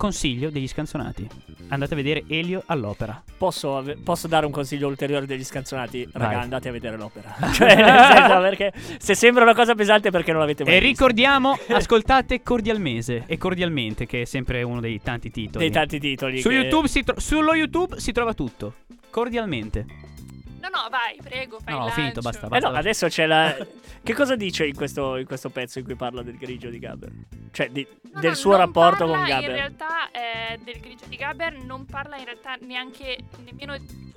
Consiglio 0.00 0.48
degli 0.48 0.66
scanzonati. 0.66 1.28
Andate 1.68 1.92
a 1.92 1.96
vedere 1.96 2.24
Elio 2.26 2.62
all'opera. 2.66 3.22
Posso, 3.36 3.76
ave- 3.76 3.96
posso 4.02 4.28
dare 4.28 4.46
un 4.46 4.50
consiglio 4.50 4.88
ulteriore 4.88 5.26
degli 5.26 5.44
scanzonati? 5.44 6.08
Raga, 6.12 6.34
Vai. 6.36 6.42
andate 6.42 6.70
a 6.70 6.72
vedere 6.72 6.96
l'opera. 6.96 7.34
cioè, 7.52 7.74
nel 7.76 8.06
senso, 8.16 8.40
perché 8.40 8.72
se 8.98 9.14
sembra 9.14 9.42
una 9.42 9.52
cosa 9.54 9.74
pesante 9.74 10.10
perché 10.10 10.32
non 10.32 10.40
l'avete 10.40 10.64
mai 10.64 10.72
E 10.72 10.80
vista. 10.80 10.88
ricordiamo, 11.04 11.58
ascoltate 11.68 12.42
cordialmente 12.42 13.24
e 13.26 13.36
cordialmente, 13.36 14.06
che 14.06 14.22
è 14.22 14.24
sempre 14.24 14.62
uno 14.62 14.80
dei 14.80 15.02
tanti 15.02 15.30
titoli. 15.30 15.64
Dei 15.66 15.72
tanti 15.74 16.00
titoli 16.00 16.40
Su 16.40 16.48
che- 16.48 16.54
YouTube 16.54 16.88
si 16.88 17.02
tro- 17.04 17.20
sullo 17.20 17.52
YouTube 17.54 18.00
si 18.00 18.12
trova 18.12 18.32
tutto. 18.32 18.76
Cordialmente. 19.10 19.84
No, 20.60 20.68
no, 20.68 20.88
vai, 20.90 21.16
prego, 21.22 21.58
fai 21.60 21.74
No, 21.74 21.84
ho 21.84 21.88
finito, 21.90 22.20
lancio. 22.20 22.40
basta, 22.48 22.56
Eh 22.56 22.60
no, 22.60 22.76
adesso 22.76 23.06
c'è 23.08 23.26
la. 23.26 23.56
che 24.02 24.14
cosa 24.14 24.36
dice 24.36 24.66
in 24.66 24.74
questo, 24.74 25.16
in 25.16 25.24
questo 25.26 25.48
pezzo 25.50 25.78
in 25.78 25.84
cui 25.86 25.94
parla 25.96 26.22
del 26.22 26.36
grigio 26.36 26.68
di 26.68 26.78
Gaber? 26.78 27.10
Cioè, 27.50 27.70
di- 27.70 27.86
No, 28.12 28.20
del 28.20 28.30
no, 28.30 28.36
suo 28.36 28.56
rapporto 28.56 29.06
con 29.06 29.22
Gaber. 29.24 29.48
In 29.50 29.56
realtà 29.56 30.10
eh, 30.10 30.58
del 30.62 30.80
grigio 30.80 31.06
di 31.06 31.16
Gaber 31.16 31.54
non 31.64 31.86
parla 31.86 32.16
in 32.18 32.24
realtà 32.24 32.56
neanche 32.60 33.16
nemmeno 33.44 33.76
di 33.78 34.08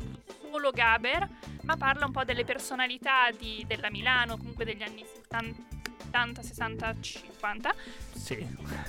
solo 0.52 0.72
Gaber, 0.72 1.28
ma 1.64 1.78
parla 1.78 2.06
un 2.06 2.12
po' 2.12 2.24
delle 2.24 2.44
personalità 2.44 3.30
di- 3.38 3.64
della 3.68 3.90
Milano, 3.90 4.38
comunque 4.38 4.66
degli 4.66 4.84
anni 4.84 5.04
70, 5.06 6.42
60, 6.42 6.96
50. 7.00 7.74
Sì. 8.16 8.46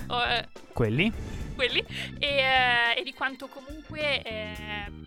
o, 0.07 0.23
eh, 0.25 0.47
Quelli. 0.73 1.11
Quelli 1.55 1.83
e, 2.19 2.27
eh, 2.27 2.99
e 2.99 3.03
di 3.03 3.13
quanto 3.13 3.47
comunque 3.47 4.21
eh, 4.21 4.53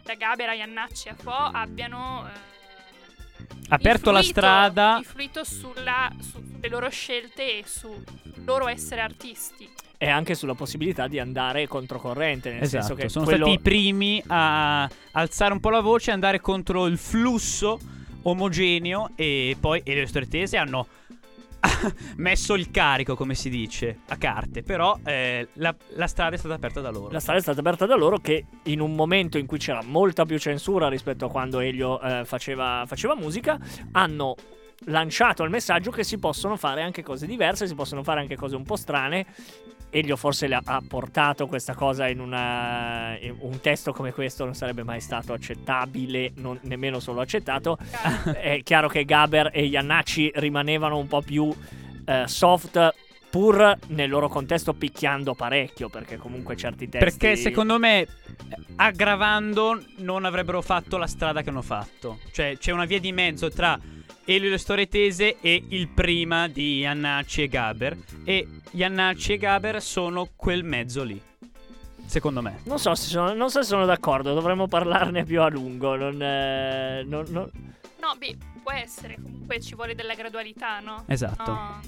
da 0.02 0.14
Gaber 0.14 0.48
a 0.48 0.54
Iannacci 0.54 1.08
a 1.08 1.14
Fo 1.14 1.30
abbiano 1.30 2.26
eh, 2.26 2.56
Aperto 3.70 4.10
la 4.10 4.18
influito- 4.18 4.40
strada. 4.40 4.96
influito 4.98 5.44
sulla, 5.44 6.10
su- 6.20 6.42
sulle 6.54 6.68
loro 6.68 6.88
scelte 6.88 7.58
e 7.58 7.64
sul 7.66 8.02
loro 8.44 8.66
essere 8.66 9.02
artisti. 9.02 9.68
E 9.98 10.08
anche 10.08 10.34
sulla 10.34 10.54
possibilità 10.54 11.06
di 11.06 11.18
andare 11.18 11.66
controcorrente. 11.66 12.50
Nel 12.50 12.60
senso 12.66 12.78
Esatto, 12.92 12.94
che 12.94 13.08
sono 13.08 13.24
quello- 13.26 13.44
stati 13.46 13.58
i 13.58 13.62
primi 13.62 14.22
a 14.28 14.88
alzare 15.12 15.52
un 15.52 15.60
po' 15.60 15.70
la 15.70 15.80
voce 15.80 16.10
e 16.10 16.14
andare 16.14 16.40
contro 16.40 16.86
il 16.86 16.96
flusso 16.96 17.78
omogeneo 18.22 19.10
e 19.16 19.56
poi 19.60 19.80
e 19.84 19.94
le 19.94 20.06
Storetese 20.06 20.56
hanno 20.56 20.86
messo 22.16 22.54
il 22.54 22.70
carico, 22.70 23.14
come 23.14 23.34
si 23.34 23.48
dice, 23.48 24.00
a 24.08 24.16
carte, 24.16 24.62
però 24.62 24.98
eh, 25.04 25.48
la, 25.54 25.74
la 25.94 26.06
strada 26.06 26.34
è 26.34 26.38
stata 26.38 26.54
aperta 26.54 26.80
da 26.80 26.90
loro. 26.90 27.10
La 27.10 27.20
strada 27.20 27.38
è 27.38 27.42
stata 27.42 27.60
aperta 27.60 27.86
da 27.86 27.96
loro 27.96 28.18
che 28.18 28.46
in 28.64 28.80
un 28.80 28.94
momento 28.94 29.38
in 29.38 29.46
cui 29.46 29.58
c'era 29.58 29.82
molta 29.82 30.24
più 30.24 30.38
censura 30.38 30.88
rispetto 30.88 31.26
a 31.26 31.30
quando 31.30 31.60
Elio 31.60 32.00
eh, 32.00 32.24
faceva, 32.24 32.84
faceva 32.86 33.14
musica, 33.14 33.58
hanno 33.92 34.34
lanciato 34.84 35.42
il 35.42 35.50
messaggio 35.50 35.90
che 35.90 36.04
si 36.04 36.18
possono 36.18 36.56
fare 36.56 36.82
anche 36.82 37.02
cose 37.02 37.26
diverse, 37.26 37.66
si 37.66 37.74
possono 37.74 38.02
fare 38.02 38.20
anche 38.20 38.36
cose 38.36 38.56
un 38.56 38.64
po' 38.64 38.76
strane. 38.76 39.26
Elio 39.90 40.16
forse 40.16 40.46
ha 40.46 40.82
portato 40.86 41.46
questa 41.46 41.74
cosa 41.74 42.08
in, 42.08 42.20
una- 42.20 43.16
in 43.20 43.34
un 43.40 43.60
testo 43.60 43.92
come 43.92 44.12
questo 44.12 44.44
non 44.44 44.54
sarebbe 44.54 44.82
mai 44.82 45.00
stato 45.00 45.32
accettabile, 45.32 46.32
non- 46.36 46.58
nemmeno 46.62 47.00
solo 47.00 47.20
accettato. 47.20 47.78
È 48.40 48.60
chiaro 48.62 48.88
che 48.88 49.04
Gaber 49.04 49.50
e 49.52 49.64
Iannacci 49.64 50.32
rimanevano 50.34 50.98
un 50.98 51.06
po' 51.06 51.22
più 51.22 51.54
eh, 52.06 52.24
soft 52.26 52.94
pur 53.30 53.76
nel 53.88 54.08
loro 54.08 54.28
contesto 54.28 54.72
picchiando 54.72 55.34
parecchio 55.34 55.90
perché 55.90 56.16
comunque 56.16 56.56
certi 56.56 56.88
testi 56.88 57.04
Perché 57.18 57.36
secondo 57.36 57.78
me, 57.78 58.06
aggravando, 58.76 59.82
non 59.98 60.24
avrebbero 60.24 60.62
fatto 60.62 60.96
la 60.96 61.06
strada 61.06 61.42
che 61.42 61.50
hanno 61.50 61.62
fatto. 61.62 62.18
Cioè, 62.32 62.56
c'è 62.58 62.72
una 62.72 62.84
via 62.84 63.00
di 63.00 63.12
mezzo 63.12 63.50
tra 63.50 63.78
Elio 64.30 64.48
e 64.48 64.50
le 64.50 64.58
storie 64.58 64.88
tese 64.88 65.38
e 65.40 65.64
il 65.68 65.88
prima 65.88 66.48
di 66.48 66.80
Iannacci 66.80 67.42
e 67.44 67.48
Gaber. 67.48 67.96
E 68.24 68.46
Iannacci 68.72 69.32
e 69.32 69.36
Gaber 69.38 69.80
sono 69.80 70.28
quel 70.36 70.64
mezzo 70.64 71.02
lì. 71.02 71.18
Secondo 72.04 72.42
me. 72.42 72.60
Non 72.64 72.78
so, 72.78 72.94
se 72.94 73.08
sono, 73.08 73.32
non 73.32 73.48
so 73.50 73.62
se 73.62 73.68
sono 73.68 73.86
d'accordo, 73.86 74.34
dovremmo 74.34 74.66
parlarne 74.68 75.24
più 75.24 75.40
a 75.40 75.48
lungo. 75.48 75.96
Non, 75.96 76.20
eh, 76.20 77.02
non- 77.06 77.24
non- 77.30 77.50
No, 78.00 78.14
beh, 78.18 78.36
può 78.62 78.72
essere, 78.72 79.14
comunque 79.20 79.60
ci 79.62 79.74
vuole 79.74 79.94
della 79.94 80.14
gradualità, 80.14 80.80
no? 80.80 81.04
Esatto. 81.06 81.50
No. 81.50 81.80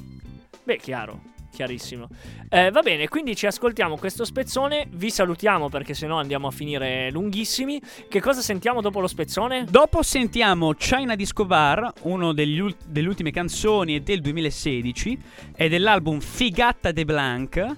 Beh, 0.64 0.78
chiaro, 0.78 1.20
chiarissimo. 1.50 2.08
Eh, 2.48 2.70
va 2.70 2.80
bene, 2.82 3.08
quindi 3.08 3.36
ci 3.36 3.46
ascoltiamo 3.46 3.96
questo 3.96 4.24
spezzone. 4.24 4.86
Vi 4.90 5.10
salutiamo 5.10 5.68
perché 5.68 5.94
sennò 5.94 6.18
andiamo 6.18 6.48
a 6.48 6.50
finire 6.50 7.10
lunghissimi. 7.10 7.80
Che 8.08 8.20
cosa 8.20 8.40
sentiamo 8.40 8.80
dopo 8.80 9.00
lo 9.00 9.06
spezzone? 9.06 9.64
Dopo 9.68 10.02
sentiamo 10.02 10.72
China 10.72 11.14
Disco 11.14 11.44
Bar, 11.44 11.92
uno 12.02 12.32
degli 12.32 12.58
ul- 12.58 12.76
delle 12.86 13.08
ultime 13.08 13.30
canzoni 13.30 14.02
del 14.02 14.20
2016, 14.20 15.18
è 15.54 15.68
dell'album 15.68 16.20
Figata 16.20 16.92
de 16.92 17.04
Blanc 17.04 17.76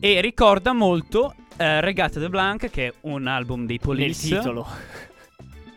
e 0.00 0.20
ricorda 0.20 0.72
molto 0.72 1.34
eh, 1.56 1.80
Regata 1.80 2.18
de 2.20 2.28
Blanc 2.28 2.68
che 2.70 2.86
è 2.88 2.92
un 3.02 3.26
album 3.26 3.66
dei 3.66 3.78
Police. 3.78 4.28
Nel 4.28 4.38
titolo. 4.38 4.66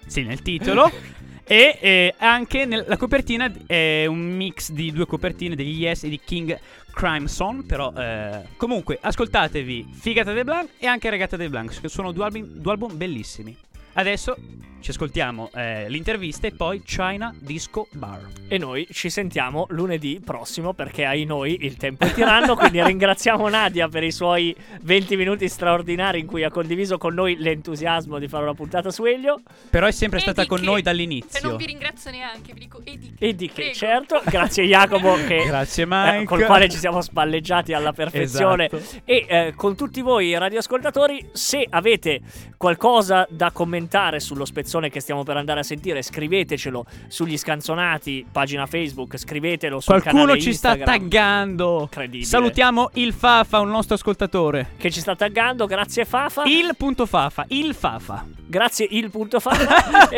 Sì, 0.05 0.23
nel 0.23 0.41
titolo. 0.41 0.91
e 1.51 1.79
eh, 1.81 2.13
anche 2.19 2.65
nel- 2.65 2.85
la 2.87 2.95
copertina 2.95 3.51
è 3.65 4.05
un 4.05 4.19
mix 4.19 4.69
di 4.69 4.91
due 4.91 5.07
copertine 5.07 5.55
degli 5.55 5.81
Yes 5.81 6.03
e 6.03 6.09
di 6.09 6.19
King 6.23 6.59
Crimson. 6.91 7.65
Però, 7.65 7.91
eh, 7.91 8.43
comunque, 8.55 8.99
ascoltatevi 9.01 9.87
Figata 9.91 10.31
de 10.31 10.43
Blanc 10.43 10.69
e 10.77 10.85
anche 10.85 11.09
Regata 11.09 11.37
de 11.37 11.49
Blanc, 11.49 11.81
che 11.81 11.89
sono 11.89 12.11
due 12.11 12.25
album, 12.25 12.43
due 12.45 12.71
album 12.71 12.95
bellissimi. 12.95 13.57
Adesso 13.93 14.37
ci 14.81 14.91
ascoltiamo 14.91 15.49
eh, 15.53 15.89
l'intervista 15.89 16.47
e 16.47 16.51
poi 16.51 16.81
China 16.83 17.33
Disco 17.37 17.87
Bar. 17.91 18.27
E 18.47 18.57
noi 18.57 18.87
ci 18.91 19.09
sentiamo 19.09 19.65
lunedì 19.69 20.21
prossimo 20.23 20.73
perché 20.73 21.05
ai 21.05 21.25
noi 21.25 21.65
il 21.65 21.75
tempo 21.75 22.05
è 22.05 22.13
tiranno. 22.13 22.55
quindi 22.55 22.81
ringraziamo 22.83 23.47
Nadia 23.49 23.87
per 23.87 24.03
i 24.03 24.11
suoi 24.11 24.55
20 24.81 25.15
minuti 25.15 25.47
straordinari 25.47 26.19
in 26.19 26.25
cui 26.25 26.43
ha 26.43 26.49
condiviso 26.49 26.97
con 26.97 27.13
noi 27.13 27.37
l'entusiasmo 27.37 28.19
di 28.19 28.27
fare 28.27 28.43
una 28.43 28.53
puntata 28.53 28.89
su 28.89 29.03
Elio. 29.05 29.41
Però 29.69 29.85
è 29.85 29.91
sempre 29.91 30.19
stata 30.19 30.43
di 30.43 30.47
con 30.47 30.59
che? 30.59 30.65
noi 30.65 30.81
dall'inizio. 30.81 31.47
non 31.47 31.57
vi 31.57 31.65
ringrazio 31.65 32.11
neanche, 32.11 32.53
vi 32.53 32.59
dico 32.59 32.81
e 32.83 32.97
di 32.97 33.13
che. 33.17 33.25
E 33.27 33.35
di 33.35 33.47
che, 33.47 33.53
Prego. 33.53 33.73
certo. 33.73 34.21
Grazie 34.25 34.65
Jacopo 34.65 35.15
che, 35.27 35.43
Grazie 35.47 35.83
eh, 35.83 35.87
Mike. 35.87 36.25
col 36.25 36.45
quale 36.45 36.69
ci 36.69 36.77
siamo 36.77 37.01
spalleggiati 37.01 37.73
alla 37.73 37.93
perfezione. 37.93 38.69
Esatto. 38.71 39.01
E 39.03 39.25
eh, 39.27 39.53
con 39.55 39.75
tutti 39.75 40.01
voi 40.01 40.37
radioascoltatori, 40.37 41.29
se 41.33 41.65
avete 41.69 42.21
qualcosa 42.57 43.27
da 43.29 43.51
commentare 43.51 44.19
sullo 44.19 44.45
spezzone 44.69 44.89
che 44.89 44.99
stiamo 44.99 45.23
per 45.23 45.35
andare 45.35 45.61
a 45.61 45.63
sentire, 45.63 46.03
scrivetecelo 46.03 46.85
sugli 47.07 47.37
scanzonati, 47.37 48.27
pagina 48.31 48.67
Facebook, 48.67 49.17
scrivetelo 49.17 49.79
sul 49.79 49.93
Qualcuno 49.93 50.25
canale 50.25 50.39
ci 50.39 50.53
sta 50.53 50.75
Instagram. 50.75 50.99
taggando. 50.99 51.81
Incredibile. 51.81 52.25
Salutiamo 52.25 52.91
il 52.93 53.13
Fafa, 53.13 53.59
un 53.59 53.69
nostro 53.69 53.95
ascoltatore. 53.95 54.73
Che 54.77 54.91
ci 54.91 54.99
sta 54.99 55.15
taggando, 55.15 55.65
grazie 55.65 56.05
Fafa. 56.05 56.43
Il 56.43 56.75
punto 56.77 57.07
Fafa, 57.07 57.45
il 57.49 57.73
Fafa. 57.73 58.25
Grazie 58.45 58.87
il 58.91 59.09
punto 59.09 59.39
Fafa. 59.39 60.09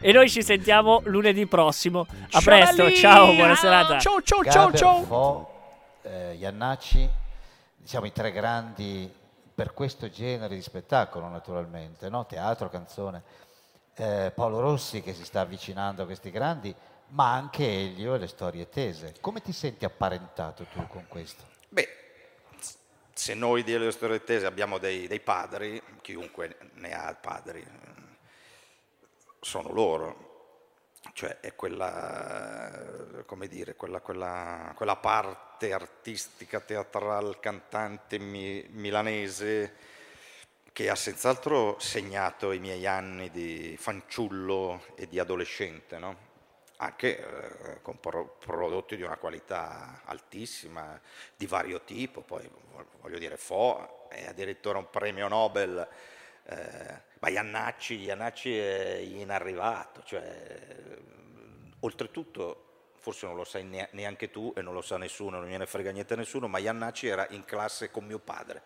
e, 0.00 0.12
noi 0.12 0.30
ci 0.30 0.42
sentiamo 0.42 1.02
lunedì 1.04 1.46
prossimo. 1.46 2.06
A 2.30 2.40
presto, 2.40 2.90
Ciao, 2.92 3.26
ciao, 3.26 3.34
buona 3.34 3.54
serata. 3.54 3.98
Ciao, 3.98 4.22
ciao, 4.22 4.42
ciao, 4.44 4.64
Gaber, 4.64 4.78
ciao. 4.78 5.02
Fo, 5.02 5.50
eh, 6.02 6.36
Iannacci, 6.38 7.06
diciamo 7.76 8.06
i 8.06 8.12
tre 8.12 8.32
grandi 8.32 9.20
per 9.54 9.74
questo 9.74 10.08
genere 10.08 10.54
di 10.54 10.62
spettacolo 10.62 11.28
naturalmente, 11.28 12.08
no? 12.08 12.26
teatro, 12.26 12.68
canzone. 12.68 13.22
Eh, 13.94 14.32
Paolo 14.34 14.60
Rossi 14.60 15.02
che 15.02 15.14
si 15.14 15.24
sta 15.24 15.40
avvicinando 15.40 16.02
a 16.02 16.06
questi 16.06 16.30
grandi, 16.30 16.74
ma 17.08 17.32
anche 17.32 17.64
Elio 17.64 18.14
e 18.14 18.18
le 18.18 18.26
storie 18.26 18.68
tese. 18.68 19.14
Come 19.20 19.42
ti 19.42 19.52
senti 19.52 19.84
apparentato 19.84 20.64
tu 20.64 20.86
con 20.86 21.06
questo? 21.08 21.44
Beh, 21.68 21.88
se 23.12 23.34
noi 23.34 23.62
di 23.62 23.72
Elio 23.72 23.90
Storie 23.90 24.24
Tese 24.24 24.46
abbiamo 24.46 24.78
dei, 24.78 25.06
dei 25.06 25.20
padri, 25.20 25.80
chiunque 26.00 26.56
ne 26.74 26.94
ha 26.94 27.14
padri, 27.14 27.64
sono 29.40 29.70
loro. 29.72 30.21
Cioè 31.14 31.40
è 31.40 31.54
quella, 31.54 33.22
come 33.26 33.46
dire, 33.46 33.74
quella, 33.76 34.00
quella- 34.00 34.72
quella 34.74 34.96
parte 34.96 35.72
artistica, 35.72 36.60
teatrale, 36.60 37.38
cantante 37.40 38.18
mi- 38.18 38.64
milanese 38.70 39.74
che 40.72 40.88
ha 40.88 40.94
senz'altro 40.94 41.78
segnato 41.78 42.50
i 42.52 42.58
miei 42.58 42.86
anni 42.86 43.30
di 43.30 43.76
fanciullo 43.78 44.86
e 44.96 45.06
di 45.06 45.18
adolescente, 45.18 45.98
no? 45.98 46.30
anche 46.78 47.18
eh, 47.18 47.82
con 47.82 48.00
pro- 48.00 48.36
prodotti 48.40 48.96
di 48.96 49.02
una 49.02 49.16
qualità 49.16 50.00
altissima, 50.04 51.00
di 51.36 51.46
vario 51.46 51.82
tipo, 51.82 52.22
poi 52.22 52.48
vo- 52.72 52.86
voglio 53.00 53.18
dire, 53.18 53.36
Fo 53.36 54.08
è 54.08 54.26
addirittura 54.26 54.78
un 54.78 54.90
premio 54.90 55.28
Nobel, 55.28 55.86
eh, 56.44 57.00
ma 57.22 57.28
Iannacci, 57.28 58.00
Iannacci 58.00 58.56
è 58.56 58.96
inarrivato, 58.96 60.02
cioè, 60.04 60.22
eh, 60.22 60.98
oltretutto 61.80 62.70
forse 62.98 63.26
non 63.26 63.36
lo 63.36 63.44
sai 63.44 63.64
nea- 63.64 63.88
neanche 63.92 64.30
tu 64.30 64.52
e 64.56 64.60
non 64.60 64.74
lo 64.74 64.82
sa 64.82 64.96
nessuno, 64.96 65.38
non 65.38 65.48
gliene 65.48 65.66
frega 65.66 65.92
niente 65.92 66.14
a 66.14 66.16
nessuno, 66.16 66.48
ma 66.48 66.58
Iannacci 66.58 67.06
era 67.06 67.24
in 67.30 67.44
classe 67.44 67.92
con 67.92 68.04
mio 68.04 68.18
padre. 68.18 68.62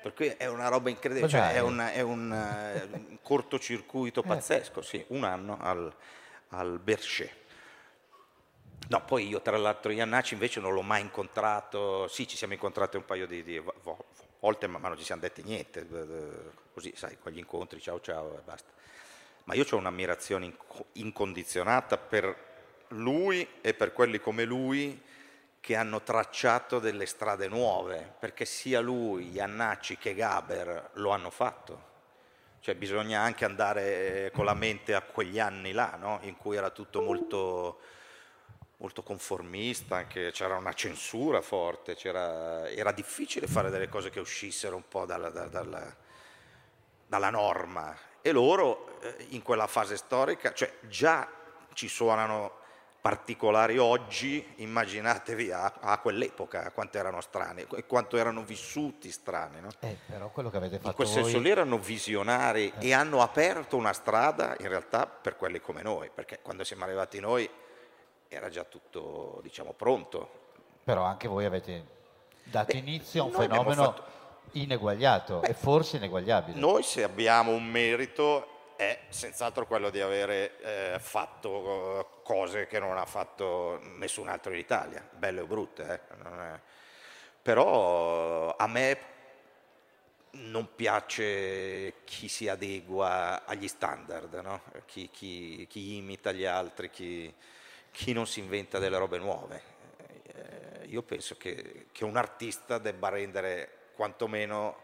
Per 0.00 0.14
cui 0.14 0.28
è 0.28 0.46
una 0.46 0.68
roba 0.68 0.88
incredibile, 0.88 1.28
cioè 1.28 1.52
è, 1.52 1.60
un, 1.60 1.78
è 1.92 2.00
un, 2.00 2.32
eh, 2.32 2.88
un 2.90 3.18
cortocircuito 3.20 4.22
pazzesco, 4.24 4.80
sì, 4.80 5.04
un 5.08 5.24
anno 5.24 5.58
al, 5.60 5.94
al 6.48 6.78
Berchet. 6.78 7.32
No, 8.88 9.04
poi 9.04 9.28
io 9.28 9.42
tra 9.42 9.58
l'altro 9.58 9.92
Iannacci 9.92 10.32
invece 10.32 10.60
non 10.60 10.72
l'ho 10.72 10.82
mai 10.82 11.02
incontrato, 11.02 12.08
sì 12.08 12.26
ci 12.26 12.36
siamo 12.36 12.54
incontrati 12.54 12.96
un 12.96 13.04
paio 13.04 13.26
di, 13.26 13.42
di 13.42 13.62
volte 14.44 14.66
ma, 14.66 14.78
non 14.78 14.98
ci 14.98 15.04
siamo 15.04 15.22
detti 15.22 15.42
niente, 15.42 15.86
eh, 15.90 15.98
eh, 15.98 16.50
così 16.74 16.92
sai, 16.94 17.16
con 17.18 17.32
gli 17.32 17.38
incontri 17.38 17.80
ciao 17.80 18.00
ciao 18.00 18.38
e 18.38 18.42
basta. 18.44 18.70
Ma 19.44 19.54
io 19.54 19.64
ho 19.68 19.76
un'ammirazione 19.76 20.44
inco- 20.44 20.86
incondizionata 20.92 21.96
per 21.96 22.52
lui 22.88 23.46
e 23.62 23.72
per 23.74 23.92
quelli 23.92 24.20
come 24.20 24.44
lui 24.44 25.00
che 25.60 25.76
hanno 25.76 26.02
tracciato 26.02 26.78
delle 26.78 27.06
strade 27.06 27.48
nuove, 27.48 28.16
perché 28.18 28.44
sia 28.44 28.80
lui, 28.80 29.30
Iannacci 29.32 29.96
che 29.96 30.14
Gaber 30.14 30.90
lo 30.94 31.10
hanno 31.10 31.30
fatto. 31.30 31.92
Cioè 32.60 32.74
bisogna 32.74 33.20
anche 33.20 33.46
andare 33.46 34.30
con 34.34 34.44
la 34.44 34.52
mente 34.52 34.94
a 34.94 35.00
quegli 35.00 35.38
anni 35.38 35.72
là, 35.72 35.96
no? 35.98 36.18
in 36.22 36.36
cui 36.36 36.56
era 36.56 36.68
tutto 36.68 37.00
molto, 37.00 37.80
molto 38.78 39.02
conformista, 39.02 39.96
anche 39.96 40.30
c'era 40.32 40.56
una 40.56 40.72
censura 40.72 41.40
forte, 41.40 41.94
c'era- 41.94 42.68
era 42.70 42.92
difficile 42.92 43.46
fare 43.46 43.70
delle 43.70 43.88
cose 43.88 44.10
che 44.10 44.20
uscissero 44.20 44.76
un 44.76 44.86
po' 44.88 45.06
dalla, 45.06 45.30
da- 45.30 45.46
dalla- 45.46 45.94
dalla 47.06 47.30
norma. 47.30 47.96
E 48.20 48.32
loro 48.32 48.98
eh, 49.00 49.26
in 49.30 49.42
quella 49.42 49.66
fase 49.66 49.96
storica, 49.96 50.52
cioè 50.52 50.72
già 50.88 51.28
ci 51.74 51.88
suonano 51.88 52.62
particolari 53.00 53.76
oggi, 53.76 54.42
immaginatevi 54.56 55.50
a, 55.52 55.74
a 55.78 55.98
quell'epoca 55.98 56.70
quanto 56.70 56.96
erano 56.96 57.20
strani 57.20 57.66
e 57.76 57.84
quanto 57.84 58.16
erano 58.16 58.42
vissuti 58.42 59.10
strani. 59.12 59.60
No? 59.60 59.68
Eh, 59.80 59.98
però 60.06 60.30
quello 60.30 60.48
che 60.48 60.56
avete 60.56 60.76
In 60.76 60.80
fatto 60.80 60.94
quel 60.96 61.08
senso 61.08 61.32
voi... 61.32 61.42
lì 61.42 61.50
erano 61.50 61.76
visionari 61.78 62.72
Eh. 62.78 62.88
e 62.88 62.92
hanno 62.94 63.20
aperto 63.20 63.76
una 63.76 63.92
strada 63.92 64.56
in 64.58 64.68
realtà 64.68 65.06
per 65.06 65.36
quelli 65.36 65.60
come 65.60 65.82
noi, 65.82 66.10
perché 66.14 66.38
quando 66.40 66.64
siamo 66.64 66.84
arrivati 66.84 67.20
noi 67.20 67.46
era 68.34 68.48
già 68.48 68.64
tutto 68.64 69.40
diciamo 69.42 69.72
pronto. 69.72 70.42
Però 70.84 71.02
anche 71.02 71.28
voi 71.28 71.44
avete 71.44 71.86
dato 72.42 72.76
inizio 72.76 73.22
a 73.22 73.26
un 73.26 73.32
fenomeno 73.32 73.84
fatto- 73.84 74.04
ineguagliato 74.52 75.42
e 75.42 75.54
forse 75.54 75.96
ineguagliabile. 75.96 76.58
Noi 76.58 76.82
se 76.82 77.02
abbiamo 77.02 77.52
un 77.52 77.64
merito 77.64 78.48
è 78.76 79.00
senz'altro 79.08 79.66
quello 79.66 79.88
di 79.88 80.00
avere 80.00 80.58
eh, 80.60 80.98
fatto 80.98 82.00
eh, 82.00 82.06
cose 82.24 82.66
che 82.66 82.78
non 82.80 82.98
ha 82.98 83.06
fatto 83.06 83.80
nessun 83.98 84.28
altro 84.28 84.52
in 84.52 84.58
Italia, 84.58 85.06
belle 85.12 85.40
o 85.40 85.46
brutte. 85.46 86.00
eh, 86.10 86.60
Però 87.42 88.54
a 88.56 88.66
me 88.66 88.98
non 90.32 90.68
piace 90.74 92.02
chi 92.04 92.26
si 92.28 92.48
adegua 92.48 93.44
agli 93.44 93.68
standard, 93.68 94.34
no? 94.42 94.60
chi, 94.86 95.08
chi- 95.10 95.66
chi 95.68 95.96
imita 95.96 96.32
gli 96.32 96.44
altri, 96.44 96.90
chi, 96.90 97.32
chi 97.94 98.12
non 98.12 98.26
si 98.26 98.40
inventa 98.40 98.80
delle 98.80 98.98
robe 98.98 99.18
nuove. 99.18 99.62
Eh, 100.24 100.86
io 100.86 101.02
penso 101.02 101.36
che, 101.36 101.86
che 101.92 102.04
un 102.04 102.16
artista 102.16 102.78
debba 102.78 103.08
rendere 103.08 103.90
quantomeno 103.94 104.78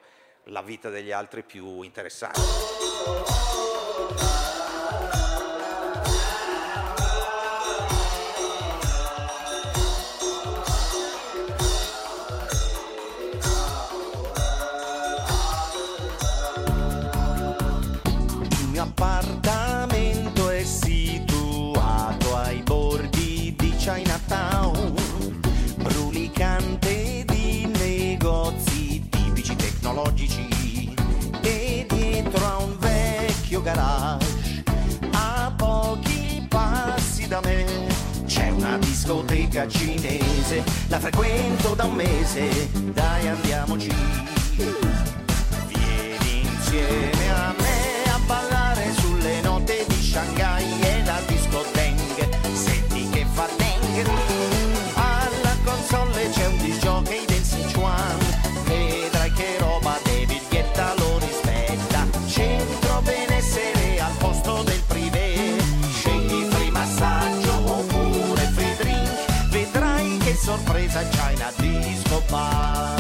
la 0.44 0.62
vita 0.62 0.90
degli 0.90 1.11
altri 1.11 1.42
più 1.42 1.82
interessante. 1.82 2.40
Vecchio 33.61 33.62
garage, 33.62 34.62
a 35.12 35.52
pochi 35.56 36.44
passi 36.48 37.28
da 37.28 37.40
me, 37.44 37.64
c'è 38.26 38.50
una 38.50 38.78
discoteca 38.78 39.68
cinese, 39.68 40.62
la 40.88 40.98
frequento 40.98 41.74
da 41.74 41.84
un 41.84 41.94
mese, 41.94 42.70
dai 42.92 43.28
andiamoci. 43.28 43.92
Vieni 45.68 46.40
insieme 46.42 47.19
sorpresa 71.01 71.05
China 71.11 71.53
Disco 71.59 72.22
Bar. 72.30 72.99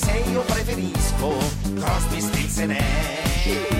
Se 0.00 0.22
io 0.30 0.40
preferisco 0.42 1.34
Crosby, 1.74 2.20
Stills 2.20 2.58
e 2.58 2.66
Nash 2.66 3.79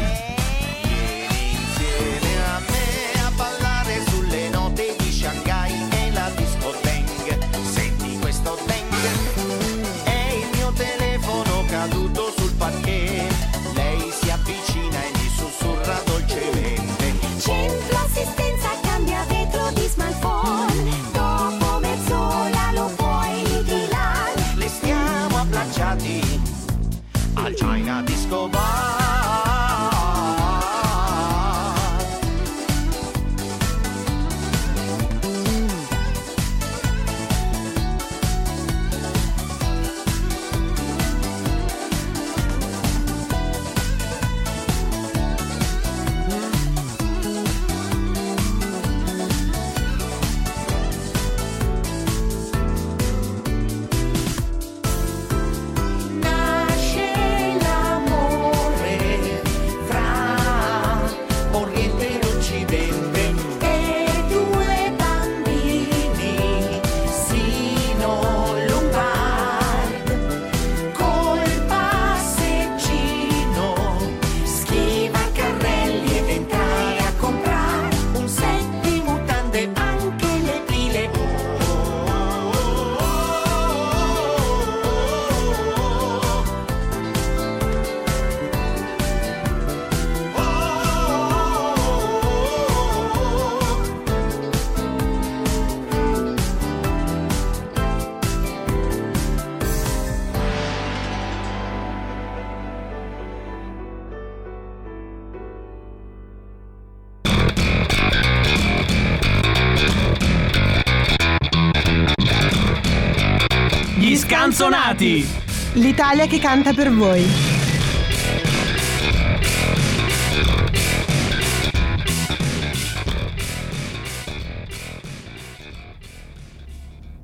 Scanzonati! 115.01 115.27
L'Italia 115.75 116.27
che 116.27 116.39
canta 116.39 116.75
per 116.75 116.93
voi. 116.93 117.50